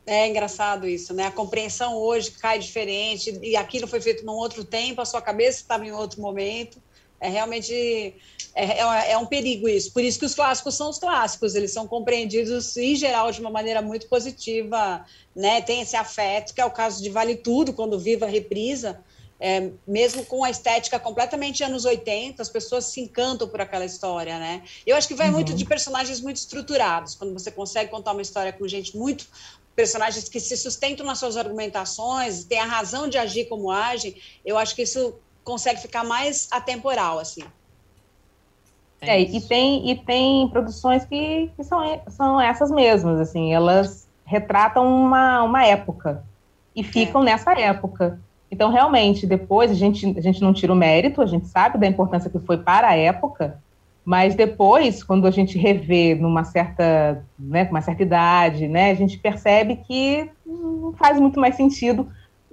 É 0.06 0.28
engraçado 0.28 0.88
isso, 0.88 1.14
né? 1.14 1.26
A 1.26 1.32
compreensão 1.32 1.96
hoje 1.96 2.32
cai 2.32 2.60
diferente 2.60 3.39
e 3.42 3.56
aquilo 3.56 3.88
foi 3.88 4.02
feito 4.02 4.26
num 4.26 4.34
outro 4.34 4.64
tempo, 4.64 5.02
a 5.02 5.06
sua 5.06 5.22
cabeça 5.22 5.62
estava 5.62 5.86
em 5.86 5.92
outro 5.92 6.22
momento. 6.22 6.82
É 7.22 7.30
realmente 7.30 8.15
é, 8.55 8.65
é, 8.65 9.11
é, 9.11 9.17
um 9.17 9.28
perigo 9.28 9.69
isso. 9.69 9.93
Por 9.93 10.03
isso 10.03 10.19
que 10.19 10.26
os 10.26 10.34
clássicos 10.34 10.76
são 10.76 10.89
os 10.89 10.97
clássicos, 10.97 11.53
eles 11.53 11.72
são 11.72 11.88
compreendidos 11.88 12.76
em 12.76 12.95
geral 12.95 13.32
de 13.32 13.39
uma 13.39 13.51
maneira 13.51 13.82
muito 13.82 14.07
positiva, 14.07 15.05
né? 15.36 15.61
Tem 15.61 15.82
esse 15.82 15.95
afeto, 15.95 16.53
que 16.53 16.59
é 16.59 16.65
o 16.65 16.72
caso 16.72 17.01
de 17.01 17.09
Vale 17.09 17.36
Tudo, 17.36 17.74
quando 17.74 17.99
Viva 17.99 18.26
reprisa, 18.26 18.99
é, 19.39 19.69
mesmo 19.88 20.26
com 20.26 20.43
a 20.43 20.49
estética 20.49 20.99
completamente 20.99 21.63
anos 21.63 21.86
80, 21.86 22.41
as 22.41 22.49
pessoas 22.49 22.86
se 22.86 22.99
encantam 22.99 23.47
por 23.47 23.61
aquela 23.61 23.86
história, 23.86 24.38
né? 24.39 24.63
Eu 24.86 24.95
acho 24.97 25.07
que 25.07 25.15
vai 25.15 25.28
uhum. 25.28 25.34
muito 25.34 25.53
de 25.53 25.63
personagens 25.63 26.19
muito 26.19 26.38
estruturados, 26.38 27.15
quando 27.15 27.34
você 27.34 27.51
consegue 27.51 27.91
contar 27.91 28.13
uma 28.13 28.22
história 28.22 28.51
com 28.51 28.67
gente 28.67 28.97
muito 28.97 29.28
personagens 29.76 30.28
que 30.28 30.39
se 30.39 30.57
sustentam 30.57 31.05
nas 31.05 31.19
suas 31.19 31.38
argumentações, 31.38 32.43
têm 32.43 32.59
a 32.59 32.65
razão 32.65 33.07
de 33.07 33.17
agir 33.17 33.45
como 33.45 33.72
agem, 33.72 34.15
eu 34.43 34.57
acho 34.57 34.76
que 34.76 34.82
isso 34.82 35.15
consegue 35.44 35.80
ficar 35.80 36.04
mais 36.04 36.48
atemporal, 36.52 37.20
assim. 37.20 37.44
É, 39.02 39.20
e 39.20 39.42
tem, 39.42 39.89
e 39.89 39.96
tem 39.96 40.48
produções 40.50 41.04
que, 41.06 41.50
que 41.56 41.64
são, 41.64 41.82
são 42.10 42.39
essas 42.39 42.70
mesmas, 42.70 43.20
assim, 43.20 43.52
elas 43.52 44.08
retratam 44.24 44.86
uma, 44.86 45.42
uma 45.42 45.66
época 45.66 46.24
e 46.76 46.84
ficam 46.84 47.24
é. 47.24 47.26
nessa 47.26 47.52
época. 47.60 48.20
Então, 48.52 48.70
realmente, 48.70 49.26
depois 49.26 49.72
a 49.72 49.74
gente, 49.74 50.06
a 50.18 50.22
gente 50.22 50.42
não 50.42 50.54
tira 50.54 50.72
o 50.72 50.76
mérito, 50.76 51.22
a 51.22 51.26
gente 51.26 51.48
sabe 51.48 51.80
da 51.80 51.88
importância 51.88 52.30
que 52.30 52.38
foi 52.39 52.60
para 52.60 52.89
a 52.89 52.96
época, 52.96 53.60
mas 54.06 54.36
depois, 54.36 55.04
quando 55.04 55.26
a 55.26 55.32
gente 55.32 55.58
revê 55.58 56.16
numa 56.16 56.44
certa, 56.44 57.24
né, 57.39 57.66
com 57.66 57.72
uma 57.72 57.82
certa 57.82 58.04
idade, 58.04 58.68
né, 58.68 58.92
a 58.92 58.96
gente 58.96 59.18
percebe 59.18 59.78
que 59.78 60.30
não 60.46 60.94
faz 60.94 61.20
muito 61.20 61.39
mais 61.39 61.56
sentido 61.56 62.08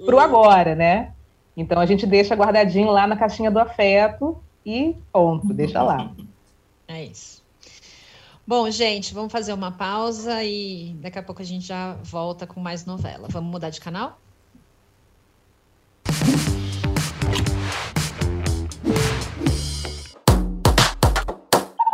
para 0.04 0.14
o 0.14 0.18
uhum. 0.18 0.24
agora, 0.24 0.74
né? 0.74 1.10
Então 1.58 1.80
a 1.80 1.86
gente 1.86 2.06
deixa 2.06 2.36
guardadinho 2.36 2.90
lá 2.92 3.04
na 3.04 3.16
caixinha 3.16 3.50
do 3.50 3.58
afeto 3.58 4.40
e 4.64 4.94
ponto, 5.12 5.52
deixa 5.52 5.82
lá. 5.82 6.08
É 6.86 7.04
isso. 7.04 7.42
Bom, 8.46 8.70
gente, 8.70 9.12
vamos 9.12 9.32
fazer 9.32 9.52
uma 9.52 9.72
pausa 9.72 10.42
e 10.44 10.94
daqui 11.00 11.18
a 11.18 11.22
pouco 11.22 11.42
a 11.42 11.44
gente 11.44 11.66
já 11.66 11.94
volta 12.04 12.46
com 12.46 12.60
mais 12.60 12.86
novela. 12.86 13.26
Vamos 13.28 13.50
mudar 13.50 13.70
de 13.70 13.80
canal? 13.80 14.20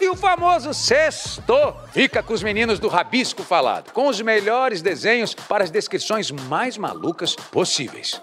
E 0.00 0.08
o 0.08 0.14
famoso 0.14 0.72
sexto 0.72 1.74
fica 1.92 2.22
com 2.22 2.32
os 2.32 2.42
meninos 2.42 2.78
do 2.78 2.86
Rabisco 2.86 3.42
Falado, 3.42 3.92
com 3.92 4.06
os 4.06 4.20
melhores 4.20 4.80
desenhos 4.80 5.34
para 5.34 5.64
as 5.64 5.72
descrições 5.72 6.30
mais 6.30 6.78
malucas 6.78 7.34
possíveis. 7.34 8.22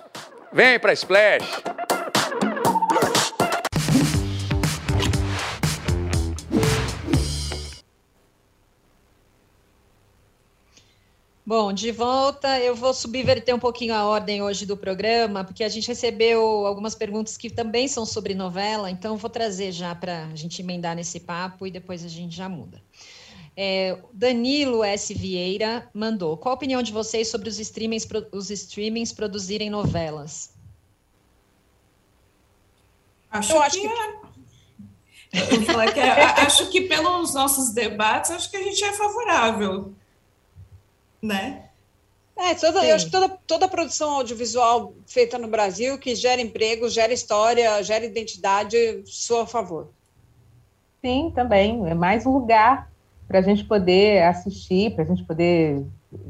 Vem 0.54 0.80
pra 0.80 0.94
Splash! 0.94 1.46
Bom, 11.48 11.72
de 11.72 11.92
volta, 11.92 12.60
eu 12.60 12.76
vou 12.76 12.92
subverter 12.92 13.54
um 13.54 13.60
pouquinho 13.60 13.94
a 13.94 14.04
ordem 14.04 14.42
hoje 14.42 14.66
do 14.66 14.76
programa, 14.76 15.44
porque 15.44 15.64
a 15.64 15.70
gente 15.70 15.88
recebeu 15.88 16.66
algumas 16.66 16.96
perguntas 16.96 17.38
que 17.38 17.52
também 17.52 17.88
são 17.88 18.04
sobre 18.04 18.34
novela, 18.34 18.90
então 18.90 19.16
vou 19.16 19.30
trazer 19.30 19.72
já 19.72 19.94
para 19.94 20.26
a 20.26 20.36
gente 20.36 20.64
emendar 20.64 20.96
nesse 20.96 21.20
papo 21.20 21.68
e 21.68 21.72
depois 21.72 22.04
a 22.04 22.08
gente 22.08 22.36
já 22.36 22.50
muda. 22.50 22.82
É, 23.56 23.96
Danilo 24.12 24.84
S. 24.84 25.14
Vieira 25.14 25.88
mandou: 25.94 26.36
qual 26.36 26.54
a 26.54 26.56
opinião 26.56 26.82
de 26.82 26.92
vocês 26.92 27.28
sobre 27.28 27.48
os 27.48 27.60
streamings, 27.60 28.08
os 28.32 28.50
streamings 28.50 29.14
produzirem 29.14 29.70
novelas? 29.70 30.52
Acho 33.30 33.54
eu 33.54 33.62
acho 33.62 33.82
que. 33.82 33.88
que... 35.30 35.94
que 35.94 36.00
é, 36.00 36.24
acho 36.24 36.70
que 36.72 36.82
pelos 36.82 37.36
nossos 37.36 37.72
debates, 37.72 38.32
acho 38.32 38.50
que 38.50 38.58
a 38.58 38.64
gente 38.64 38.84
é 38.84 38.94
favorável 38.94 39.94
né? 41.26 41.64
É, 42.38 42.54
toda, 42.54 42.86
eu 42.86 42.96
acho 42.96 43.06
que 43.06 43.12
toda, 43.12 43.30
toda 43.48 43.68
produção 43.68 44.12
audiovisual 44.12 44.94
feita 45.08 45.38
no 45.38 45.48
Brasil 45.48 45.98
que 45.98 46.16
gera 46.16 46.42
emprego, 46.42 46.90
gera 46.90 47.14
história, 47.14 47.82
gera 47.82 48.06
identidade, 48.06 49.04
sou 49.06 49.42
a 49.42 49.48
favor. 49.48 49.90
Sim, 51.02 51.32
também. 51.34 51.88
É 51.90 51.94
mais 51.94 52.26
um 52.26 52.32
lugar 52.32 52.92
para 53.28 53.40
a 53.40 53.42
gente 53.42 53.64
poder 53.64 54.24
assistir, 54.24 54.94
para 54.94 55.04
a 55.04 55.08
gente 55.08 55.24
poder 55.24 55.86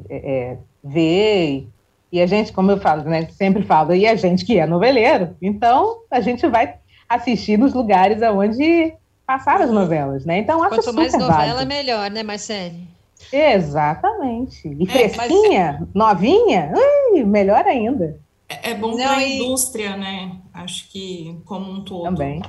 é, 0.08 0.16
é, 0.16 0.58
ver. 0.84 1.68
E 2.12 2.22
a 2.22 2.28
gente, 2.28 2.54
como 2.54 2.72
eu 2.72 2.80
falo, 2.80 3.04
né, 3.04 3.28
sempre 3.32 3.64
falo, 3.64 3.94
e 3.96 4.06
a 4.06 4.16
gente 4.16 4.46
que 4.46 4.60
é 4.60 4.68
noveleiro, 4.68 5.36
então 5.42 6.02
a 6.10 6.22
gente 6.22 6.48
vai 6.48 6.76
assistir 7.10 7.58
nos 7.58 7.74
lugares 7.74 8.22
onde 8.22 8.94
passaram 9.26 9.66
as 9.66 9.72
novelas, 9.72 10.24
né? 10.24 10.38
Então, 10.38 10.62
acho 10.62 10.76
Quanto 10.76 10.94
mais 10.94 11.14
novela, 11.14 11.34
válido. 11.34 11.66
melhor, 11.66 12.12
né, 12.12 12.22
Marcele? 12.22 12.95
Exatamente. 13.32 14.68
E 14.68 14.84
é, 14.84 15.10
fresquinha, 15.10 15.78
mas... 15.80 15.90
novinha, 15.94 16.74
ui, 17.12 17.24
melhor 17.24 17.66
ainda. 17.66 18.20
É, 18.48 18.72
é 18.72 18.76
bom 18.76 18.96
para 18.96 19.18
a 19.18 19.28
indústria, 19.28 19.98
né? 19.98 20.38
Acho 20.54 20.90
que 20.90 21.40
como 21.46 21.72
um 21.72 21.84
todo. 21.84 22.04
Também. 22.04 22.42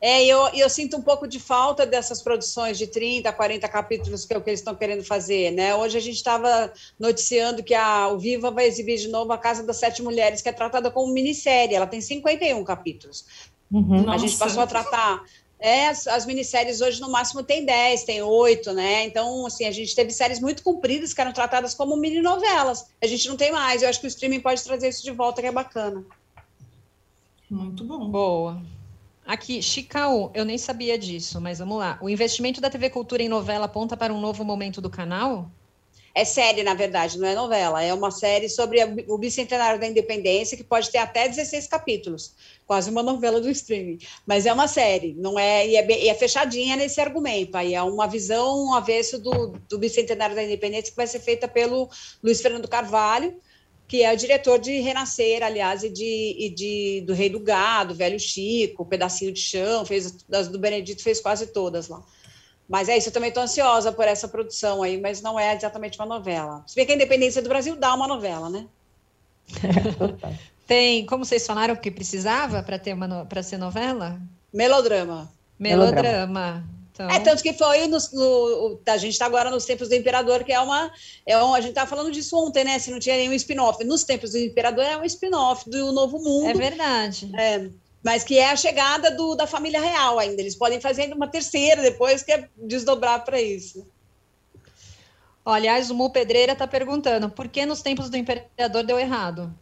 É, 0.00 0.22
eu, 0.26 0.48
eu 0.48 0.68
sinto 0.68 0.98
um 0.98 1.02
pouco 1.02 1.26
de 1.26 1.40
falta 1.40 1.86
dessas 1.86 2.20
produções 2.20 2.76
de 2.76 2.86
30, 2.86 3.32
40 3.32 3.66
capítulos 3.68 4.26
que 4.26 4.34
é 4.34 4.36
o 4.36 4.42
que 4.42 4.50
eles 4.50 4.60
estão 4.60 4.74
querendo 4.74 5.02
fazer, 5.02 5.50
né? 5.50 5.74
Hoje 5.74 5.96
a 5.96 6.00
gente 6.00 6.16
estava 6.16 6.70
noticiando 7.00 7.62
que 7.62 7.74
a, 7.74 8.08
o 8.08 8.18
Viva 8.18 8.50
vai 8.50 8.66
exibir 8.66 8.98
de 8.98 9.08
novo 9.08 9.32
a 9.32 9.38
Casa 9.38 9.62
das 9.62 9.78
Sete 9.78 10.02
Mulheres, 10.02 10.42
que 10.42 10.48
é 10.50 10.52
tratada 10.52 10.90
como 10.90 11.10
minissérie, 11.10 11.74
ela 11.74 11.86
tem 11.86 12.02
51 12.02 12.62
capítulos. 12.64 13.24
Uhum. 13.72 14.10
A 14.10 14.18
gente 14.18 14.36
passou 14.36 14.62
a 14.62 14.66
tratar 14.66 15.22
é, 15.58 15.88
as, 15.88 16.06
as 16.06 16.26
minisséries 16.26 16.80
hoje 16.80 17.00
no 17.00 17.10
máximo 17.10 17.42
tem 17.42 17.64
10, 17.64 18.04
tem 18.04 18.22
8, 18.22 18.72
né? 18.72 19.04
Então, 19.04 19.46
assim, 19.46 19.64
a 19.64 19.70
gente 19.70 19.94
teve 19.94 20.10
séries 20.10 20.40
muito 20.40 20.62
compridas 20.62 21.14
que 21.14 21.20
eram 21.20 21.32
tratadas 21.32 21.74
como 21.74 21.96
mini 21.96 22.20
novelas. 22.20 22.86
A 23.02 23.06
gente 23.06 23.28
não 23.28 23.36
tem 23.36 23.52
mais. 23.52 23.82
Eu 23.82 23.88
acho 23.88 24.00
que 24.00 24.06
o 24.06 24.08
streaming 24.08 24.40
pode 24.40 24.62
trazer 24.62 24.88
isso 24.88 25.02
de 25.02 25.10
volta, 25.10 25.40
que 25.40 25.48
é 25.48 25.52
bacana. 25.52 26.04
Muito 27.48 27.84
bom. 27.84 28.08
Boa. 28.10 28.62
Aqui, 29.26 29.62
Chicau, 29.62 30.30
eu 30.34 30.44
nem 30.44 30.58
sabia 30.58 30.98
disso, 30.98 31.40
mas 31.40 31.58
vamos 31.58 31.78
lá. 31.78 31.98
O 32.02 32.10
investimento 32.10 32.60
da 32.60 32.68
TV 32.68 32.90
Cultura 32.90 33.22
em 33.22 33.28
novela 33.28 33.64
aponta 33.64 33.96
para 33.96 34.12
um 34.12 34.20
novo 34.20 34.44
momento 34.44 34.82
do 34.82 34.90
canal? 34.90 35.50
É 36.14 36.24
série, 36.24 36.62
na 36.62 36.74
verdade, 36.74 37.18
não 37.18 37.26
é 37.26 37.34
novela. 37.34 37.82
É 37.82 37.92
uma 37.92 38.12
série 38.12 38.48
sobre 38.48 38.78
o 39.08 39.18
bicentenário 39.18 39.80
da 39.80 39.86
independência, 39.86 40.56
que 40.56 40.62
pode 40.62 40.88
ter 40.90 40.98
até 40.98 41.28
16 41.28 41.66
capítulos. 41.66 42.34
Quase 42.64 42.88
uma 42.88 43.02
novela 43.02 43.40
do 43.40 43.50
streaming. 43.50 43.98
Mas 44.24 44.46
é 44.46 44.52
uma 44.52 44.68
série, 44.68 45.12
não 45.14 45.36
é 45.36 45.66
e, 45.66 45.76
é, 45.76 46.04
e 46.04 46.08
é 46.08 46.14
fechadinha 46.14 46.76
nesse 46.76 47.00
argumento. 47.00 47.56
Aí 47.56 47.74
é 47.74 47.82
uma 47.82 48.06
visão 48.06 48.64
um 48.64 48.74
avesso 48.74 49.18
do, 49.18 49.58
do 49.68 49.76
bicentenário 49.76 50.36
da 50.36 50.44
independência 50.44 50.92
que 50.92 50.96
vai 50.96 51.08
ser 51.08 51.18
feita 51.18 51.48
pelo 51.48 51.90
Luiz 52.22 52.40
Fernando 52.40 52.68
Carvalho, 52.68 53.36
que 53.88 54.04
é 54.04 54.12
o 54.12 54.16
diretor 54.16 54.60
de 54.60 54.80
Renascer, 54.80 55.42
aliás, 55.42 55.82
e 55.82 55.90
de, 55.90 56.36
e 56.38 56.48
de 56.48 57.02
do 57.04 57.12
Rei 57.12 57.28
do 57.28 57.40
Gado, 57.40 57.94
Velho 57.94 58.20
Chico, 58.20 58.86
Pedacinho 58.86 59.32
de 59.32 59.40
Chão, 59.40 59.84
fez 59.84 60.12
do 60.12 60.58
Benedito, 60.60 61.02
fez 61.02 61.20
quase 61.20 61.48
todas 61.48 61.88
lá. 61.88 62.04
Mas 62.68 62.88
é 62.88 62.96
isso, 62.96 63.08
eu 63.08 63.12
também 63.12 63.28
estou 63.28 63.42
ansiosa 63.42 63.92
por 63.92 64.06
essa 64.06 64.26
produção 64.26 64.82
aí, 64.82 64.98
mas 64.98 65.20
não 65.20 65.38
é 65.38 65.54
exatamente 65.54 65.98
uma 65.98 66.06
novela. 66.06 66.64
Se 66.66 66.74
bem 66.74 66.86
que 66.86 66.92
a 66.92 66.94
independência 66.94 67.42
do 67.42 67.48
Brasil 67.48 67.76
dá 67.76 67.94
uma 67.94 68.08
novela, 68.08 68.48
né? 68.48 68.66
Tem, 70.66 71.04
como 71.04 71.24
vocês 71.24 71.46
falaram 71.46 71.76
que 71.76 71.90
precisava 71.90 72.62
para 72.62 72.78
ter 72.78 72.94
uma 72.94 73.26
para 73.26 73.42
ser 73.42 73.58
novela? 73.58 74.18
Melodrama. 74.52 75.30
Melodrama. 75.58 76.64
Então... 76.94 77.10
É, 77.10 77.18
tanto 77.18 77.42
que 77.42 77.52
foi 77.52 77.86
no, 77.88 77.98
no 78.12 78.80
a 78.86 78.96
gente 78.96 79.12
está 79.12 79.26
agora 79.26 79.50
nos 79.50 79.64
tempos 79.64 79.88
do 79.88 79.94
imperador, 79.96 80.44
que 80.44 80.52
é 80.52 80.60
uma, 80.60 80.92
é 81.26 81.36
uma. 81.36 81.56
A 81.56 81.60
gente 81.60 81.70
estava 81.70 81.90
falando 81.90 82.10
disso 82.12 82.38
ontem, 82.38 82.64
né? 82.64 82.78
Se 82.78 82.90
não 82.90 83.00
tinha 83.00 83.16
nenhum 83.16 83.32
spin-off. 83.32 83.82
Nos 83.84 84.04
tempos 84.04 84.30
do 84.30 84.38
imperador 84.38 84.84
é 84.84 84.96
um 84.96 85.04
spin-off 85.04 85.68
do 85.68 85.92
Novo 85.92 86.18
Mundo. 86.20 86.48
É 86.48 86.54
verdade. 86.54 87.30
É, 87.36 87.68
mas 88.04 88.22
que 88.22 88.38
é 88.38 88.50
a 88.50 88.56
chegada 88.56 89.10
do, 89.10 89.34
da 89.34 89.46
família 89.46 89.80
real 89.80 90.18
ainda. 90.18 90.42
Eles 90.42 90.54
podem 90.54 90.78
fazer 90.78 91.10
uma 91.14 91.26
terceira 91.26 91.80
depois, 91.80 92.22
que 92.22 92.32
é 92.32 92.48
desdobrar 92.54 93.24
para 93.24 93.40
isso. 93.40 93.86
Aliás, 95.42 95.90
o 95.90 95.94
Mu 95.94 96.10
Pedreira 96.10 96.52
está 96.52 96.66
perguntando 96.66 97.30
por 97.30 97.48
que 97.48 97.64
nos 97.64 97.80
tempos 97.80 98.10
do 98.10 98.16
imperador 98.18 98.84
deu 98.84 98.98
errado? 98.98 99.52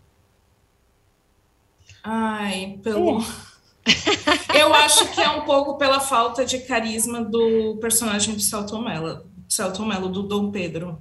Ai, 2.02 2.80
pelo. 2.82 3.24
Eu 4.54 4.74
acho 4.74 5.08
que 5.12 5.20
é 5.20 5.30
um 5.30 5.42
pouco 5.42 5.78
pela 5.78 6.00
falta 6.00 6.44
de 6.44 6.58
carisma 6.60 7.22
do 7.22 7.76
personagem 7.80 8.36
de 8.36 8.42
Celton 8.42 8.80
Mello, 8.80 9.24
Celton 9.48 9.86
Mello 9.86 10.08
do 10.08 10.22
Dom 10.22 10.50
Pedro. 10.50 11.00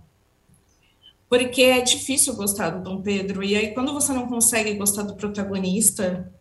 Porque 1.28 1.64
é 1.64 1.82
difícil 1.82 2.36
gostar 2.36 2.72
do 2.72 2.84
Dom 2.84 3.02
Pedro, 3.02 3.44
e 3.44 3.56
aí 3.56 3.74
quando 3.74 3.94
você 3.94 4.14
não 4.14 4.28
consegue 4.28 4.74
gostar 4.74 5.04
do 5.04 5.16
protagonista, 5.16 6.32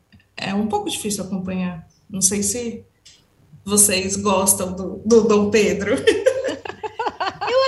é 0.40 0.54
um 0.54 0.66
pouco 0.66 0.88
difícil 0.88 1.24
acompanhar. 1.24 1.86
Não 2.08 2.20
sei 2.20 2.42
se 2.42 2.84
vocês 3.64 4.16
gostam 4.16 4.72
do, 4.72 5.02
do 5.04 5.22
Dom 5.22 5.50
Pedro. 5.50 5.96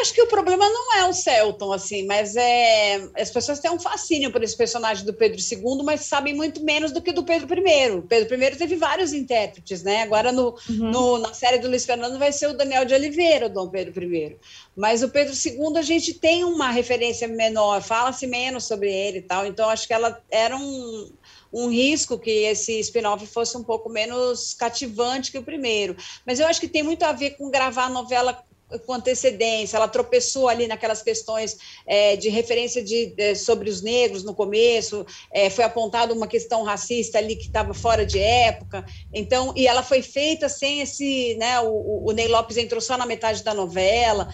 acho 0.02 0.12
que 0.12 0.22
o 0.22 0.26
problema 0.26 0.68
não 0.68 0.98
é 0.98 1.08
o 1.08 1.12
Celton, 1.12 1.72
assim, 1.72 2.04
mas 2.04 2.36
é. 2.36 3.00
As 3.16 3.30
pessoas 3.30 3.60
têm 3.60 3.70
um 3.70 3.78
fascínio 3.78 4.30
por 4.30 4.42
esse 4.42 4.56
personagem 4.56 5.06
do 5.06 5.14
Pedro 5.14 5.40
II, 5.40 5.82
mas 5.84 6.02
sabem 6.02 6.34
muito 6.34 6.62
menos 6.62 6.92
do 6.92 7.00
que 7.00 7.12
do 7.12 7.24
Pedro 7.24 7.48
I. 7.66 7.90
O 7.92 8.02
Pedro 8.02 8.34
I 8.34 8.56
teve 8.56 8.76
vários 8.76 9.12
intérpretes, 9.12 9.82
né? 9.82 10.02
Agora 10.02 10.30
no, 10.30 10.56
uhum. 10.68 10.90
no, 10.90 11.18
na 11.18 11.32
série 11.32 11.58
do 11.58 11.68
Luiz 11.68 11.86
Fernando 11.86 12.18
vai 12.18 12.32
ser 12.32 12.48
o 12.48 12.56
Daniel 12.56 12.84
de 12.84 12.94
Oliveira, 12.94 13.46
o 13.46 13.48
Dom 13.48 13.68
Pedro 13.68 14.04
I. 14.04 14.36
Mas 14.76 15.02
o 15.02 15.08
Pedro 15.08 15.32
II 15.32 15.78
a 15.78 15.82
gente 15.82 16.14
tem 16.14 16.44
uma 16.44 16.70
referência 16.70 17.28
menor, 17.28 17.80
fala-se 17.80 18.26
menos 18.26 18.64
sobre 18.64 18.92
ele 18.92 19.18
e 19.18 19.22
tal. 19.22 19.46
Então 19.46 19.70
acho 19.70 19.86
que 19.86 19.94
ela 19.94 20.20
era 20.30 20.56
um 20.56 21.10
um 21.53 21.68
risco 21.68 22.18
que 22.18 22.30
esse 22.30 22.78
spin-off 22.80 23.26
fosse 23.26 23.57
um 23.57 23.62
pouco 23.62 23.90
menos 23.90 24.55
cativante 24.55 25.30
que 25.30 25.38
o 25.38 25.42
primeiro. 25.42 25.96
Mas 26.26 26.40
eu 26.40 26.46
acho 26.46 26.61
que 26.61 26.68
tem 26.68 26.82
muito 26.82 27.03
a 27.03 27.12
ver 27.12 27.32
com 27.32 27.50
gravar 27.50 27.84
a 27.84 27.90
novela 27.90 28.42
com 28.86 28.94
antecedência, 28.94 29.76
ela 29.76 29.88
tropeçou 29.88 30.48
ali 30.48 30.66
naquelas 30.66 31.03
questões 31.03 31.59
é, 31.86 32.16
de 32.16 32.28
referência 32.28 32.82
de, 32.82 33.07
de, 33.07 33.34
sobre 33.34 33.68
os 33.68 33.82
negros 33.82 34.24
no 34.24 34.34
começo, 34.34 35.05
é, 35.30 35.50
foi 35.50 35.64
apontada 35.64 36.14
uma 36.14 36.26
questão 36.26 36.62
racista 36.62 37.18
ali 37.18 37.36
que 37.36 37.46
estava 37.46 37.74
fora 37.74 38.07
de 38.07 38.18
época, 38.18 38.82
então, 39.12 39.53
e 39.57 39.66
ela 39.66 39.82
foi 39.82 40.00
feita 40.00 40.48
sem 40.48 40.80
esse, 40.80 41.34
né, 41.34 41.61
o, 41.61 42.05
o 42.07 42.12
Ney 42.12 42.28
Lopes 42.28 42.57
entrou 42.57 42.80
só 42.80 42.96
na 42.96 43.07
metade 43.07 43.42
da 43.42 43.53
novela, 43.53 44.32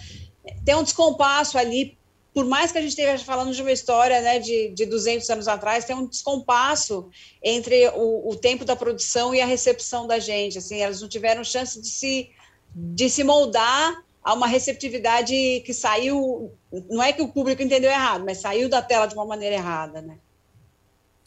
tem 0.65 0.75
um 0.75 0.83
descompasso 0.83 1.57
ali, 1.57 1.98
por 2.39 2.45
mais 2.45 2.71
que 2.71 2.77
a 2.77 2.81
gente 2.81 2.91
esteja 2.91 3.21
falando 3.21 3.53
de 3.53 3.61
uma 3.61 3.71
história 3.71 4.21
né, 4.21 4.39
de, 4.39 4.69
de 4.69 4.85
200 4.85 5.29
anos 5.29 5.47
atrás, 5.49 5.83
tem 5.83 5.93
um 5.93 6.07
descompasso 6.07 7.09
entre 7.43 7.89
o, 7.89 8.29
o 8.29 8.35
tempo 8.37 8.63
da 8.63 8.77
produção 8.77 9.35
e 9.35 9.41
a 9.41 9.45
recepção 9.45 10.07
da 10.07 10.19
gente, 10.19 10.57
assim, 10.57 10.79
elas 10.79 11.01
não 11.01 11.09
tiveram 11.09 11.43
chance 11.43 11.81
de 11.81 11.89
se, 11.89 12.29
de 12.73 13.09
se 13.09 13.25
moldar 13.25 13.93
a 14.23 14.33
uma 14.33 14.47
receptividade 14.47 15.33
que 15.65 15.73
saiu, 15.73 16.53
não 16.89 17.03
é 17.03 17.11
que 17.11 17.21
o 17.21 17.27
público 17.27 17.61
entendeu 17.61 17.91
errado, 17.91 18.23
mas 18.23 18.37
saiu 18.37 18.69
da 18.69 18.81
tela 18.81 19.05
de 19.05 19.15
uma 19.15 19.25
maneira 19.25 19.55
errada, 19.55 20.01
né? 20.01 20.17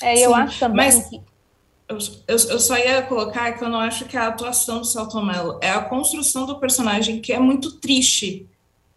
É, 0.00 0.14
eu 0.14 0.30
Sim, 0.30 0.40
acho 0.40 0.60
também. 0.60 0.76
Mas 0.76 1.12
eu, 1.12 1.98
eu, 2.26 2.36
eu, 2.52 2.58
só 2.58 2.78
ia 2.78 3.02
colocar 3.02 3.52
que 3.52 3.62
eu 3.62 3.68
não 3.68 3.80
acho 3.80 4.06
que 4.06 4.16
a 4.16 4.28
atuação 4.28 4.78
do 4.78 4.86
Celton 4.86 5.26
Mello 5.26 5.58
é 5.60 5.68
a 5.68 5.82
construção 5.82 6.46
do 6.46 6.58
personagem 6.58 7.20
que 7.20 7.34
é 7.34 7.38
muito 7.38 7.72
triste. 7.72 8.48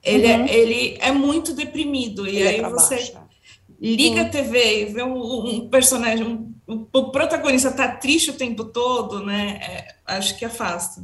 Ele, 0.06 0.28
é, 0.28 0.38
uhum. 0.38 0.46
é, 0.46 0.54
ele 0.54 0.98
é 1.02 1.12
muito 1.12 1.54
deprimido, 1.54 2.28
ele 2.28 2.38
e 2.38 2.44
é 2.44 2.48
aí 2.48 2.60
é 2.60 2.70
você 2.70 2.96
baixo. 2.96 3.18
liga 3.82 4.22
Sim. 4.22 4.28
a 4.28 4.30
TV 4.30 4.82
e 4.82 4.86
vê 4.86 5.04
um, 5.04 5.48
um 5.48 5.68
personagem, 5.68 6.54
um, 6.68 6.86
o 6.94 7.12
protagonista 7.12 7.72
tá 7.72 7.88
triste 7.88 8.30
o 8.30 8.38
tempo 8.38 8.66
todo, 8.66 9.26
né? 9.26 9.60
É, 9.62 9.96
acho 10.06 10.38
que 10.38 10.46
afasta. 10.46 11.04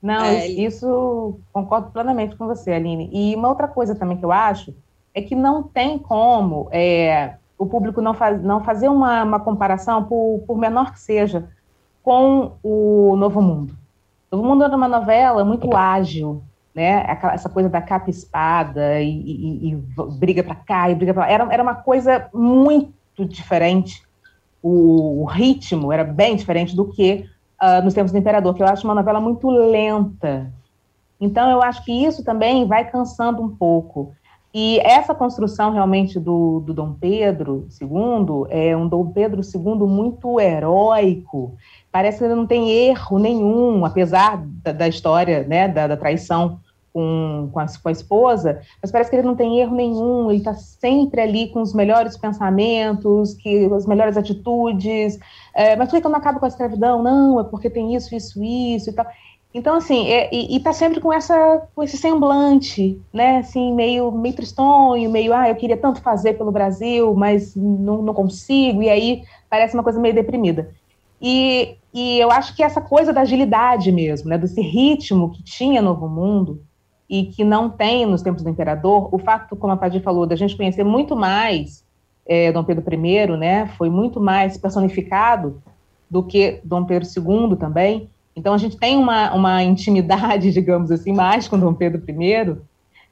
Não, 0.00 0.24
é, 0.24 0.48
isso 0.48 1.38
concordo 1.52 1.90
plenamente 1.90 2.34
com 2.36 2.46
você, 2.46 2.72
Aline. 2.72 3.08
E 3.12 3.34
uma 3.36 3.48
outra 3.48 3.68
coisa 3.68 3.94
também 3.94 4.16
que 4.16 4.24
eu 4.24 4.32
acho 4.32 4.74
é 5.14 5.22
que 5.22 5.34
não 5.34 5.62
tem 5.62 5.98
como 5.98 6.68
é, 6.72 7.34
o 7.56 7.66
público 7.66 8.00
não, 8.00 8.14
faz, 8.14 8.42
não 8.42 8.64
fazer 8.64 8.88
uma, 8.88 9.22
uma 9.22 9.38
comparação, 9.38 10.02
por, 10.02 10.42
por, 10.46 10.58
menor 10.58 10.92
que 10.92 11.00
seja, 11.00 11.48
com 12.02 12.52
o 12.62 13.14
Novo 13.16 13.40
Mundo. 13.40 13.76
O 14.30 14.36
Novo 14.36 14.48
Mundo 14.48 14.64
era 14.64 14.76
uma 14.76 14.88
novela 14.88 15.44
muito 15.44 15.74
ágil, 15.76 16.42
né? 16.74 17.04
Essa 17.32 17.48
coisa 17.48 17.68
da 17.68 17.82
capa 17.82 18.10
espada 18.10 19.00
e, 19.00 19.08
e, 19.08 19.72
e 19.72 19.76
briga 20.18 20.42
para 20.42 20.54
cá 20.54 20.90
e 20.90 20.94
briga 20.94 21.12
para 21.12 21.24
lá. 21.24 21.30
Era, 21.30 21.52
era 21.52 21.62
uma 21.62 21.74
coisa 21.74 22.28
muito 22.32 23.24
diferente. 23.26 24.02
O, 24.62 25.22
o 25.22 25.24
ritmo 25.24 25.92
era 25.92 26.04
bem 26.04 26.36
diferente 26.36 26.74
do 26.74 26.86
que 26.86 27.26
uh, 27.60 27.82
nos 27.84 27.94
tempos 27.94 28.12
do 28.12 28.18
Imperador, 28.18 28.54
que 28.54 28.62
eu 28.62 28.66
acho 28.66 28.86
uma 28.86 28.94
novela 28.94 29.20
muito 29.20 29.50
lenta. 29.50 30.50
Então, 31.20 31.50
eu 31.50 31.62
acho 31.62 31.84
que 31.84 31.92
isso 31.92 32.24
também 32.24 32.66
vai 32.66 32.88
cansando 32.90 33.42
um 33.42 33.48
pouco. 33.48 34.12
E 34.54 34.78
essa 34.80 35.14
construção 35.14 35.72
realmente 35.72 36.20
do, 36.20 36.60
do 36.60 36.74
Dom 36.74 36.92
Pedro 36.92 37.66
II 37.80 38.46
é 38.50 38.76
um 38.76 38.86
Dom 38.86 39.06
Pedro 39.06 39.40
II 39.40 39.86
muito 39.86 40.38
heróico. 40.38 41.54
Parece 41.90 42.18
que 42.18 42.24
ele 42.24 42.34
não 42.34 42.46
tem 42.46 42.70
erro 42.70 43.18
nenhum, 43.18 43.84
apesar 43.84 44.42
da, 44.62 44.72
da 44.72 44.88
história 44.88 45.44
né, 45.44 45.68
da, 45.68 45.86
da 45.86 45.96
traição 45.96 46.60
com, 46.92 47.48
com 47.52 47.58
a, 47.58 47.66
com, 47.66 47.88
a, 47.88 47.92
esposa, 47.92 48.60
mas 48.80 48.90
parece 48.90 49.10
que 49.10 49.16
ele 49.16 49.26
não 49.26 49.34
tem 49.34 49.58
erro 49.60 49.74
nenhum, 49.74 50.30
ele 50.30 50.38
está 50.38 50.54
sempre 50.54 51.20
ali 51.20 51.48
com 51.48 51.62
os 51.62 51.72
melhores 51.72 52.16
pensamentos, 52.16 53.34
que, 53.34 53.66
as 53.74 53.86
melhores 53.86 54.16
atitudes. 54.16 55.18
É, 55.54 55.74
mas 55.76 55.88
por 55.88 56.00
que 56.00 56.06
eu 56.06 56.10
não 56.10 56.18
acabo 56.18 56.38
com 56.38 56.44
a 56.44 56.48
escravidão? 56.48 57.02
Não, 57.02 57.40
é 57.40 57.44
porque 57.44 57.70
tem 57.70 57.94
isso, 57.94 58.14
isso, 58.14 58.42
isso 58.42 58.90
e 58.90 58.92
tal. 58.92 59.06
Então, 59.54 59.76
assim, 59.76 60.08
é, 60.08 60.34
e, 60.34 60.56
está 60.56 60.72
sempre 60.72 60.98
com, 61.00 61.12
essa, 61.12 61.68
com 61.74 61.82
esse 61.82 61.98
semblante, 61.98 62.98
né, 63.12 63.38
assim, 63.38 63.74
meio, 63.74 64.10
meio 64.10 64.34
tristonho, 64.34 65.10
meio, 65.10 65.34
ah, 65.34 65.48
eu 65.48 65.56
queria 65.56 65.76
tanto 65.76 66.00
fazer 66.00 66.34
pelo 66.38 66.50
Brasil, 66.50 67.14
mas 67.14 67.54
não, 67.54 68.00
não 68.00 68.14
consigo, 68.14 68.82
e 68.82 68.88
aí 68.88 69.24
parece 69.50 69.74
uma 69.74 69.82
coisa 69.82 70.00
meio 70.00 70.14
deprimida. 70.14 70.70
E, 71.20 71.76
e 71.92 72.18
eu 72.18 72.30
acho 72.30 72.56
que 72.56 72.62
essa 72.62 72.80
coisa 72.80 73.12
da 73.12 73.20
agilidade 73.20 73.92
mesmo, 73.92 74.30
né, 74.30 74.38
desse 74.38 74.60
ritmo 74.62 75.30
que 75.30 75.42
tinha 75.42 75.82
Novo 75.82 76.08
Mundo, 76.08 76.62
e 77.08 77.26
que 77.26 77.44
não 77.44 77.68
tem 77.68 78.06
nos 78.06 78.22
tempos 78.22 78.42
do 78.42 78.48
imperador, 78.48 79.14
o 79.14 79.18
fato, 79.18 79.54
como 79.56 79.72
a 79.72 79.76
Padir 79.76 80.02
falou, 80.02 80.26
da 80.26 80.36
gente 80.36 80.56
conhecer 80.56 80.84
muito 80.84 81.14
mais 81.14 81.84
é, 82.26 82.52
Dom 82.52 82.64
Pedro 82.64 82.84
I, 82.92 83.36
né, 83.36 83.66
foi 83.76 83.90
muito 83.90 84.20
mais 84.20 84.56
personificado 84.56 85.62
do 86.08 86.22
que 86.22 86.60
Dom 86.64 86.84
Pedro 86.84 87.08
II 87.08 87.56
também. 87.56 88.08
Então 88.34 88.54
a 88.54 88.58
gente 88.58 88.76
tem 88.76 88.96
uma, 88.96 89.32
uma 89.34 89.62
intimidade, 89.62 90.50
digamos 90.52 90.90
assim, 90.90 91.12
mais 91.12 91.48
com 91.48 91.58
Dom 91.58 91.74
Pedro 91.74 92.02
I, 92.08 92.56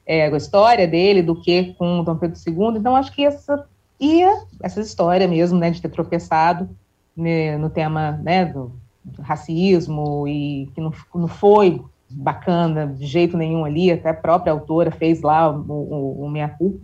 é, 0.05 0.27
a 0.27 0.37
história 0.37 0.87
dele, 0.87 1.21
do 1.21 1.35
que 1.35 1.73
com 1.73 2.03
Dom 2.03 2.15
Pedro 2.15 2.39
II. 2.45 2.77
Então 2.79 2.95
acho 2.95 3.13
que 3.13 3.25
essa 3.25 3.67
ia 3.99 4.43
essa 4.61 4.81
história 4.81 5.27
mesmo, 5.27 5.59
né, 5.59 5.69
de 5.69 5.81
ter 5.81 5.89
tropeçado 5.89 6.67
né, 7.15 7.57
no 7.57 7.69
tema, 7.69 8.13
né, 8.23 8.45
do, 8.45 8.71
do 9.03 9.21
racismo 9.21 10.27
e 10.27 10.69
que 10.73 10.81
não, 10.81 10.91
não 11.13 11.27
foi 11.27 11.83
bacana 12.13 12.87
de 12.87 13.05
jeito 13.05 13.37
nenhum 13.37 13.65
ali, 13.65 13.91
até 13.91 14.09
a 14.09 14.13
própria 14.13 14.53
autora 14.53 14.91
fez 14.91 15.21
lá 15.21 15.49
o, 15.49 15.71
o, 15.71 16.25
o 16.25 16.29
Minha 16.29 16.49
Culpa. 16.49 16.79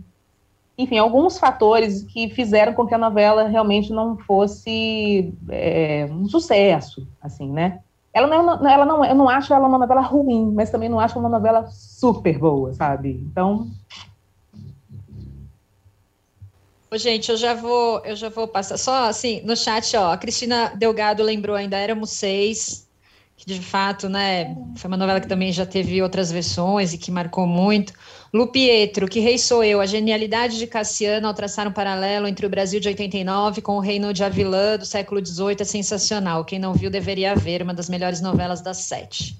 Enfim, 0.76 0.96
alguns 0.98 1.38
fatores 1.38 2.04
que 2.04 2.28
fizeram 2.30 2.72
com 2.72 2.86
que 2.86 2.94
a 2.94 2.98
novela 2.98 3.48
realmente 3.48 3.92
não 3.92 4.16
fosse 4.16 5.34
é, 5.48 6.06
um 6.10 6.28
sucesso, 6.28 7.06
assim, 7.20 7.50
né? 7.50 7.80
Ela 8.12 8.26
não, 8.26 8.66
ela 8.68 8.84
não, 8.84 9.04
eu 9.04 9.14
não 9.14 9.28
acho 9.28 9.52
ela 9.52 9.68
uma 9.68 9.78
novela 9.78 10.00
ruim, 10.00 10.52
mas 10.54 10.70
também 10.70 10.88
não 10.88 11.00
acho 11.00 11.18
uma 11.18 11.28
novela 11.28 11.66
super 11.66 12.38
boa, 12.38 12.72
sabe? 12.72 13.10
Então, 13.30 13.68
Ô, 16.90 16.96
gente, 16.96 17.30
eu 17.30 17.36
já 17.36 17.52
vou, 17.52 18.00
eu 18.02 18.16
já 18.16 18.30
vou 18.30 18.48
passar. 18.48 18.78
Só 18.78 19.08
assim, 19.08 19.42
no 19.42 19.54
chat, 19.54 19.94
ó, 19.94 20.12
a 20.12 20.16
Cristina 20.16 20.72
Delgado 20.74 21.22
lembrou 21.22 21.54
ainda 21.54 21.76
éramos 21.76 22.10
seis 22.10 22.87
que 23.38 23.46
de 23.46 23.60
fato, 23.60 24.08
né, 24.08 24.56
foi 24.74 24.88
uma 24.88 24.96
novela 24.96 25.20
que 25.20 25.28
também 25.28 25.52
já 25.52 25.64
teve 25.64 26.02
outras 26.02 26.32
versões 26.32 26.92
e 26.92 26.98
que 26.98 27.08
marcou 27.08 27.46
muito. 27.46 27.92
Lu 28.34 28.48
Pietro, 28.48 29.06
Que 29.06 29.20
Rei 29.20 29.38
Sou 29.38 29.62
Eu, 29.62 29.80
a 29.80 29.86
genialidade 29.86 30.58
de 30.58 30.66
Cassiano 30.66 31.28
ao 31.28 31.32
traçar 31.32 31.68
um 31.68 31.72
paralelo 31.72 32.26
entre 32.26 32.44
o 32.44 32.48
Brasil 32.48 32.80
de 32.80 32.88
89 32.88 33.62
com 33.62 33.76
o 33.76 33.80
Reino 33.80 34.12
de 34.12 34.24
Avilã 34.24 34.76
do 34.76 34.84
século 34.84 35.24
XVIII 35.24 35.56
é 35.60 35.64
sensacional. 35.64 36.44
Quem 36.44 36.58
não 36.58 36.74
viu 36.74 36.90
deveria 36.90 37.36
ver, 37.36 37.62
uma 37.62 37.72
das 37.72 37.88
melhores 37.88 38.20
novelas 38.20 38.60
das 38.60 38.78
sete. 38.78 39.38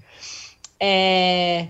É... 0.79 1.67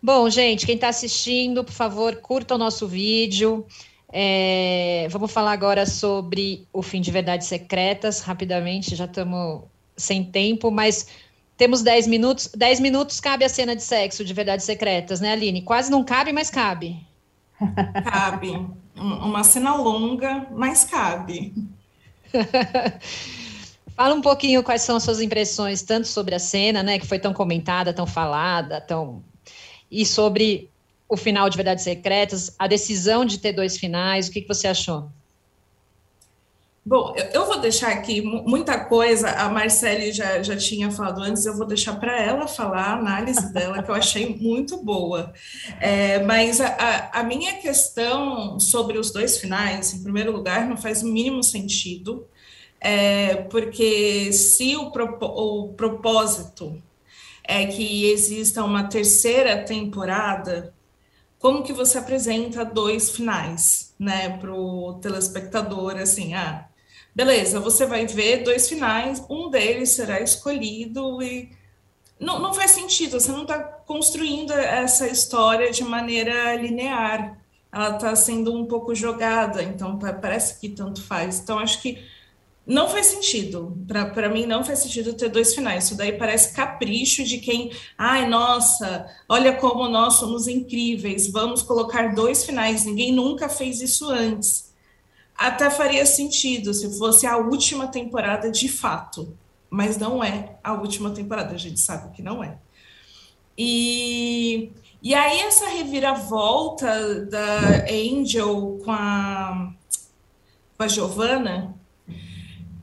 Bom, 0.00 0.30
gente, 0.30 0.66
quem 0.66 0.76
está 0.76 0.88
assistindo, 0.88 1.64
por 1.64 1.72
favor, 1.72 2.14
curta 2.16 2.54
o 2.54 2.58
nosso 2.58 2.86
vídeo. 2.86 3.66
É... 4.12 5.08
Vamos 5.10 5.32
falar 5.32 5.50
agora 5.50 5.84
sobre 5.84 6.64
o 6.72 6.80
fim 6.80 7.00
de 7.00 7.10
Verdades 7.10 7.48
Secretas, 7.48 8.20
rapidamente, 8.20 8.94
já 8.94 9.06
estamos 9.06 9.62
sem 9.96 10.22
tempo, 10.22 10.70
mas 10.70 11.08
Temos 11.56 11.82
10 11.82 12.06
minutos. 12.06 12.50
10 12.54 12.80
minutos 12.80 13.20
cabe 13.20 13.44
a 13.44 13.48
cena 13.48 13.74
de 13.74 13.82
sexo 13.82 14.24
de 14.24 14.34
Verdades 14.34 14.66
Secretas, 14.66 15.20
né, 15.20 15.32
Aline? 15.32 15.62
Quase 15.62 15.90
não 15.90 16.04
cabe, 16.04 16.32
mas 16.32 16.50
cabe. 16.50 17.00
Cabe. 18.04 18.66
Uma 18.96 19.42
cena 19.44 19.74
longa, 19.74 20.46
mas 20.50 20.84
cabe. 20.84 21.54
Fala 23.96 24.14
um 24.14 24.20
pouquinho 24.20 24.62
quais 24.62 24.82
são 24.82 24.96
as 24.96 25.02
suas 25.02 25.22
impressões, 25.22 25.80
tanto 25.80 26.06
sobre 26.06 26.34
a 26.34 26.38
cena, 26.38 26.82
né, 26.82 26.98
que 26.98 27.06
foi 27.06 27.18
tão 27.18 27.32
comentada, 27.32 27.94
tão 27.94 28.06
falada, 28.06 28.78
tão 28.78 29.24
e 29.90 30.04
sobre 30.04 30.68
o 31.08 31.16
final 31.16 31.48
de 31.48 31.56
Verdades 31.56 31.84
Secretas, 31.84 32.54
a 32.58 32.66
decisão 32.66 33.24
de 33.24 33.38
ter 33.38 33.52
dois 33.52 33.78
finais, 33.78 34.28
o 34.28 34.32
que, 34.32 34.42
que 34.42 34.48
você 34.48 34.66
achou? 34.66 35.08
Bom, 36.88 37.12
eu 37.34 37.44
vou 37.46 37.58
deixar 37.58 37.90
aqui 37.90 38.22
muita 38.22 38.78
coisa, 38.78 39.28
a 39.28 39.48
Marcele 39.48 40.12
já, 40.12 40.40
já 40.40 40.56
tinha 40.56 40.88
falado 40.88 41.20
antes, 41.20 41.44
eu 41.44 41.56
vou 41.56 41.66
deixar 41.66 41.98
para 41.98 42.16
ela 42.22 42.46
falar 42.46 42.82
a 42.82 42.92
análise 42.92 43.52
dela, 43.52 43.82
que 43.82 43.90
eu 43.90 43.94
achei 43.96 44.36
muito 44.36 44.76
boa. 44.76 45.32
É, 45.80 46.22
mas 46.22 46.60
a, 46.60 47.10
a, 47.12 47.24
minha 47.24 47.54
questão 47.54 48.60
sobre 48.60 48.98
os 48.98 49.10
dois 49.10 49.36
finais, 49.36 49.94
em 49.94 50.04
primeiro 50.04 50.30
lugar, 50.30 50.68
não 50.68 50.76
faz 50.76 51.02
o 51.02 51.08
mínimo 51.08 51.42
sentido, 51.42 52.24
é, 52.80 53.34
porque 53.34 54.32
se 54.32 54.76
o, 54.76 54.92
o 54.92 55.74
propósito 55.74 56.80
é 57.42 57.66
que 57.66 58.12
exista 58.12 58.62
uma 58.62 58.84
terceira 58.84 59.64
temporada, 59.64 60.72
como 61.40 61.64
que 61.64 61.72
você 61.72 61.98
apresenta 61.98 62.64
dois 62.64 63.10
finais, 63.10 63.92
né, 63.98 64.38
para 64.38 64.54
o 64.54 65.00
telespectador, 65.02 65.96
assim, 65.96 66.32
ah, 66.34 66.68
beleza, 67.16 67.58
você 67.58 67.86
vai 67.86 68.06
ver 68.06 68.44
dois 68.44 68.68
finais, 68.68 69.24
um 69.30 69.48
deles 69.48 69.94
será 69.94 70.20
escolhido 70.20 71.22
e 71.22 71.48
não, 72.20 72.38
não 72.38 72.52
faz 72.52 72.72
sentido, 72.72 73.18
você 73.18 73.32
não 73.32 73.42
está 73.42 73.58
construindo 73.58 74.52
essa 74.52 75.08
história 75.08 75.70
de 75.70 75.82
maneira 75.82 76.54
linear, 76.56 77.38
ela 77.72 77.96
está 77.96 78.14
sendo 78.14 78.54
um 78.54 78.66
pouco 78.66 78.94
jogada, 78.94 79.62
então 79.62 79.98
parece 79.98 80.60
que 80.60 80.68
tanto 80.68 81.02
faz. 81.02 81.40
Então, 81.40 81.58
acho 81.58 81.80
que 81.80 81.98
não 82.66 82.88
faz 82.88 83.06
sentido. 83.06 83.76
Para 84.14 84.28
mim, 84.28 84.46
não 84.46 84.64
faz 84.64 84.80
sentido 84.80 85.12
ter 85.12 85.28
dois 85.28 85.54
finais. 85.54 85.84
Isso 85.84 85.96
daí 85.96 86.12
parece 86.12 86.54
capricho 86.54 87.22
de 87.24 87.38
quem, 87.38 87.70
ai, 87.98 88.28
nossa, 88.28 89.06
olha 89.28 89.54
como 89.54 89.88
nós 89.88 90.14
somos 90.14 90.48
incríveis, 90.48 91.30
vamos 91.30 91.62
colocar 91.62 92.14
dois 92.14 92.44
finais. 92.44 92.84
Ninguém 92.84 93.12
nunca 93.12 93.48
fez 93.48 93.80
isso 93.80 94.10
antes. 94.10 94.65
Até 95.36 95.70
faria 95.70 96.06
sentido 96.06 96.72
se 96.72 96.98
fosse 96.98 97.26
a 97.26 97.36
última 97.36 97.88
temporada 97.88 98.50
de 98.50 98.68
fato, 98.68 99.36
mas 99.68 99.98
não 99.98 100.22
é 100.22 100.56
a 100.62 100.72
última 100.72 101.10
temporada, 101.10 101.54
a 101.54 101.58
gente 101.58 101.80
sabe 101.80 102.14
que 102.14 102.22
não 102.22 102.42
é. 102.42 102.58
E, 103.58 104.70
e 105.02 105.14
aí, 105.14 105.40
essa 105.40 105.68
reviravolta 105.68 107.26
da 107.26 107.84
Angel 107.90 108.78
com 108.84 108.92
a, 108.92 109.72
com 110.76 110.82
a 110.82 110.88
Giovanna 110.88 111.74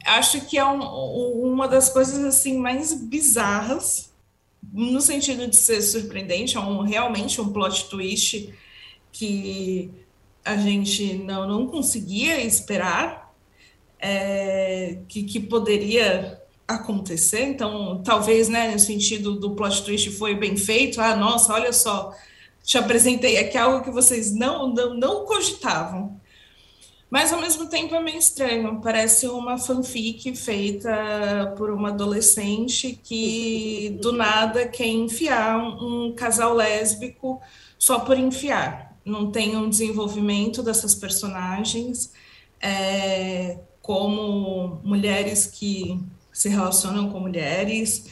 acho 0.05 0.41
que 0.41 0.57
é 0.57 0.65
um, 0.65 0.81
uma 0.81 1.67
das 1.67 1.89
coisas 1.89 2.23
assim 2.23 2.57
mais 2.57 2.93
bizarras 2.93 4.13
no 4.71 5.01
sentido 5.01 5.47
de 5.47 5.55
ser 5.55 5.81
surpreendente, 5.81 6.57
é 6.57 6.59
um, 6.59 6.81
realmente 6.81 7.39
um 7.39 7.51
plot 7.51 7.89
twist 7.89 8.53
que 9.11 9.91
a 10.43 10.57
gente 10.57 11.15
não, 11.15 11.47
não 11.47 11.67
conseguia 11.67 12.41
esperar 12.41 13.33
é, 13.99 14.97
que, 15.07 15.23
que 15.23 15.39
poderia 15.39 16.41
acontecer. 16.67 17.43
Então, 17.43 18.01
talvez, 18.03 18.49
né, 18.49 18.71
no 18.71 18.79
sentido 18.79 19.35
do 19.35 19.51
plot 19.51 19.83
twist 19.83 20.11
foi 20.11 20.35
bem 20.35 20.57
feito. 20.57 20.99
Ah, 20.99 21.15
nossa, 21.15 21.53
olha 21.53 21.71
só, 21.71 22.13
te 22.63 22.77
apresentei 22.77 23.37
aqui 23.37 23.57
algo 23.57 23.83
que 23.83 23.91
vocês 23.91 24.33
não, 24.33 24.67
não, 24.67 24.93
não 24.93 25.25
cogitavam. 25.25 26.19
Mas 27.09 27.31
ao 27.31 27.39
mesmo 27.39 27.67
tempo 27.67 27.93
é 27.93 27.99
meio 28.01 28.17
estranho, 28.17 28.81
parece 28.81 29.27
uma 29.27 29.55
fanfic 29.55 30.35
feita 30.35 31.53
por 31.55 31.69
uma 31.69 31.89
adolescente 31.89 32.99
que 33.03 33.95
do 34.01 34.11
nada 34.11 34.67
quer 34.67 34.87
enfiar 34.87 35.59
um, 35.59 36.07
um 36.07 36.15
casal 36.15 36.55
lésbico 36.55 37.39
só 37.77 37.99
por 37.99 38.17
enfiar. 38.17 38.92
Não 39.05 39.31
tem 39.31 39.55
um 39.57 39.69
desenvolvimento 39.69 40.63
dessas 40.63 40.95
personagens 40.95 42.11
é, 42.61 43.57
como 43.81 44.79
mulheres 44.83 45.45
que 45.47 45.99
se 46.31 46.49
relacionam 46.49 47.11
com 47.11 47.19
mulheres, 47.19 48.05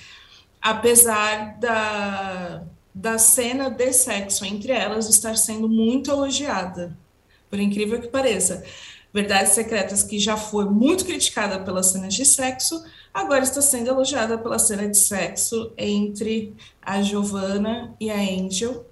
apesar 0.62 1.58
da, 1.60 2.64
da 2.94 3.18
cena 3.18 3.70
de 3.70 3.92
sexo 3.94 4.46
entre 4.46 4.74
elas 4.74 5.10
estar 5.10 5.36
sendo 5.38 5.68
muito 5.68 6.12
elogiada, 6.12 6.96
por 7.50 7.60
incrível 7.60 8.00
que 8.00 8.10
pareça. 8.10 8.64
Verdades 9.14 9.54
Secretas, 9.54 10.04
que 10.04 10.20
já 10.20 10.38
foi 10.38 10.66
muito 10.66 11.06
criticada 11.06 11.60
pelas 11.60 11.88
cenas 11.88 12.14
de 12.14 12.26
sexo, 12.26 12.82
agora 13.14 13.44
está 13.44 13.62
sendo 13.62 13.90
elogiada 13.90 14.38
pela 14.38 14.60
cena 14.60 14.88
de 14.88 14.98
sexo 14.98 15.74
entre 15.78 16.56
a 16.82 17.02
Giovanna 17.02 17.94
e 18.00 18.10
a 18.10 18.16
Angel, 18.16 18.86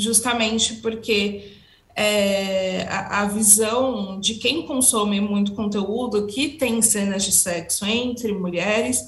justamente 0.00 0.76
porque 0.76 1.52
é, 1.94 2.86
a, 2.88 3.22
a, 3.22 3.24
visão 3.26 4.18
de 4.18 4.34
quem 4.36 4.66
consome 4.66 5.20
muito 5.20 5.52
conteúdo 5.52 6.26
que 6.26 6.48
tem 6.50 6.80
cenas 6.80 7.24
de 7.24 7.32
sexo 7.32 7.84
entre 7.84 8.32
mulheres 8.32 9.06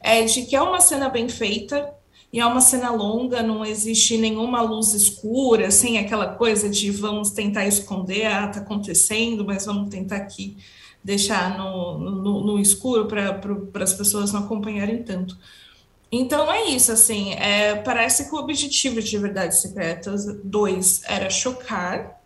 é 0.00 0.22
de 0.22 0.42
que 0.42 0.54
é 0.54 0.60
uma 0.60 0.80
cena 0.80 1.08
bem 1.08 1.28
feita, 1.28 1.94
e 2.34 2.40
é 2.40 2.44
uma 2.44 2.60
cena 2.60 2.90
longa, 2.90 3.44
não 3.44 3.64
existe 3.64 4.18
nenhuma 4.18 4.60
luz 4.60 4.92
escura, 4.92 5.68
assim, 5.68 5.98
aquela 5.98 6.34
coisa 6.34 6.68
de 6.68 6.90
vamos 6.90 7.30
tentar 7.30 7.64
esconder, 7.64 8.26
ah, 8.26 8.48
tá 8.48 8.58
acontecendo, 8.58 9.44
mas 9.44 9.66
vamos 9.66 9.88
tentar 9.88 10.16
aqui 10.16 10.56
deixar 11.02 11.56
no, 11.56 11.96
no, 11.96 12.44
no 12.44 12.58
escuro 12.58 13.06
para 13.06 13.84
as 13.84 13.94
pessoas 13.94 14.32
não 14.32 14.40
acompanharem 14.40 15.04
tanto. 15.04 15.38
Então 16.16 16.50
é 16.52 16.66
isso, 16.66 16.92
assim, 16.92 17.32
é, 17.32 17.74
parece 17.74 18.28
que 18.28 18.34
o 18.36 18.38
objetivo 18.38 19.02
de 19.02 19.18
Verdades 19.18 19.58
Secretas 19.58 20.24
2 20.44 21.02
era 21.08 21.28
chocar 21.28 22.20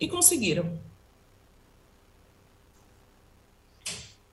e 0.00 0.08
conseguiram. 0.08 0.78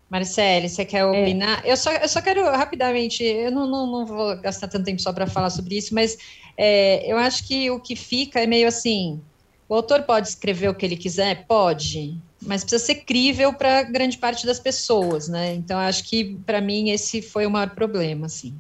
Marcele, 0.09 0.69
você 0.69 0.85
quer 0.85 0.99
é. 0.99 1.05
opinar? 1.05 1.61
É. 1.65 1.73
Eu, 1.73 1.75
só, 1.75 1.91
eu 1.91 2.07
só 2.07 2.21
quero 2.21 2.41
rapidamente, 2.45 3.21
eu 3.21 3.51
não, 3.51 3.67
não, 3.67 3.85
não 3.85 4.05
vou 4.05 4.37
gastar 4.37 4.69
tanto 4.69 4.85
tempo 4.85 5.01
só 5.01 5.11
para 5.11 5.27
falar 5.27 5.49
sobre 5.49 5.77
isso, 5.77 5.93
mas 5.93 6.17
é, 6.55 7.05
eu 7.05 7.17
acho 7.17 7.45
que 7.45 7.69
o 7.69 7.81
que 7.81 7.97
fica 7.97 8.39
é 8.39 8.47
meio 8.47 8.69
assim: 8.69 9.21
o 9.67 9.75
autor 9.75 10.03
pode 10.03 10.29
escrever 10.29 10.69
o 10.69 10.73
que 10.73 10.85
ele 10.85 10.95
quiser? 10.95 11.45
Pode, 11.45 12.17
mas 12.41 12.63
precisa 12.63 12.85
ser 12.85 12.95
crível 13.03 13.53
para 13.53 13.83
grande 13.83 14.17
parte 14.17 14.45
das 14.45 14.57
pessoas, 14.57 15.27
né? 15.27 15.53
Então, 15.53 15.77
acho 15.77 16.05
que 16.05 16.37
para 16.45 16.61
mim 16.61 16.91
esse 16.91 17.21
foi 17.21 17.45
o 17.45 17.51
maior 17.51 17.71
problema, 17.71 18.27
assim. 18.27 18.55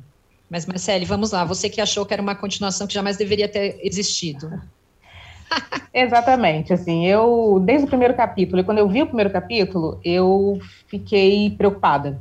Mas, 0.49 0.65
Marcele, 0.65 1.05
vamos 1.05 1.31
lá, 1.31 1.45
você 1.45 1.69
que 1.69 1.79
achou 1.79 2.05
que 2.05 2.13
era 2.13 2.21
uma 2.21 2.33
continuação 2.33 2.87
que 2.87 2.93
jamais 2.93 3.17
deveria 3.17 3.47
ter 3.47 3.79
existido. 3.83 4.51
Exatamente, 5.93 6.73
assim, 6.73 7.05
eu, 7.05 7.61
desde 7.63 7.85
o 7.85 7.89
primeiro 7.89 8.15
capítulo, 8.15 8.63
quando 8.63 8.79
eu 8.79 8.89
vi 8.89 9.03
o 9.03 9.07
primeiro 9.07 9.29
capítulo, 9.29 9.99
eu 10.03 10.59
fiquei 10.87 11.51
preocupada. 11.51 12.19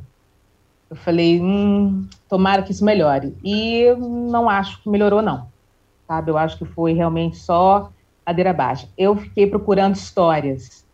Eu 0.89 0.95
falei, 0.95 1.39
hum, 1.39 2.07
tomara 2.27 2.63
que 2.63 2.71
isso 2.71 2.83
melhore. 2.83 3.35
E 3.43 3.81
eu 3.81 3.97
não 3.97 4.49
acho 4.49 4.81
que 4.81 4.89
melhorou, 4.89 5.21
não. 5.21 5.47
Sabe, 6.07 6.31
eu 6.31 6.37
acho 6.37 6.57
que 6.57 6.65
foi 6.65 6.93
realmente 6.93 7.37
só 7.37 7.91
ladeira 8.25 8.53
baixa. 8.53 8.87
Eu 8.97 9.15
fiquei 9.15 9.45
procurando 9.45 9.95
histórias, 9.95 10.85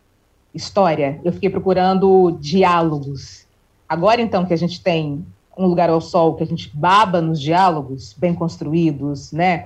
história, 0.54 1.20
eu 1.24 1.32
fiquei 1.32 1.48
procurando 1.48 2.36
diálogos. 2.40 3.46
Agora, 3.88 4.20
então, 4.20 4.44
que 4.44 4.52
a 4.52 4.58
gente 4.58 4.82
tem 4.82 5.24
um 5.56 5.66
lugar 5.66 5.88
ao 5.88 6.00
sol, 6.00 6.34
que 6.34 6.42
a 6.42 6.46
gente 6.46 6.70
baba 6.76 7.20
nos 7.20 7.40
diálogos, 7.40 8.12
bem 8.12 8.34
construídos, 8.34 9.32
né, 9.32 9.64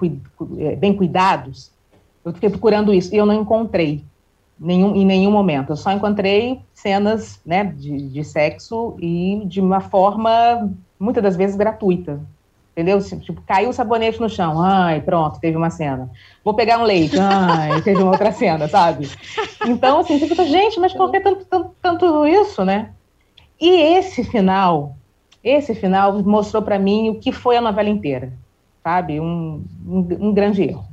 bem 0.78 0.95
cuidados, 0.95 1.70
eu 2.24 2.32
fiquei 2.32 2.51
procurando 2.51 2.93
isso 2.93 3.14
e 3.14 3.18
eu 3.18 3.26
não 3.26 3.34
encontrei 3.34 4.05
nenhum, 4.59 4.95
em 4.95 5.05
nenhum 5.05 5.30
momento. 5.30 5.70
Eu 5.70 5.76
só 5.76 5.91
encontrei 5.91 6.61
cenas 6.74 7.41
né, 7.45 7.64
de, 7.64 8.09
de 8.09 8.22
sexo 8.22 8.95
e 9.01 9.43
de 9.47 9.61
uma 9.61 9.80
forma, 9.80 10.70
muitas 10.99 11.22
das 11.22 11.36
vezes, 11.36 11.57
gratuita. 11.57 12.20
Entendeu? 12.72 13.03
Tipo, 13.03 13.43
caiu 13.43 13.70
o 13.70 13.72
sabonete 13.72 14.20
no 14.20 14.28
chão, 14.28 14.61
ai, 14.62 15.01
pronto, 15.01 15.41
teve 15.41 15.57
uma 15.57 15.70
cena. 15.70 16.09
Vou 16.45 16.55
pegar 16.55 16.78
um 16.78 16.84
leite, 16.84 17.18
ai, 17.18 17.80
teve 17.82 18.01
uma 18.01 18.12
outra 18.12 18.30
cena, 18.32 18.68
sabe? 18.68 19.11
Então, 19.66 20.01
assim, 20.01 20.18
você 20.18 20.28
fica, 20.28 20.45
gente, 20.47 20.78
mas 20.78 20.93
por 20.93 21.11
que 21.11 21.20
tanto, 21.20 21.45
tanto, 21.47 21.74
tanto 21.82 22.26
isso, 22.26 22.64
né? 22.64 22.91
E 23.61 23.68
esse 23.68 24.22
final, 24.24 24.97
esse 25.43 25.74
final 25.74 26.22
mostrou 26.22 26.62
para 26.62 26.78
mim 26.78 27.11
o 27.11 27.14
que 27.16 27.32
foi 27.32 27.57
a 27.57 27.61
novela 27.61 27.88
inteira, 27.88 28.32
sabe? 28.82 29.20
Um, 29.20 29.64
um, 29.86 29.99
um 30.20 30.32
grande 30.32 30.62
erro. 30.62 30.84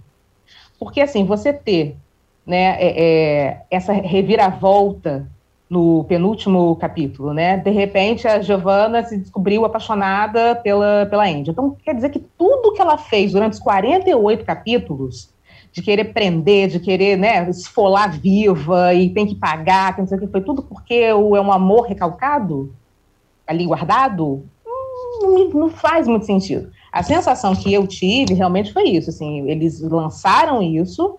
Porque, 0.80 1.02
assim, 1.02 1.26
você 1.26 1.52
ter 1.52 1.98
né, 2.46 2.78
é, 2.80 3.04
é, 3.04 3.62
essa 3.70 3.92
reviravolta 3.92 5.28
no 5.70 6.06
penúltimo 6.06 6.76
capítulo, 6.78 7.34
né? 7.34 7.58
De 7.58 7.70
repente 7.70 8.26
a 8.26 8.42
Giovanna 8.42 9.04
se 9.04 9.18
descobriu 9.18 9.66
apaixonada 9.66 10.56
pela, 10.56 11.06
pela 11.08 11.30
Índia. 11.30 11.52
Então 11.52 11.76
quer 11.84 11.94
dizer 11.94 12.10
que 12.10 12.20
tudo 12.20 12.72
que 12.74 12.82
ela 12.82 12.98
fez 12.98 13.34
durante 13.34 13.54
os 13.54 13.60
48 13.60 14.46
capítulos, 14.46 15.30
de 15.74 15.82
querer 15.82 16.06
prender, 16.06 16.70
de 16.70 16.80
querer, 16.80 17.18
né, 17.18 17.50
esfolar 17.50 18.18
viva 18.18 18.94
e 18.94 19.10
tem 19.10 19.28
que 19.28 19.36
pagar, 19.36 19.94
que 19.94 20.02
não 20.02 20.08
sei 20.08 20.18
o 20.18 20.22
que, 20.22 20.28
foi 20.28 20.42
tudo 20.42 20.64
porque 20.64 20.94
é 20.94 21.14
um 21.14 21.52
amor 21.52 21.82
recalcado 21.82 22.74
ali 23.48 23.66
guardado? 23.66 24.44
Não, 25.22 25.50
não 25.50 25.70
faz 25.70 26.08
muito 26.08 26.26
sentido. 26.26 26.72
A 26.92 27.02
sensação 27.02 27.56
que 27.56 27.74
eu 27.74 27.88
tive 27.88 28.34
realmente 28.34 28.74
foi 28.74 28.84
isso, 28.84 29.10
assim, 29.10 29.50
eles 29.50 29.82
lançaram 29.82 30.62
isso 30.62 31.18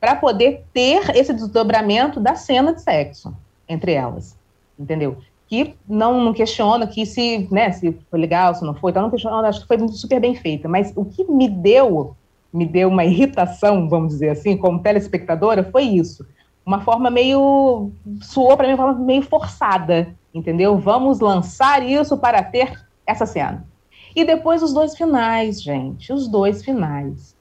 para 0.00 0.16
poder 0.16 0.64
ter 0.72 1.16
esse 1.16 1.32
desdobramento 1.32 2.20
da 2.20 2.34
cena 2.34 2.74
de 2.74 2.82
sexo 2.82 3.34
entre 3.68 3.92
elas, 3.92 4.36
entendeu? 4.78 5.16
Que 5.48 5.74
não, 5.88 6.20
não 6.20 6.32
questiona 6.32 6.86
que 6.86 7.04
se, 7.06 7.48
né, 7.50 7.70
se 7.72 7.96
foi 8.10 8.18
legal, 8.18 8.54
se 8.54 8.64
não 8.64 8.74
foi, 8.74 8.90
então 8.90 9.02
não 9.02 9.10
questiona, 9.10 9.48
acho 9.48 9.62
que 9.62 9.66
foi 9.66 9.88
super 9.88 10.20
bem 10.20 10.34
feita, 10.34 10.68
mas 10.68 10.92
o 10.96 11.04
que 11.04 11.24
me 11.24 11.48
deu, 11.48 12.14
me 12.52 12.66
deu 12.66 12.88
uma 12.88 13.04
irritação, 13.04 13.88
vamos 13.88 14.14
dizer 14.14 14.30
assim, 14.30 14.56
como 14.56 14.80
telespectadora, 14.80 15.64
foi 15.64 15.84
isso. 15.84 16.26
Uma 16.64 16.80
forma 16.80 17.10
meio, 17.10 17.90
soou 18.22 18.56
para 18.56 18.66
mim 18.66 18.74
uma 18.74 18.84
forma 18.84 19.04
meio 19.04 19.22
forçada, 19.22 20.08
entendeu? 20.34 20.76
Vamos 20.76 21.20
lançar 21.20 21.82
isso 21.82 22.18
para 22.18 22.42
ter 22.42 22.84
essa 23.06 23.24
cena. 23.24 23.64
E 24.14 24.24
depois 24.24 24.62
os 24.62 24.74
dois 24.74 24.96
finais, 24.96 25.62
gente, 25.62 26.12
os 26.12 26.28
dois 26.28 26.64
finais 26.64 27.34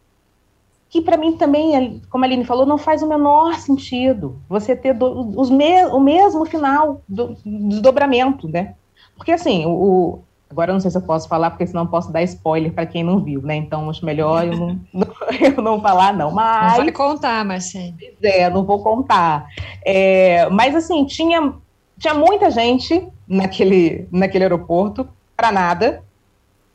que 0.93 1.01
para 1.01 1.17
mim 1.17 1.35
também, 1.35 1.99
como 2.07 2.23
a 2.23 2.27
Aline 2.27 2.45
falou, 2.45 2.67
não 2.67 2.77
faz 2.77 3.01
o 3.01 3.07
menor 3.07 3.55
sentido 3.55 4.39
você 4.47 4.75
ter 4.75 4.93
do, 4.93 5.33
os 5.35 5.49
me, 5.49 5.85
o 5.85 5.99
mesmo 5.99 6.45
final 6.45 7.01
do 7.09 7.35
desdobramento, 7.43 8.47
né? 8.47 8.75
Porque 9.15 9.31
assim, 9.31 9.65
o, 9.65 10.19
agora 10.47 10.69
eu 10.69 10.73
não 10.73 10.79
sei 10.79 10.91
se 10.91 10.97
eu 10.97 11.01
posso 11.01 11.27
falar, 11.27 11.49
porque 11.49 11.65
senão 11.65 11.87
posso 11.87 12.11
dar 12.11 12.21
spoiler 12.21 12.71
para 12.71 12.85
quem 12.85 13.03
não 13.03 13.19
viu, 13.23 13.41
né? 13.41 13.55
Então 13.55 13.89
acho 13.89 14.05
melhor 14.05 14.45
eu 14.45 14.55
não, 14.55 14.79
eu 15.41 15.63
não 15.63 15.81
falar, 15.81 16.13
não. 16.13 16.29
Mas. 16.29 16.77
Não 16.77 16.83
vai 16.83 16.91
contar, 16.91 17.43
Marcelo. 17.43 17.95
É, 18.21 18.47
não 18.51 18.63
vou 18.63 18.83
contar. 18.83 19.47
É, 19.83 20.47
mas 20.51 20.75
assim, 20.75 21.05
tinha, 21.05 21.55
tinha 22.03 22.13
muita 22.13 22.51
gente 22.51 23.07
naquele, 23.25 24.09
naquele 24.11 24.43
aeroporto 24.43 25.07
para 25.37 25.53
nada, 25.53 26.03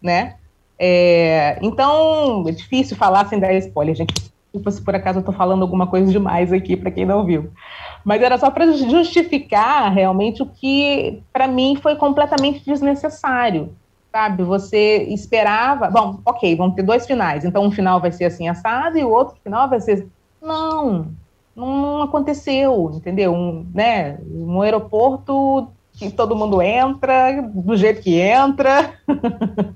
né? 0.00 0.36
É, 0.78 1.58
então, 1.60 2.44
é 2.48 2.50
difícil 2.50 2.96
falar 2.96 3.28
sem 3.28 3.38
dar 3.38 3.52
spoiler, 3.52 3.94
gente. 3.94 4.14
Desculpa 4.14 4.70
se 4.70 4.82
por 4.82 4.94
acaso 4.94 5.18
eu 5.18 5.20
estou 5.20 5.34
falando 5.34 5.60
alguma 5.60 5.86
coisa 5.86 6.10
demais 6.10 6.50
aqui 6.50 6.74
para 6.78 6.90
quem 6.90 7.04
não 7.04 7.26
viu. 7.26 7.50
Mas 8.02 8.22
era 8.22 8.38
só 8.38 8.50
para 8.50 8.72
justificar 8.72 9.92
realmente 9.92 10.42
o 10.42 10.46
que, 10.46 11.22
para 11.30 11.46
mim, 11.46 11.76
foi 11.76 11.94
completamente 11.96 12.64
desnecessário. 12.64 13.76
Sabe? 14.10 14.42
Você 14.44 15.02
esperava. 15.10 15.90
Bom, 15.90 16.20
ok, 16.24 16.56
vamos 16.56 16.74
ter 16.74 16.82
dois 16.82 17.06
finais. 17.06 17.44
Então, 17.44 17.66
um 17.66 17.70
final 17.70 18.00
vai 18.00 18.12
ser 18.12 18.24
assim 18.24 18.48
assado 18.48 18.96
e 18.96 19.04
o 19.04 19.10
outro 19.10 19.36
final 19.44 19.68
vai 19.68 19.80
ser. 19.82 20.08
Não, 20.40 21.08
não 21.66 22.02
aconteceu, 22.02 22.92
entendeu? 22.94 23.32
Um, 23.32 23.66
né, 23.74 24.18
um 24.30 24.62
aeroporto 24.62 25.68
que 25.92 26.10
todo 26.10 26.36
mundo 26.36 26.62
entra, 26.62 27.42
do 27.42 27.76
jeito 27.76 28.00
que 28.00 28.18
entra. 28.18 28.94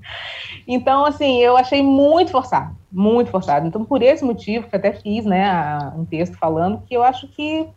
Então, 0.67 1.05
assim, 1.05 1.39
eu 1.39 1.57
achei 1.57 1.83
muito 1.83 2.31
forçado, 2.31 2.75
muito 2.91 3.29
forçado. 3.29 3.67
Então, 3.67 3.83
por 3.83 4.01
esse 4.01 4.23
motivo, 4.23 4.67
que 4.67 4.75
até 4.75 4.93
fiz 4.93 5.25
né, 5.25 5.77
um 5.95 6.05
texto 6.05 6.37
falando 6.37 6.81
que 6.87 6.95
eu 6.95 7.03
acho 7.03 7.27
que 7.27 7.67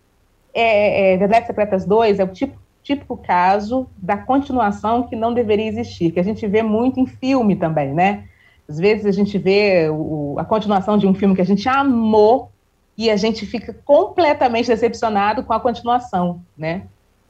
é, 0.54 1.14
é, 1.14 1.16
Verdades 1.16 1.46
Secretas 1.46 1.84
2 1.84 2.20
é 2.20 2.24
o 2.24 2.28
tipo, 2.28 2.56
típico 2.82 3.16
caso 3.16 3.88
da 3.96 4.16
continuação 4.16 5.02
que 5.02 5.16
não 5.16 5.34
deveria 5.34 5.66
existir, 5.66 6.12
que 6.12 6.20
a 6.20 6.22
gente 6.22 6.46
vê 6.46 6.62
muito 6.62 7.00
em 7.00 7.06
filme 7.06 7.56
também, 7.56 7.92
né? 7.92 8.24
Às 8.68 8.78
vezes 8.78 9.06
a 9.06 9.12
gente 9.12 9.36
vê 9.38 9.88
o, 9.90 10.36
a 10.38 10.44
continuação 10.44 10.96
de 10.96 11.06
um 11.06 11.14
filme 11.14 11.34
que 11.34 11.42
a 11.42 11.46
gente 11.46 11.68
amou 11.68 12.50
e 12.96 13.10
a 13.10 13.16
gente 13.16 13.44
fica 13.44 13.74
completamente 13.84 14.68
decepcionado 14.68 15.42
com 15.42 15.52
a 15.52 15.60
continuação, 15.60 16.40
né? 16.56 16.86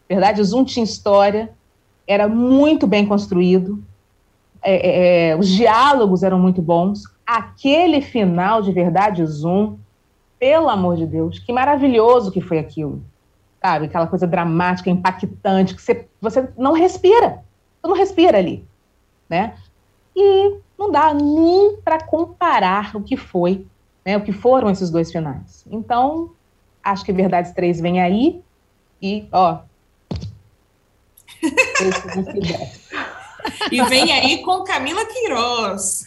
Verdade, 0.09 0.41
o 0.41 0.45
Zoom 0.45 0.65
tinha 0.65 0.85
história, 0.85 1.51
era 2.07 2.29
muito 2.29 2.87
bem 2.87 3.07
construído, 3.07 3.83
é, 4.63 4.75
é, 4.75 5.29
é, 5.31 5.37
os 5.37 5.49
diálogos 5.49 6.25
eram 6.25 6.39
muito 6.39 6.61
bons. 6.61 7.05
Aquele 7.25 8.01
final 8.01 8.63
de 8.63 8.73
verdade 8.73 9.25
Zoom, 9.25 9.77
pelo 10.39 10.69
amor 10.69 10.97
de 10.97 11.07
Deus, 11.07 11.39
que 11.39 11.53
maravilhoso 11.53 12.33
que 12.33 12.41
foi 12.41 12.59
aquilo. 12.59 13.03
Sabe, 13.63 13.87
aquela 13.87 14.07
coisa 14.07 14.27
dramática, 14.27 14.91
impactante, 14.91 15.75
que 15.75 15.83
você, 15.83 16.07
você 16.21 16.49
não 16.57 16.73
respira. 16.73 17.43
Você 17.81 17.89
não 17.89 17.97
respira 17.97 18.39
ali, 18.39 18.65
né? 19.29 19.55
E 20.15 20.57
não 20.79 20.91
dá 20.91 21.13
nem 21.15 21.77
para 21.85 22.05
comparar 22.05 22.95
o 22.97 23.03
que 23.03 23.17
foi, 23.17 23.67
né, 24.07 24.17
o 24.17 24.21
que 24.21 24.33
foram 24.33 24.71
esses 24.71 24.89
dois 24.89 25.11
finais. 25.11 25.67
Então, 25.69 26.31
acho 26.83 27.05
que 27.05 27.13
Verdades 27.13 27.51
3 27.51 27.81
vem 27.81 28.01
aí 28.01 28.41
e, 29.03 29.27
ó, 29.33 29.59
e 33.71 33.83
vem 33.83 34.13
aí 34.13 34.39
com 34.43 34.63
Camila 34.63 35.05
Queiroz. 35.05 36.05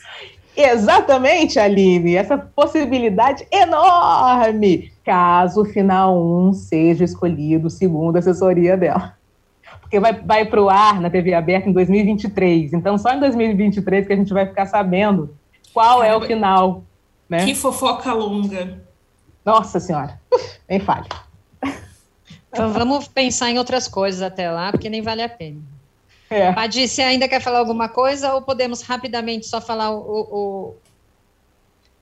Exatamente, 0.56 1.60
Aline, 1.60 2.16
essa 2.16 2.38
possibilidade 2.38 3.46
enorme, 3.52 4.92
caso 5.06 5.62
o 5.62 5.66
final 5.66 6.18
1 6.18 6.54
seja 6.54 7.04
escolhido 7.04 7.70
segundo 7.70 8.16
a 8.16 8.20
assessoria 8.20 8.78
dela. 8.78 9.18
Porque 9.82 10.00
vai, 10.00 10.14
vai 10.14 10.46
para 10.46 10.62
o 10.62 10.70
ar 10.70 11.02
na 11.02 11.10
TV 11.10 11.34
aberta 11.34 11.70
em 11.70 11.74
2023, 11.74 12.74
então 12.74 12.98
só 12.98 13.14
em 13.14 13.20
2023 13.20 14.08
que 14.08 14.14
a 14.14 14.16
gente 14.16 14.34
vai 14.34 14.46
ficar 14.46 14.66
sabendo 14.66 15.36
qual 15.74 16.04
é 16.04 16.16
o 16.16 16.22
final. 16.22 16.84
Né? 17.30 17.46
Que 17.46 17.54
fofoca 17.54 18.12
longa. 18.12 18.82
Nossa 19.46 19.80
Senhora, 19.80 20.20
nem 20.68 20.80
fale. 20.80 21.08
Então 22.50 22.74
vamos 22.74 23.08
pensar 23.08 23.52
em 23.52 23.60
outras 23.60 23.88
coisas 23.88 24.22
até 24.22 24.50
lá, 24.50 24.72
porque 24.72 24.90
nem 24.90 25.02
vale 25.02 25.22
a 25.22 25.30
pena. 25.30 25.62
É. 26.30 26.52
Você 26.88 27.02
ainda 27.02 27.28
quer 27.28 27.42
falar 27.42 27.60
alguma 27.60 27.90
coisa 27.90 28.34
ou 28.34 28.42
podemos 28.42 28.82
rapidamente 28.82 29.48
só 29.48 29.60
falar 29.60 29.92
o, 29.92 30.28
o... 30.32 30.76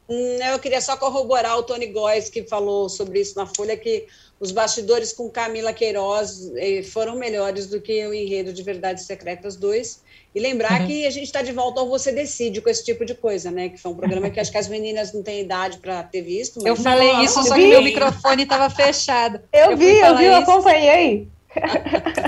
Hum, 0.10 0.40
eu 0.52 0.60
queria 0.60 0.82
só 0.82 0.96
corroborar 0.98 1.58
o 1.58 1.64
Tony 1.64 1.88
Góes, 1.88 2.30
que 2.30 2.44
falou 2.44 2.90
sobre 2.90 3.20
isso 3.20 3.38
na 3.38 3.46
Folha, 3.46 3.78
que 3.78 4.08
os 4.40 4.52
bastidores 4.52 5.14
com 5.14 5.30
Camila 5.30 5.74
Queiroz 5.74 6.52
eh, 6.56 6.84
foram 6.84 7.16
melhores 7.16 7.68
do 7.68 7.82
que 7.82 8.06
o 8.06 8.14
enredo 8.14 8.54
de 8.54 8.62
Verdades 8.62 9.06
Secretas 9.06 9.56
2. 9.56 10.06
E 10.36 10.40
lembrar 10.40 10.82
uhum. 10.82 10.88
que 10.88 11.08
a 11.08 11.10
gente 11.10 11.26
está 11.26 11.42
de 11.42 11.52
volta 11.52 11.82
ao 11.82 11.90
Você 11.90 12.12
Decide 12.12 12.62
com 12.62 12.70
esse 12.70 12.86
tipo 12.86 13.04
de 13.04 13.16
coisa, 13.16 13.50
né? 13.50 13.70
Que 13.70 13.78
foi 13.78 13.92
um 13.92 13.96
programa 13.96 14.30
que 14.30 14.40
acho 14.40 14.52
que 14.52 14.58
as 14.58 14.68
meninas 14.68 15.12
não 15.12 15.24
têm 15.24 15.42
idade 15.42 15.80
para 15.80 16.04
ter 16.04 16.22
visto. 16.22 16.66
eu 16.66 16.76
falei 16.76 17.12
isso, 17.24 17.42
só 17.44 17.56
que 17.56 17.66
meu 17.66 17.82
microfone 17.82 18.44
estava 18.44 18.70
fechado. 18.70 19.40
Eu, 19.52 19.72
eu 19.72 19.78
vi, 19.78 19.98
eu 19.98 20.18
vi, 20.18 20.26
eu 20.26 20.36
acompanhei. 20.36 21.28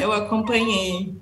Eu 0.01 0.11
acompanhei. 0.11 1.13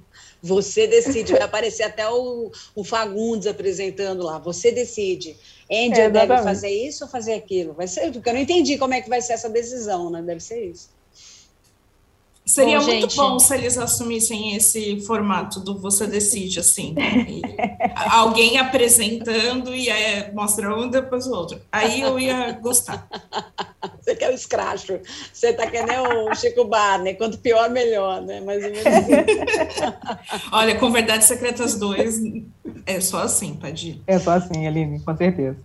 Você 0.47 0.87
decide, 0.87 1.33
vai 1.33 1.41
aparecer 1.41 1.83
até 1.83 2.09
o, 2.09 2.49
o 2.73 2.83
Fagundes 2.83 3.47
apresentando 3.47 4.23
lá. 4.23 4.39
Você 4.39 4.71
decide. 4.71 5.35
Andy 5.69 5.99
é, 5.99 6.09
deve 6.09 6.37
fazer 6.37 6.69
isso 6.69 7.03
ou 7.03 7.09
fazer 7.09 7.33
aquilo? 7.33 7.73
Vai 7.73 7.87
ser, 7.87 8.11
porque 8.11 8.29
eu 8.29 8.33
não 8.33 8.39
entendi 8.39 8.77
como 8.77 8.93
é 8.93 9.01
que 9.01 9.09
vai 9.09 9.21
ser 9.21 9.33
essa 9.33 9.49
decisão, 9.49 10.09
né? 10.09 10.21
Deve 10.21 10.39
ser 10.39 10.63
isso. 10.63 10.89
Seria 12.45 12.79
bom, 12.79 12.85
muito 12.85 13.01
gente. 13.01 13.15
bom 13.17 13.37
se 13.37 13.53
eles 13.53 13.77
assumissem 13.77 14.55
esse 14.55 15.01
formato 15.01 15.59
do 15.59 15.77
você 15.77 16.07
decide, 16.07 16.61
assim. 16.61 16.95
alguém 18.09 18.57
apresentando 18.57 19.75
e 19.75 19.89
é, 19.89 20.31
mostra 20.31 20.73
um 20.73 20.89
depois 20.89 21.27
o 21.27 21.31
outro. 21.31 21.61
Aí 21.69 21.99
eu 21.99 22.17
ia 22.17 22.53
gostar. 22.53 23.05
Você 24.07 24.15
quer 24.15 24.29
o 24.29 24.33
escracho. 24.33 24.99
Você 25.33 25.51
tá 25.51 25.67
querendo 25.67 26.29
o 26.29 26.33
Chico 26.33 26.63
Barney. 26.63 27.15
Quanto 27.15 27.37
pior, 27.39 27.69
melhor, 27.69 28.21
né? 28.21 28.39
Mais 28.39 28.63
ou 28.63 28.71
menos 28.71 28.87
assim. 28.87 30.47
Olha, 30.53 30.79
com 30.79 30.89
Verdades 30.89 31.27
Secretas 31.27 31.77
2, 31.77 32.21
é 32.85 33.01
só 33.01 33.23
assim, 33.23 33.55
Padir. 33.55 33.99
É 34.07 34.17
só 34.17 34.31
assim, 34.31 34.65
Aline, 34.65 35.01
com 35.01 35.15
certeza. 35.17 35.57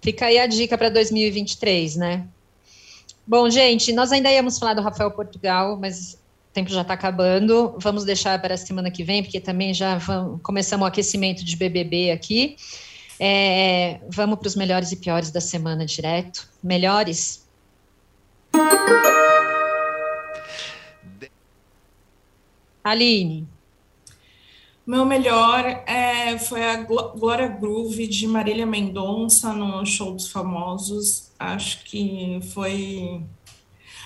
Fica 0.00 0.26
aí 0.26 0.38
a 0.38 0.46
dica 0.46 0.78
para 0.78 0.88
2023, 0.88 1.96
né? 1.96 2.26
Bom, 3.26 3.50
gente, 3.50 3.92
nós 3.92 4.12
ainda 4.12 4.32
íamos 4.32 4.58
falar 4.58 4.72
do 4.72 4.80
Rafael 4.80 5.10
Portugal, 5.10 5.78
mas 5.78 6.14
o 6.14 6.18
tempo 6.54 6.70
já 6.70 6.80
está 6.80 6.94
acabando. 6.94 7.74
Vamos 7.78 8.04
deixar 8.04 8.40
para 8.40 8.54
a 8.54 8.58
semana 8.58 8.90
que 8.90 9.04
vem, 9.04 9.22
porque 9.22 9.40
também 9.40 9.74
já 9.74 9.98
vamos, 9.98 10.40
começamos 10.42 10.84
o 10.84 10.88
aquecimento 10.88 11.44
de 11.44 11.54
BBB 11.54 12.12
aqui. 12.12 12.56
É, 13.20 14.00
vamos 14.08 14.38
para 14.38 14.48
os 14.48 14.56
melhores 14.56 14.90
e 14.90 14.96
piores 14.96 15.30
da 15.30 15.40
semana 15.40 15.84
direto. 15.84 16.48
Melhores? 16.62 17.43
Aline. 22.84 23.48
Meu 24.86 25.06
melhor 25.06 25.64
é, 25.86 26.36
foi 26.38 26.62
a 26.62 26.76
Glória 26.82 27.48
Groove 27.48 28.06
de 28.06 28.28
Marília 28.28 28.66
Mendonça 28.66 29.54
no 29.54 29.86
Show 29.86 30.12
dos 30.12 30.30
Famosos. 30.30 31.32
Acho 31.38 31.82
que 31.84 32.38
foi. 32.52 33.22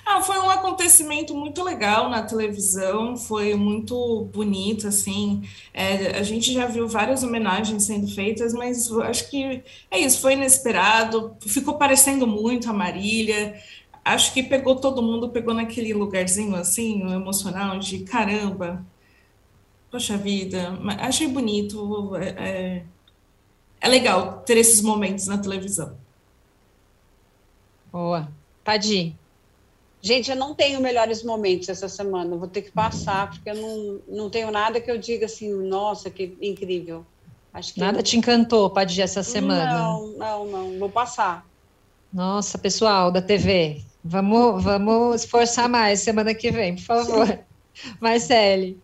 Ah, 0.06 0.22
foi 0.22 0.38
um 0.38 0.48
acontecimento 0.48 1.34
muito 1.34 1.64
legal 1.64 2.08
na 2.08 2.22
televisão, 2.22 3.16
foi 3.16 3.56
muito 3.56 4.26
bonito, 4.32 4.86
assim. 4.86 5.42
É, 5.74 6.16
a 6.16 6.22
gente 6.22 6.52
já 6.52 6.66
viu 6.66 6.86
várias 6.86 7.24
homenagens 7.24 7.82
sendo 7.82 8.06
feitas, 8.14 8.54
mas 8.54 8.90
acho 8.92 9.28
que 9.28 9.62
é 9.90 9.98
isso, 9.98 10.20
foi 10.20 10.34
inesperado, 10.34 11.36
ficou 11.40 11.74
parecendo 11.76 12.26
muito 12.26 12.70
a 12.70 12.72
Marília. 12.72 13.60
Acho 14.08 14.32
que 14.32 14.42
pegou 14.42 14.76
todo 14.76 15.02
mundo, 15.02 15.28
pegou 15.28 15.52
naquele 15.52 15.92
lugarzinho 15.92 16.56
assim, 16.56 17.02
emocional, 17.12 17.78
de 17.78 18.00
caramba, 18.00 18.82
poxa 19.90 20.16
vida, 20.16 20.78
achei 20.98 21.28
bonito. 21.28 22.16
É, 22.16 22.28
é, 22.28 22.84
é 23.82 23.88
legal 23.88 24.42
ter 24.46 24.56
esses 24.56 24.80
momentos 24.80 25.26
na 25.26 25.36
televisão. 25.36 25.94
Boa. 27.92 28.28
Padir. 28.64 29.14
Gente, 30.00 30.30
eu 30.30 30.36
não 30.36 30.54
tenho 30.54 30.80
melhores 30.80 31.22
momentos 31.22 31.68
essa 31.68 31.88
semana, 31.88 32.34
vou 32.34 32.48
ter 32.48 32.62
que 32.62 32.70
passar, 32.70 33.28
porque 33.30 33.50
eu 33.50 33.56
não, 33.56 34.00
não 34.08 34.30
tenho 34.30 34.50
nada 34.50 34.80
que 34.80 34.90
eu 34.90 34.96
diga 34.96 35.26
assim, 35.26 35.52
nossa, 35.52 36.08
que 36.08 36.34
incrível. 36.40 37.04
Acho 37.52 37.74
que 37.74 37.80
nada 37.80 37.98
eu... 37.98 38.02
te 38.02 38.16
encantou, 38.16 38.70
Padir, 38.70 39.02
essa 39.02 39.22
semana? 39.22 39.74
Não, 39.74 40.06
não, 40.16 40.46
não, 40.46 40.78
vou 40.78 40.88
passar. 40.88 41.44
Nossa, 42.10 42.56
pessoal 42.56 43.10
da 43.10 43.20
TV, 43.20 43.82
vamos, 44.02 44.62
vamos 44.62 45.22
esforçar 45.22 45.68
mais 45.68 46.00
semana 46.00 46.34
que 46.34 46.50
vem, 46.50 46.74
por 46.76 46.84
favor. 46.84 47.38
Marcele. 48.00 48.78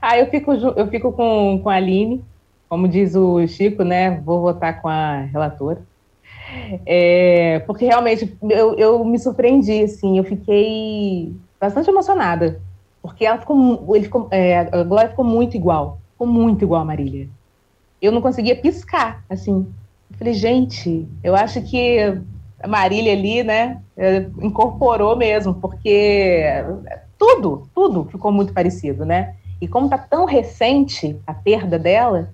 Ah, 0.00 0.18
eu 0.18 0.26
fico, 0.26 0.52
eu 0.52 0.86
fico 0.88 1.12
com, 1.12 1.60
com 1.62 1.70
a 1.70 1.76
Aline, 1.76 2.22
como 2.68 2.86
diz 2.86 3.14
o 3.14 3.46
Chico, 3.46 3.82
né? 3.82 4.20
Vou 4.20 4.40
votar 4.40 4.82
com 4.82 4.88
a 4.88 5.20
relatora. 5.20 5.82
É, 6.86 7.60
porque 7.60 7.86
realmente 7.86 8.36
eu, 8.42 8.74
eu 8.74 9.04
me 9.04 9.18
surpreendi, 9.18 9.82
assim, 9.82 10.18
eu 10.18 10.24
fiquei 10.24 11.34
bastante 11.58 11.88
emocionada, 11.88 12.60
porque 13.02 13.24
ela 13.24 13.38
ficou, 13.38 13.96
ele 13.96 14.04
ficou, 14.04 14.28
é, 14.30 14.58
a 14.58 14.82
Glória 14.84 15.10
ficou 15.10 15.24
muito 15.24 15.56
igual, 15.56 15.98
ficou 16.12 16.26
muito 16.26 16.64
igual 16.64 16.82
a 16.82 16.84
Marília. 16.84 17.28
Eu 18.00 18.12
não 18.12 18.20
conseguia 18.20 18.54
piscar, 18.54 19.24
assim. 19.28 19.66
Eu 20.10 20.18
falei, 20.18 20.34
gente, 20.34 21.08
eu 21.22 21.34
acho 21.34 21.62
que 21.62 22.20
Marília 22.66 23.12
ali, 23.12 23.42
né, 23.42 23.82
é, 23.96 24.26
incorporou 24.40 25.16
mesmo, 25.16 25.54
porque 25.54 26.44
tudo, 27.18 27.68
tudo 27.74 28.04
ficou 28.04 28.32
muito 28.32 28.52
parecido, 28.52 29.04
né? 29.04 29.34
E 29.60 29.68
como 29.68 29.88
tá 29.88 29.98
tão 29.98 30.24
recente 30.24 31.18
a 31.26 31.32
perda 31.32 31.78
dela, 31.78 32.30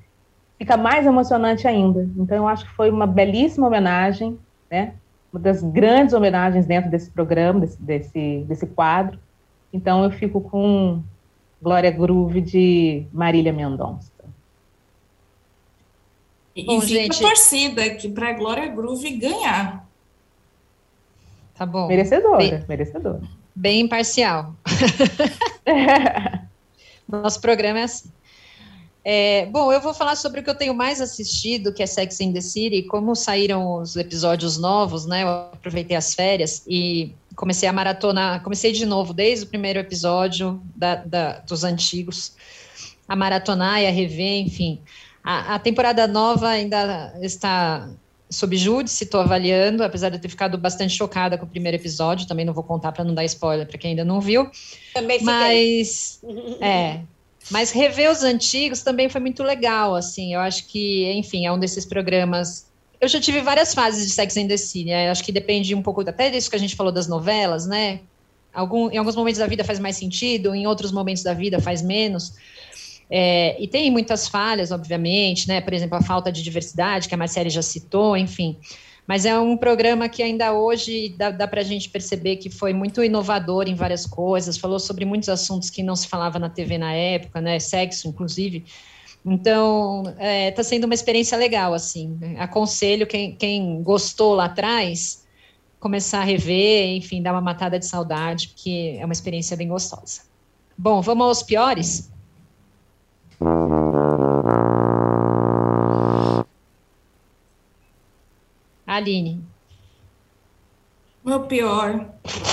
fica 0.58 0.76
mais 0.76 1.06
emocionante 1.06 1.66
ainda. 1.66 2.08
Então, 2.16 2.36
eu 2.36 2.48
acho 2.48 2.64
que 2.64 2.72
foi 2.72 2.90
uma 2.90 3.06
belíssima 3.06 3.66
homenagem, 3.66 4.38
né? 4.70 4.94
Uma 5.32 5.40
das 5.40 5.62
grandes 5.62 6.12
homenagens 6.12 6.66
dentro 6.66 6.90
desse 6.90 7.10
programa, 7.10 7.60
desse, 7.60 7.80
desse, 7.80 8.44
desse 8.48 8.66
quadro. 8.66 9.18
Então, 9.72 10.02
eu 10.02 10.10
fico 10.10 10.40
com 10.40 11.02
Glória 11.62 11.90
Groove 11.90 12.40
de 12.40 13.06
Marília 13.12 13.52
Mendonça. 13.52 14.10
E, 16.54 16.64
Bom, 16.64 16.80
fica 16.80 17.00
gente... 17.02 17.20
torcida 17.20 17.84
aqui 17.84 18.08
para 18.08 18.32
Glória 18.32 18.66
Groove 18.66 19.10
ganhar. 19.12 19.88
Tá 21.61 21.66
bom. 21.66 21.88
Merecedora, 21.88 22.38
bem, 22.38 22.64
merecedora. 22.66 23.20
Bem 23.54 23.80
imparcial. 23.80 24.54
Nosso 27.06 27.38
programa 27.38 27.80
é 27.80 27.82
assim. 27.82 28.11
É, 29.04 29.44
bom, 29.44 29.70
eu 29.70 29.78
vou 29.78 29.92
falar 29.92 30.16
sobre 30.16 30.40
o 30.40 30.42
que 30.42 30.48
eu 30.48 30.54
tenho 30.54 30.72
mais 30.72 31.02
assistido, 31.02 31.70
que 31.74 31.82
é 31.82 31.86
Sex 31.86 32.18
and 32.22 32.32
the 32.32 32.40
City. 32.40 32.84
Como 32.84 33.14
saíram 33.14 33.74
os 33.74 33.94
episódios 33.94 34.56
novos, 34.56 35.04
né? 35.04 35.22
Eu 35.22 35.28
aproveitei 35.28 35.98
as 35.98 36.14
férias 36.14 36.64
e 36.66 37.14
comecei 37.36 37.68
a 37.68 37.74
maratona. 37.74 38.40
Comecei 38.40 38.72
de 38.72 38.86
novo 38.86 39.12
desde 39.12 39.44
o 39.44 39.48
primeiro 39.48 39.80
episódio 39.80 40.62
da, 40.74 40.94
da, 40.94 41.40
dos 41.40 41.62
antigos, 41.62 42.32
a 43.06 43.14
maratonar 43.14 43.82
e 43.82 43.86
a 43.86 43.90
rever, 43.90 44.46
enfim. 44.46 44.80
A, 45.22 45.56
a 45.56 45.58
temporada 45.58 46.06
nova 46.06 46.48
ainda 46.48 47.14
está 47.20 47.86
sob 48.30 48.56
júdice, 48.56 49.04
estou 49.04 49.20
avaliando, 49.20 49.82
apesar 49.82 50.08
de 50.08 50.16
eu 50.16 50.20
ter 50.20 50.28
ficado 50.28 50.56
bastante 50.56 50.94
chocada 50.94 51.36
com 51.36 51.44
o 51.44 51.48
primeiro 51.48 51.76
episódio. 51.76 52.28
Também 52.28 52.44
não 52.44 52.54
vou 52.54 52.62
contar 52.62 52.92
para 52.92 53.04
não 53.04 53.12
dar 53.12 53.24
spoiler 53.24 53.66
para 53.66 53.76
quem 53.76 53.90
ainda 53.90 54.04
não 54.04 54.20
viu. 54.20 54.48
Também. 54.94 55.22
Mas 55.22 56.20
é. 56.62 57.00
Mas 57.50 57.72
rever 57.72 58.10
os 58.10 58.22
antigos 58.22 58.82
também 58.82 59.08
foi 59.08 59.20
muito 59.20 59.42
legal, 59.42 59.94
assim. 59.94 60.34
Eu 60.34 60.40
acho 60.40 60.66
que, 60.66 61.10
enfim, 61.12 61.46
é 61.46 61.52
um 61.52 61.58
desses 61.58 61.84
programas. 61.84 62.66
Eu 63.00 63.08
já 63.08 63.20
tive 63.20 63.40
várias 63.40 63.74
fases 63.74 64.06
de 64.06 64.12
Sex 64.12 64.36
and 64.36 64.46
the 64.46 64.56
City, 64.56 64.84
né? 64.84 65.10
Acho 65.10 65.24
que 65.24 65.32
depende 65.32 65.74
um 65.74 65.82
pouco 65.82 66.02
até 66.02 66.30
disso 66.30 66.50
que 66.50 66.56
a 66.56 66.58
gente 66.58 66.76
falou 66.76 66.92
das 66.92 67.08
novelas, 67.08 67.66
né? 67.66 68.00
Algum, 68.52 68.90
em 68.90 68.98
alguns 68.98 69.16
momentos 69.16 69.38
da 69.38 69.46
vida 69.46 69.64
faz 69.64 69.78
mais 69.78 69.96
sentido, 69.96 70.54
em 70.54 70.66
outros 70.66 70.92
momentos 70.92 71.22
da 71.22 71.32
vida 71.32 71.60
faz 71.60 71.82
menos. 71.82 72.34
É, 73.11 73.61
e 73.61 73.66
tem 73.66 73.90
muitas 73.90 74.28
falhas, 74.28 74.70
obviamente, 74.70 75.48
né? 75.48 75.61
Por 75.61 75.72
exemplo, 75.72 75.98
a 75.98 76.02
falta 76.02 76.30
de 76.30 76.42
diversidade, 76.42 77.08
que 77.08 77.14
a 77.14 77.18
Marcele 77.18 77.50
já 77.50 77.62
citou, 77.62 78.16
enfim. 78.16 78.56
Mas 79.06 79.24
é 79.24 79.36
um 79.36 79.56
programa 79.56 80.08
que 80.08 80.22
ainda 80.22 80.52
hoje 80.52 81.12
dá, 81.18 81.30
dá 81.30 81.48
para 81.48 81.62
a 81.62 81.64
gente 81.64 81.88
perceber 81.90 82.36
que 82.36 82.48
foi 82.48 82.72
muito 82.72 83.02
inovador 83.02 83.66
em 83.66 83.74
várias 83.74 84.06
coisas, 84.06 84.56
falou 84.56 84.78
sobre 84.78 85.04
muitos 85.04 85.28
assuntos 85.28 85.68
que 85.68 85.82
não 85.82 85.96
se 85.96 86.06
falava 86.06 86.38
na 86.38 86.48
TV 86.48 86.78
na 86.78 86.92
época, 86.92 87.40
né? 87.40 87.58
Sexo, 87.58 88.06
inclusive. 88.06 88.64
Então, 89.26 90.04
está 90.06 90.24
é, 90.24 90.50
tá 90.52 90.62
sendo 90.62 90.84
uma 90.84 90.94
experiência 90.94 91.36
legal, 91.36 91.74
assim. 91.74 92.16
Aconselho 92.38 93.06
quem, 93.06 93.34
quem 93.34 93.82
gostou 93.82 94.34
lá 94.34 94.44
atrás 94.44 95.26
começar 95.80 96.20
a 96.20 96.24
rever, 96.24 96.90
enfim, 96.90 97.22
dar 97.22 97.32
uma 97.32 97.40
matada 97.40 97.78
de 97.78 97.86
saudade, 97.86 98.48
porque 98.48 98.98
é 99.00 99.04
uma 99.04 99.14
experiência 99.14 99.56
bem 99.56 99.66
gostosa. 99.66 100.20
Bom, 100.76 101.00
vamos 101.00 101.26
aos 101.26 101.42
piores? 101.42 102.11
Aline. 108.86 109.43
Meu 111.24 111.41
pior 111.45 112.12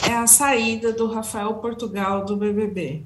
é 0.09 0.13
a 0.13 0.25
saída 0.25 0.93
do 0.93 1.07
Rafael 1.07 1.55
Portugal 1.55 2.23
do 2.23 2.37
BBB. 2.37 3.03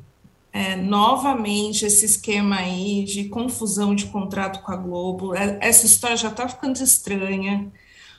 É, 0.54 0.76
novamente 0.76 1.86
esse 1.86 2.06
esquema 2.06 2.58
aí 2.58 3.04
de 3.04 3.30
confusão 3.30 3.96
de 3.96 4.06
contrato 4.06 4.62
com 4.62 4.72
a 4.72 4.76
Globo. 4.76 5.34
É, 5.34 5.58
essa 5.60 5.88
história 5.88 6.18
já 6.18 6.30
está 6.30 6.48
ficando 6.48 6.78
estranha. 6.84 7.72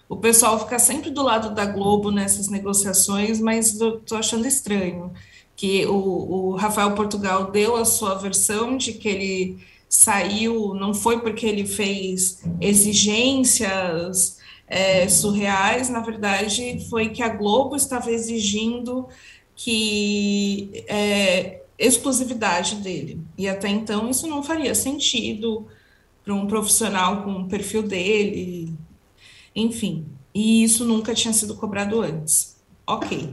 O 0.09 0.17
pessoal 0.17 0.59
fica 0.59 0.81
sempre 0.81 1.11
do 1.11 1.23
lado 1.23 1.55
da 1.55 1.67
Globo 1.67 2.11
nessas 2.11 2.49
negociações, 2.49 3.41
mas 3.41 3.75
estou 3.75 4.19
achando 4.19 4.45
estranho 4.45 5.13
que 5.57 5.87
o, 5.87 5.95
o 5.95 6.57
Rafael 6.57 6.95
Portugal 6.95 7.51
deu 7.51 7.77
a 7.77 7.85
sua 7.85 8.15
versão 8.15 8.77
de 8.77 8.95
que 8.95 9.09
ele 9.09 9.59
saiu, 9.89 10.75
não 10.75 10.95
foi 10.95 11.21
porque 11.21 11.47
ele 11.47 11.67
fez 11.67 12.43
exigências 12.61 14.39
é, 14.67 15.07
surreais, 15.07 15.91
na 15.91 16.01
verdade, 16.01 16.87
foi 16.89 17.11
que 17.11 17.23
a 17.23 17.29
Globo 17.29 17.77
estava 17.77 18.11
exigindo 18.11 19.07
que 19.55 20.85
é, 20.89 21.61
exclusividade 21.79 22.77
dele. 22.77 23.21
E 23.37 23.49
até 23.49 23.69
então 23.69 24.09
isso 24.09 24.27
não 24.27 24.43
faria 24.43 24.75
sentido 24.75 25.67
para 26.25 26.35
um 26.35 26.47
profissional 26.47 27.23
com 27.23 27.33
o 27.43 27.49
perfil 27.49 27.83
dele, 27.83 28.73
enfim. 29.55 30.07
E 30.35 30.65
isso 30.65 30.85
nunca 30.87 31.15
tinha 31.15 31.35
sido 31.35 31.55
cobrado 31.57 32.01
antes. 32.01 32.57
Ok. 32.87 33.29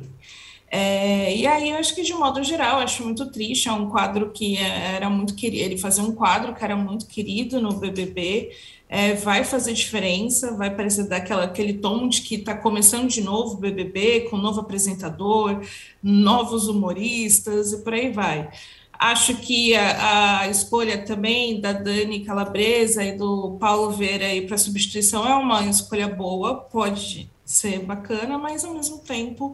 É, 0.71 1.35
e 1.35 1.47
aí, 1.47 1.69
eu 1.69 1.77
acho 1.77 1.95
que 1.95 2.03
de 2.03 2.13
modo 2.13 2.43
geral, 2.43 2.79
acho 2.79 3.03
muito 3.03 3.31
triste. 3.31 3.67
É 3.67 3.71
um 3.71 3.89
quadro 3.89 4.31
que 4.31 4.57
era 4.57 5.09
muito 5.09 5.35
querido. 5.35 5.63
Ele 5.63 5.77
fazia 5.77 6.03
um 6.03 6.13
quadro 6.13 6.53
que 6.53 6.63
era 6.63 6.75
muito 6.75 7.07
querido 7.07 7.59
no 7.61 7.73
BBB 7.73 8.51
é, 8.89 9.13
vai 9.13 9.43
fazer 9.43 9.73
diferença, 9.73 10.55
vai 10.55 10.75
parecer 10.75 11.07
daquela 11.07 11.43
aquele 11.43 11.75
tom 11.75 12.09
de 12.09 12.23
que 12.23 12.35
está 12.35 12.57
começando 12.57 13.07
de 13.07 13.21
novo 13.21 13.53
o 13.53 13.57
BBB, 13.57 14.21
com 14.29 14.37
um 14.37 14.41
novo 14.41 14.61
apresentador, 14.61 15.61
novos 16.01 16.67
humoristas 16.67 17.71
e 17.71 17.83
por 17.83 17.93
aí 17.93 18.11
vai. 18.11 18.49
Acho 18.93 19.35
que 19.37 19.75
a, 19.75 20.39
a 20.41 20.49
escolha 20.49 21.05
também 21.05 21.61
da 21.61 21.71
Dani 21.71 22.25
Calabresa 22.25 23.03
e 23.03 23.15
do 23.15 23.57
Paulo 23.59 23.91
Vera 23.91 24.25
para 24.47 24.57
substituição 24.57 25.25
é 25.25 25.35
uma 25.35 25.63
escolha 25.67 26.07
boa, 26.07 26.55
pode 26.55 27.29
ser 27.45 27.79
bacana, 27.85 28.37
mas 28.37 28.65
ao 28.65 28.73
mesmo 28.73 28.97
tempo 28.99 29.53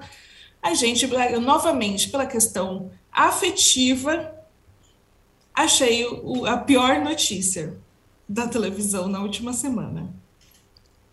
a 0.66 0.74
gente, 0.74 1.06
novamente, 1.40 2.10
pela 2.10 2.26
questão 2.26 2.90
afetiva, 3.12 4.34
achei 5.54 6.04
o, 6.08 6.44
a 6.48 6.58
pior 6.58 7.02
notícia 7.02 7.78
da 8.28 8.48
televisão 8.48 9.08
na 9.08 9.22
última 9.22 9.54
semana. 9.54 10.10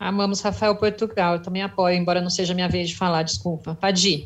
Amamos 0.01 0.41
Rafael 0.41 0.75
Portugal, 0.77 1.35
eu 1.35 1.43
também 1.43 1.63
apoio, 1.63 1.95
embora 1.99 2.23
não 2.23 2.31
seja 2.31 2.55
minha 2.55 2.69
vez 2.69 2.89
de 2.89 2.97
falar, 2.97 3.25
desculpa. 3.25 3.77
Pode 3.79 4.09
ir. 4.09 4.25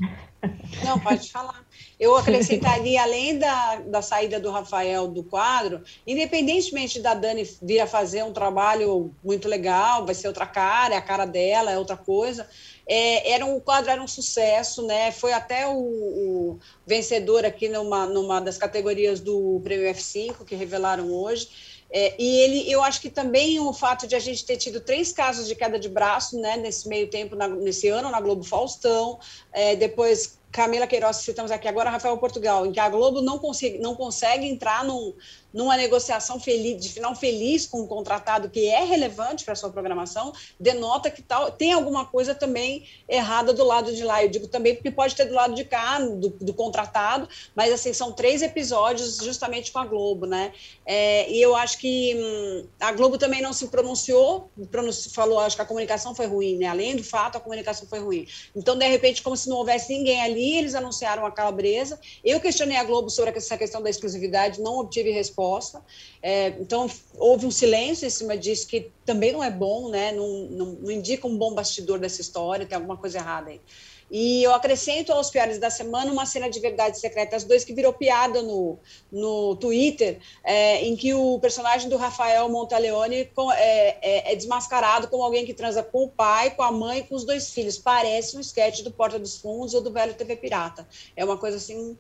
Não, 0.85 0.97
pode 1.01 1.29
falar. 1.29 1.66
Eu 1.99 2.15
acrescentaria, 2.15 3.03
além 3.03 3.39
da, 3.39 3.77
da 3.77 4.03
saída 4.03 4.39
do 4.39 4.51
Rafael 4.51 5.09
do 5.09 5.25
quadro, 5.25 5.83
independentemente 6.07 7.01
da 7.01 7.15
Dani 7.15 7.49
vir 7.63 7.81
a 7.81 7.87
fazer 7.87 8.23
um 8.23 8.33
trabalho 8.33 9.15
muito 9.25 9.49
legal, 9.49 10.05
vai 10.05 10.15
ser 10.15 10.29
outra 10.29 10.47
cara, 10.47 10.95
é 10.95 10.99
a 10.99 11.03
cara 11.03 11.25
dela, 11.25 11.71
é 11.71 11.79
outra 11.79 11.97
coisa. 11.97 12.47
É, 12.87 13.33
era 13.33 13.47
um, 13.47 13.57
o 13.57 13.61
quadro 13.61 13.91
era 13.91 14.03
um 14.03 14.07
sucesso, 14.07 14.87
né? 14.87 15.11
Foi 15.11 15.33
até 15.33 15.67
o, 15.67 15.79
o, 15.79 16.59
vencedor 16.87 17.47
aqui 17.47 17.69
numa, 17.69 18.07
numa 18.07 18.41
das 18.41 18.59
categorias 18.59 19.19
do 19.19 19.61
Prêmio 19.65 19.91
F5 19.91 20.45
que 20.45 20.55
revelaram 20.55 21.11
hoje. 21.11 21.49
É, 21.91 22.15
e 22.19 22.41
ele, 22.41 22.71
eu 22.71 22.83
acho 22.83 23.01
que 23.01 23.09
também 23.09 23.59
o 23.61 23.73
fato 23.73 24.07
de 24.07 24.15
a 24.15 24.19
gente 24.19 24.45
ter 24.45 24.57
tido 24.57 24.81
três 24.81 25.13
casos 25.13 25.47
de 25.47 25.55
queda 25.55 25.79
de 25.79 25.89
braço, 25.89 26.39
né, 26.39 26.57
nesse 26.57 26.89
meio 26.89 27.09
tempo, 27.09 27.37
na, 27.37 27.47
nesse 27.49 27.89
ano 27.89 28.11
na 28.11 28.21
Globo 28.21 28.43
Faustão, 28.43 29.19
é, 29.53 29.77
depois 29.77 30.36
Camila 30.51 30.87
Queiroz, 30.87 31.19
citamos 31.19 31.51
aqui 31.51 31.69
agora, 31.69 31.91
Rafael 31.91 32.17
Portugal, 32.19 32.67
em 32.67 32.73
que 32.73 32.81
a 32.81 32.89
Globo 32.89 33.21
não 33.21 33.39
consegue, 33.39 33.79
não 33.79 33.95
consegue 33.95 34.47
entrar 34.47 34.85
num, 34.85 35.15
numa 35.57 35.77
negociação 35.77 36.39
feliz, 36.39 36.83
de 36.83 36.91
final 36.91 37.15
feliz 37.15 37.67
com 37.67 37.81
um 37.81 37.87
contratado 37.87 38.51
que 38.51 38.69
é 38.69 38.85
relevante 38.85 39.45
para 39.45 39.53
a 39.53 39.57
sua 39.57 39.71
programação, 39.71 40.33
denota 40.61 41.11
que 41.11 41.23
tal, 41.23 41.51
tem 41.51 41.73
alguma 41.73 42.05
coisa 42.05 42.35
também 42.35 42.87
errada 43.09 43.55
do 43.55 43.65
lado 43.65 43.95
de 43.95 44.05
lá. 44.05 44.23
Eu 44.23 44.29
digo 44.29 44.49
também 44.49 44.75
porque 44.75 44.91
pode 44.91 45.15
ter 45.15 45.25
do 45.25 45.35
lado 45.35 45.55
de 45.55 45.65
cá, 45.65 45.99
do, 45.99 46.29
do 46.29 46.53
contratado, 46.53 47.29
mas 47.55 47.73
assim, 47.73 47.93
são 47.93 48.13
três 48.13 48.43
episódios 48.43 49.17
justamente 49.17 49.73
com 49.73 49.79
a 49.79 49.87
Globo, 49.87 50.27
né? 50.27 50.53
É, 50.85 51.31
e 51.31 51.41
eu 51.41 51.57
acho 51.57 51.79
que 51.79 52.15
hum, 52.15 52.67
a 52.81 52.93
Globo 52.93 53.17
também 53.17 53.41
não 53.41 53.53
se 53.53 53.69
pronunciou, 53.69 54.51
pronunci, 54.71 55.11
falou, 55.11 55.39
acho 55.41 55.57
que 55.57 55.63
a 55.63 55.67
comunicação 55.67 56.15
foi 56.15 56.27
ruim, 56.27 56.59
né? 56.59 56.67
Além 56.67 56.97
do 56.97 57.05
fato, 57.05 57.37
a 57.37 57.41
comunicação 57.41 57.89
foi 57.89 58.01
ruim. 58.01 58.27
Então, 58.55 58.77
de 58.77 58.87
repente, 58.87 59.23
como 59.23 59.37
se 59.37 59.49
não 59.49 59.57
houvesse 59.57 59.93
ninguém 59.97 60.21
ali, 60.21 60.59
eles 60.59 60.75
anunciaram 60.75 61.25
a 61.25 61.31
calabresa. 61.31 61.99
Eu 62.23 62.41
questionei 62.41 62.77
a 62.77 62.85
Globo 62.85 63.09
sobre 63.09 63.31
essa 63.37 63.57
questão 63.57 63.83
da 63.83 63.89
exclusividade, 63.89 64.61
não 64.61 64.79
obtive 64.79 65.11
resposta 65.11 65.36
resposta. 65.37 65.83
É, 66.23 66.49
então, 66.59 66.91
houve 67.19 67.47
um 67.47 67.51
silêncio 67.51 68.07
em 68.07 68.11
cima 68.11 68.37
disso, 68.37 68.67
que 68.67 68.91
também 69.05 69.33
não 69.33 69.45
é 69.45 69.51
bom, 69.51 69.91
né? 69.91 70.13
não, 70.13 70.27
não, 70.51 70.67
não 70.67 70.91
indica 70.91 71.27
um 71.27 71.37
bom 71.37 71.53
bastidor 71.53 71.99
dessa 71.99 72.21
história, 72.21 72.67
tem 72.67 72.77
alguma 72.77 72.97
coisa 72.97 73.19
errada 73.19 73.51
aí. 73.51 73.61
E 74.09 74.45
eu 74.45 74.55
acrescento 74.55 75.13
aos 75.13 75.31
piores 75.31 75.59
da 75.59 75.69
semana 75.69 76.13
uma 76.13 76.25
cena 76.25 76.49
de 76.49 76.61
Verdades 76.61 77.01
Secretas 77.01 77.43
2 77.43 77.65
que 77.65 77.75
virou 77.75 77.93
piada 77.93 78.41
no, 78.41 78.79
no 79.11 79.57
Twitter, 79.57 80.21
é, 80.45 80.85
em 80.85 80.95
que 80.95 81.13
o 81.13 81.41
personagem 81.41 81.89
do 81.89 81.97
Rafael 81.97 82.49
Montaleone 82.49 83.17
é, 83.17 83.29
é, 83.57 84.33
é, 84.33 84.37
desmascarado 84.37 85.09
como 85.09 85.25
alguém 85.25 85.45
que 85.45 85.53
transa 85.53 85.83
com 85.83 86.05
o 86.05 86.09
pai, 86.09 86.55
com 86.55 86.63
a 86.63 86.71
mãe 86.71 87.03
com 87.03 87.17
os 87.17 87.25
dois 87.25 87.51
filhos. 87.51 87.79
Parece 87.79 88.37
um 88.37 88.41
esquete 88.41 88.85
do 88.85 88.93
Porta 88.93 89.19
dos 89.19 89.39
Fundos 89.39 89.75
ou 89.75 89.81
do 89.81 89.93
Velho 89.93 90.15
TV 90.15 90.37
Pirata. 90.37 90.87
É 91.17 91.25
uma 91.25 91.37
coisa 91.37 91.57
assim 91.57 91.99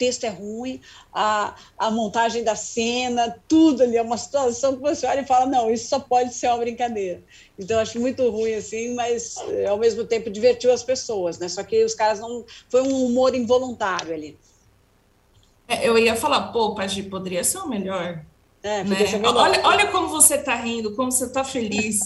texto 0.00 0.24
é 0.24 0.30
ruim, 0.30 0.80
a, 1.12 1.54
a 1.78 1.90
montagem 1.90 2.42
da 2.42 2.56
cena, 2.56 3.36
tudo 3.46 3.82
ali, 3.82 3.98
é 3.98 4.02
uma 4.02 4.16
situação 4.16 4.74
que 4.74 4.80
você 4.80 5.06
olha 5.06 5.20
e 5.20 5.26
fala, 5.26 5.44
não, 5.44 5.70
isso 5.70 5.88
só 5.88 6.00
pode 6.00 6.32
ser 6.32 6.48
uma 6.48 6.56
brincadeira. 6.56 7.22
Então, 7.58 7.76
eu 7.76 7.82
acho 7.82 8.00
muito 8.00 8.28
ruim, 8.30 8.54
assim, 8.54 8.94
mas 8.94 9.36
eh, 9.50 9.66
ao 9.66 9.76
mesmo 9.76 10.04
tempo 10.04 10.30
divertiu 10.30 10.72
as 10.72 10.82
pessoas, 10.82 11.38
né? 11.38 11.46
Só 11.50 11.62
que 11.62 11.84
os 11.84 11.94
caras 11.94 12.18
não... 12.18 12.46
Foi 12.70 12.80
um 12.80 13.04
humor 13.04 13.34
involuntário 13.34 14.14
ali. 14.14 14.38
É, 15.68 15.86
eu 15.86 15.98
ia 15.98 16.16
falar, 16.16 16.50
pô, 16.50 16.74
Pagi, 16.74 17.02
poderia 17.02 17.44
ser 17.44 17.58
o 17.58 17.68
melhor. 17.68 18.24
É, 18.62 18.82
né? 18.82 19.06
ser 19.06 19.18
melhor. 19.18 19.36
Olha, 19.36 19.60
olha 19.64 19.86
como 19.88 20.08
você 20.08 20.36
está 20.36 20.54
rindo, 20.54 20.96
como 20.96 21.12
você 21.12 21.26
está 21.26 21.44
feliz. 21.44 22.00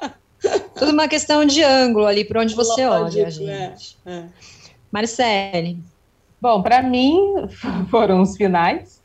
Tudo 0.74 0.92
uma 0.92 1.06
questão 1.06 1.44
de 1.44 1.62
ângulo 1.62 2.06
ali, 2.06 2.24
para 2.24 2.40
onde 2.40 2.54
você 2.54 2.86
olha, 2.86 3.30
gente. 3.30 3.98
É, 4.06 4.10
é. 4.10 4.24
Marcele, 4.90 5.78
Bom, 6.42 6.60
para 6.60 6.82
mim 6.82 7.34
foram 7.88 8.20
os 8.20 8.36
finais 8.36 9.00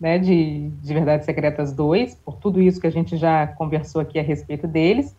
né, 0.00 0.18
de, 0.18 0.70
de 0.70 0.94
Verdades 0.94 1.26
Secretas 1.26 1.70
2, 1.70 2.14
por 2.24 2.36
tudo 2.36 2.62
isso 2.62 2.80
que 2.80 2.86
a 2.86 2.90
gente 2.90 3.14
já 3.18 3.46
conversou 3.46 4.00
aqui 4.00 4.18
a 4.18 4.22
respeito 4.22 4.66
deles. 4.66 5.14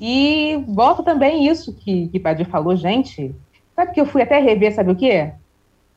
E 0.00 0.60
volto 0.66 1.04
também 1.04 1.46
isso 1.46 1.72
que, 1.72 2.08
que 2.08 2.18
Padir 2.18 2.48
falou, 2.48 2.74
gente. 2.74 3.32
Sabe 3.76 3.92
que 3.92 4.00
eu 4.00 4.06
fui 4.06 4.22
até 4.22 4.40
rever, 4.40 4.74
sabe 4.74 4.90
o 4.90 4.96
quê? 4.96 5.30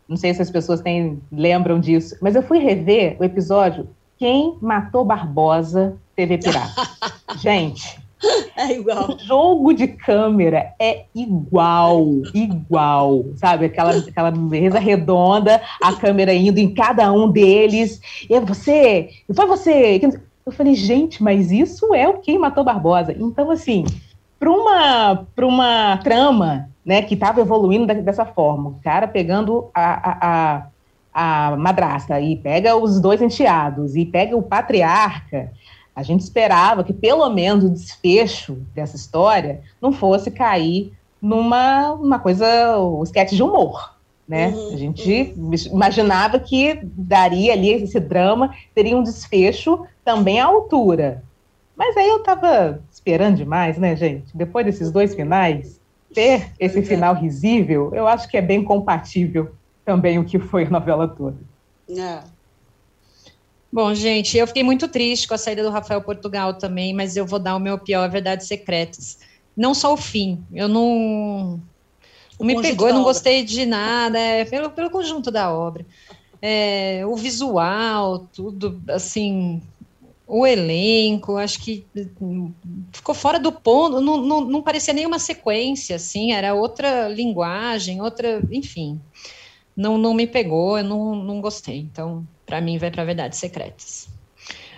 Não 0.07 0.15
sei 0.15 0.35
se 0.35 0.41
as 0.43 0.51
pessoas 0.51 0.81
têm, 0.81 1.19
lembram 1.31 1.79
disso, 1.79 2.15
mas 2.21 2.35
eu 2.35 2.43
fui 2.43 2.59
rever 2.59 3.17
o 3.19 3.23
episódio 3.23 3.89
Quem 4.19 4.55
Matou 4.61 5.03
Barbosa 5.03 5.97
TV 6.15 6.37
Pirata. 6.37 6.75
gente, 7.41 7.99
é 8.55 8.73
igual. 8.73 9.11
O 9.11 9.19
jogo 9.19 9.73
de 9.73 9.87
câmera 9.87 10.73
é 10.79 11.05
igual, 11.15 12.05
igual, 12.33 13.25
sabe? 13.35 13.65
Aquela, 13.65 13.91
aquela 13.91 14.31
mesa 14.31 14.79
redonda, 14.79 15.61
a 15.81 15.93
câmera 15.93 16.33
indo 16.33 16.59
em 16.59 16.73
cada 16.73 17.11
um 17.11 17.29
deles. 17.29 18.01
E 18.29 18.39
você, 18.39 19.09
foi 19.33 19.45
você. 19.45 20.01
Eu 20.45 20.51
falei, 20.51 20.75
gente, 20.75 21.21
mas 21.21 21.51
isso 21.51 21.93
é 21.93 22.07
o 22.07 22.19
Quem 22.19 22.37
Matou 22.37 22.63
Barbosa. 22.63 23.15
Então, 23.17 23.51
assim, 23.51 23.85
para 24.39 24.49
uma, 24.49 25.27
uma 25.37 25.97
trama 25.97 26.69
né, 26.85 27.01
que 27.03 27.13
estava 27.13 27.41
evoluindo 27.41 27.85
dessa 27.85 28.25
forma, 28.25 28.69
o 28.69 28.79
cara 28.83 29.07
pegando 29.07 29.69
a, 29.73 30.09
a, 30.09 30.67
a, 31.13 31.51
a 31.51 31.57
madrasta 31.57 32.19
e 32.19 32.35
pega 32.35 32.75
os 32.75 32.99
dois 32.99 33.21
enteados 33.21 33.95
e 33.95 34.03
pega 34.03 34.35
o 34.35 34.41
patriarca 34.41 35.51
a 36.01 36.03
gente 36.03 36.21
esperava 36.21 36.83
que 36.83 36.91
pelo 36.91 37.29
menos 37.29 37.63
o 37.63 37.69
desfecho 37.69 38.55
dessa 38.73 38.95
história 38.95 39.61
não 39.79 39.91
fosse 39.91 40.31
cair 40.31 40.93
numa 41.21 41.93
uma 41.93 42.17
coisa, 42.17 42.77
o 42.79 43.03
sketch 43.03 43.33
de 43.33 43.43
humor. 43.43 43.95
Né? 44.27 44.47
Uhum, 44.47 44.73
a 44.73 44.77
gente 44.77 45.33
uhum. 45.37 45.51
imaginava 45.71 46.39
que 46.39 46.79
daria 46.83 47.53
ali 47.53 47.71
esse 47.71 47.99
drama, 47.99 48.55
teria 48.73 48.97
um 48.97 49.03
desfecho 49.03 49.85
também 50.03 50.39
à 50.39 50.45
altura. 50.45 51.23
Mas 51.75 51.95
aí 51.95 52.07
eu 52.07 52.17
estava 52.17 52.81
esperando 52.91 53.37
demais, 53.37 53.77
né, 53.77 53.95
gente? 53.95 54.35
Depois 54.35 54.65
desses 54.65 54.91
dois 54.91 55.13
finais, 55.13 55.79
ter 56.13 56.51
esse 56.59 56.79
é. 56.79 56.81
final 56.81 57.13
risível, 57.13 57.93
eu 57.93 58.07
acho 58.07 58.27
que 58.27 58.37
é 58.37 58.41
bem 58.41 58.63
compatível 58.63 59.51
também 59.85 60.17
o 60.17 60.25
que 60.25 60.39
foi 60.39 60.65
a 60.65 60.69
novela 60.69 61.07
toda. 61.07 61.37
É. 61.89 62.19
Bom, 63.71 63.93
gente, 63.93 64.37
eu 64.37 64.45
fiquei 64.45 64.63
muito 64.63 64.87
triste 64.87 65.27
com 65.27 65.33
a 65.33 65.37
saída 65.37 65.63
do 65.63 65.69
Rafael 65.69 66.01
Portugal 66.01 66.55
também, 66.55 66.93
mas 66.93 67.15
eu 67.15 67.25
vou 67.25 67.39
dar 67.39 67.55
o 67.55 67.59
meu 67.59 67.79
pior 67.79 68.09
Verdades 68.09 68.47
Secretas. 68.47 69.19
Não 69.55 69.73
só 69.73 69.93
o 69.93 69.97
fim, 69.97 70.43
eu 70.51 70.67
não. 70.67 71.61
Não 72.37 72.47
me 72.47 72.61
pegou, 72.61 72.87
eu 72.87 72.93
não 72.93 73.03
gostei 73.03 73.43
de 73.43 73.65
nada, 73.65 74.17
é, 74.17 74.43
pelo, 74.45 74.71
pelo 74.71 74.89
conjunto 74.89 75.29
da 75.29 75.53
obra. 75.53 75.85
É, 76.41 77.03
o 77.05 77.15
visual, 77.15 78.27
tudo, 78.33 78.81
assim, 78.89 79.61
o 80.27 80.47
elenco, 80.47 81.37
acho 81.37 81.59
que 81.59 81.85
ficou 82.91 83.13
fora 83.13 83.37
do 83.37 83.51
ponto, 83.51 84.01
não, 84.01 84.17
não, 84.17 84.41
não 84.41 84.61
parecia 84.61 84.93
nenhuma 84.93 85.19
sequência, 85.19 85.97
assim, 85.97 86.31
era 86.31 86.53
outra 86.55 87.07
linguagem, 87.09 88.01
outra, 88.01 88.41
enfim, 88.49 88.99
não, 89.75 89.97
não 89.97 90.13
me 90.13 90.25
pegou, 90.25 90.77
eu 90.77 90.83
não, 90.83 91.15
não 91.15 91.41
gostei, 91.41 91.79
então 91.79 92.25
para 92.51 92.59
mim 92.59 92.77
vai 92.77 92.91
para 92.91 93.05
Verdades 93.05 93.39
Secretas. 93.39 94.09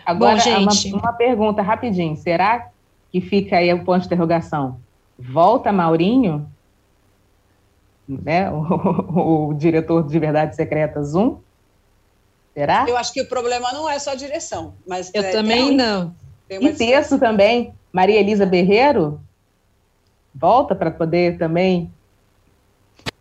Agora, 0.05 0.35
Bom, 0.35 0.39
gente... 0.39 0.91
uma, 0.93 0.99
uma 0.99 1.13
pergunta 1.13 1.63
rapidinho. 1.63 2.15
Será 2.15 2.69
que 3.11 3.19
fica 3.19 3.57
aí 3.57 3.73
o 3.73 3.83
ponto 3.83 4.01
de 4.01 4.05
interrogação? 4.05 4.79
Volta 5.17 5.71
Maurinho? 5.71 6.47
Né? 8.07 8.47
O, 8.53 9.47
o, 9.47 9.53
diretor 9.55 10.07
de 10.07 10.19
Verdades 10.19 10.55
Secretas 10.55 11.15
1? 11.15 11.39
Será? 12.53 12.85
Eu 12.87 12.95
acho 12.95 13.11
que 13.11 13.21
o 13.21 13.27
problema 13.27 13.71
não 13.73 13.89
é 13.89 13.97
só 13.97 14.11
a 14.11 14.15
direção. 14.15 14.75
Mas 14.87 15.09
Eu 15.11 15.23
é, 15.23 15.31
também 15.31 15.69
tem, 15.69 15.75
não. 15.75 16.15
Tem 16.47 16.63
e 16.63 16.73
texto 16.75 17.17
também. 17.17 17.73
Maria 17.91 18.19
Elisa 18.19 18.45
Berreiro? 18.45 19.19
Volta 20.35 20.75
para 20.75 20.91
poder 20.91 21.39
também. 21.39 21.91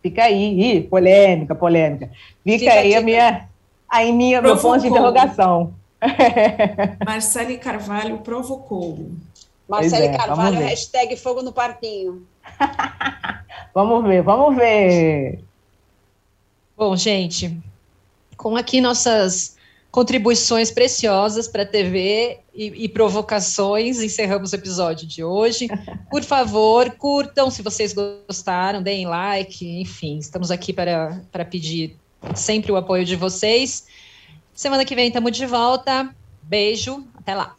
Fica 0.03 0.25
aí. 0.25 0.77
Ih, 0.77 0.81
polêmica, 0.81 1.55
polêmica. 1.55 2.11
Fica, 2.43 2.59
Fica 2.59 2.73
aí 2.73 2.93
a 2.93 3.01
minha 3.01 3.47
Aí 3.93 4.11
minha, 4.11 4.41
meu 4.41 4.57
ponto 4.57 4.81
de 4.81 4.87
interrogação. 4.87 5.71
Marcele 7.05 7.59
Carvalho 7.59 8.17
provocou. 8.17 9.11
Marcele 9.69 10.07
é, 10.07 10.17
Carvalho, 10.17 10.57
hashtag 10.57 11.15
fogo 11.15 11.43
no 11.43 11.53
parquinho. 11.53 12.25
vamos 13.71 14.03
ver, 14.03 14.23
vamos 14.23 14.55
ver. 14.55 15.43
Bom, 16.75 16.95
gente, 16.95 17.55
com 18.35 18.55
aqui 18.55 18.81
nossas 18.81 19.57
contribuições 19.91 20.71
preciosas 20.71 21.47
para 21.47 21.61
a 21.61 21.67
TV 21.67 22.39
e, 22.51 22.85
e, 22.85 22.89
provocações, 22.89 24.01
encerramos 24.01 24.53
o 24.53 24.55
episódio 24.55 25.07
de 25.07 25.23
hoje. 25.23 25.67
Por 26.09 26.23
favor, 26.23 26.89
curtam 26.97 27.51
se 27.51 27.61
vocês 27.61 27.93
gostaram, 27.93 28.81
deem 28.81 29.05
like, 29.05 29.63
enfim, 29.79 30.17
estamos 30.17 30.49
aqui 30.49 30.73
para, 30.73 31.21
para 31.31 31.45
pedir 31.45 31.95
sempre 32.35 32.71
o 32.71 32.75
apoio 32.75 33.05
de 33.05 33.15
vocês. 33.15 33.85
Semana 34.53 34.85
que 34.85 34.95
vem 34.95 35.07
estamos 35.07 35.35
de 35.35 35.45
volta. 35.45 36.09
Beijo, 36.41 37.05
até 37.15 37.33
lá. 37.33 37.55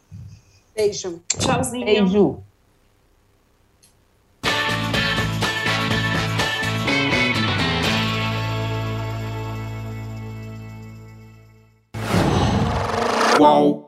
Beijo. 0.75 1.21
Tchauzinho. 1.37 1.85
Beijo. 1.85 2.43
Qual? 13.37 13.84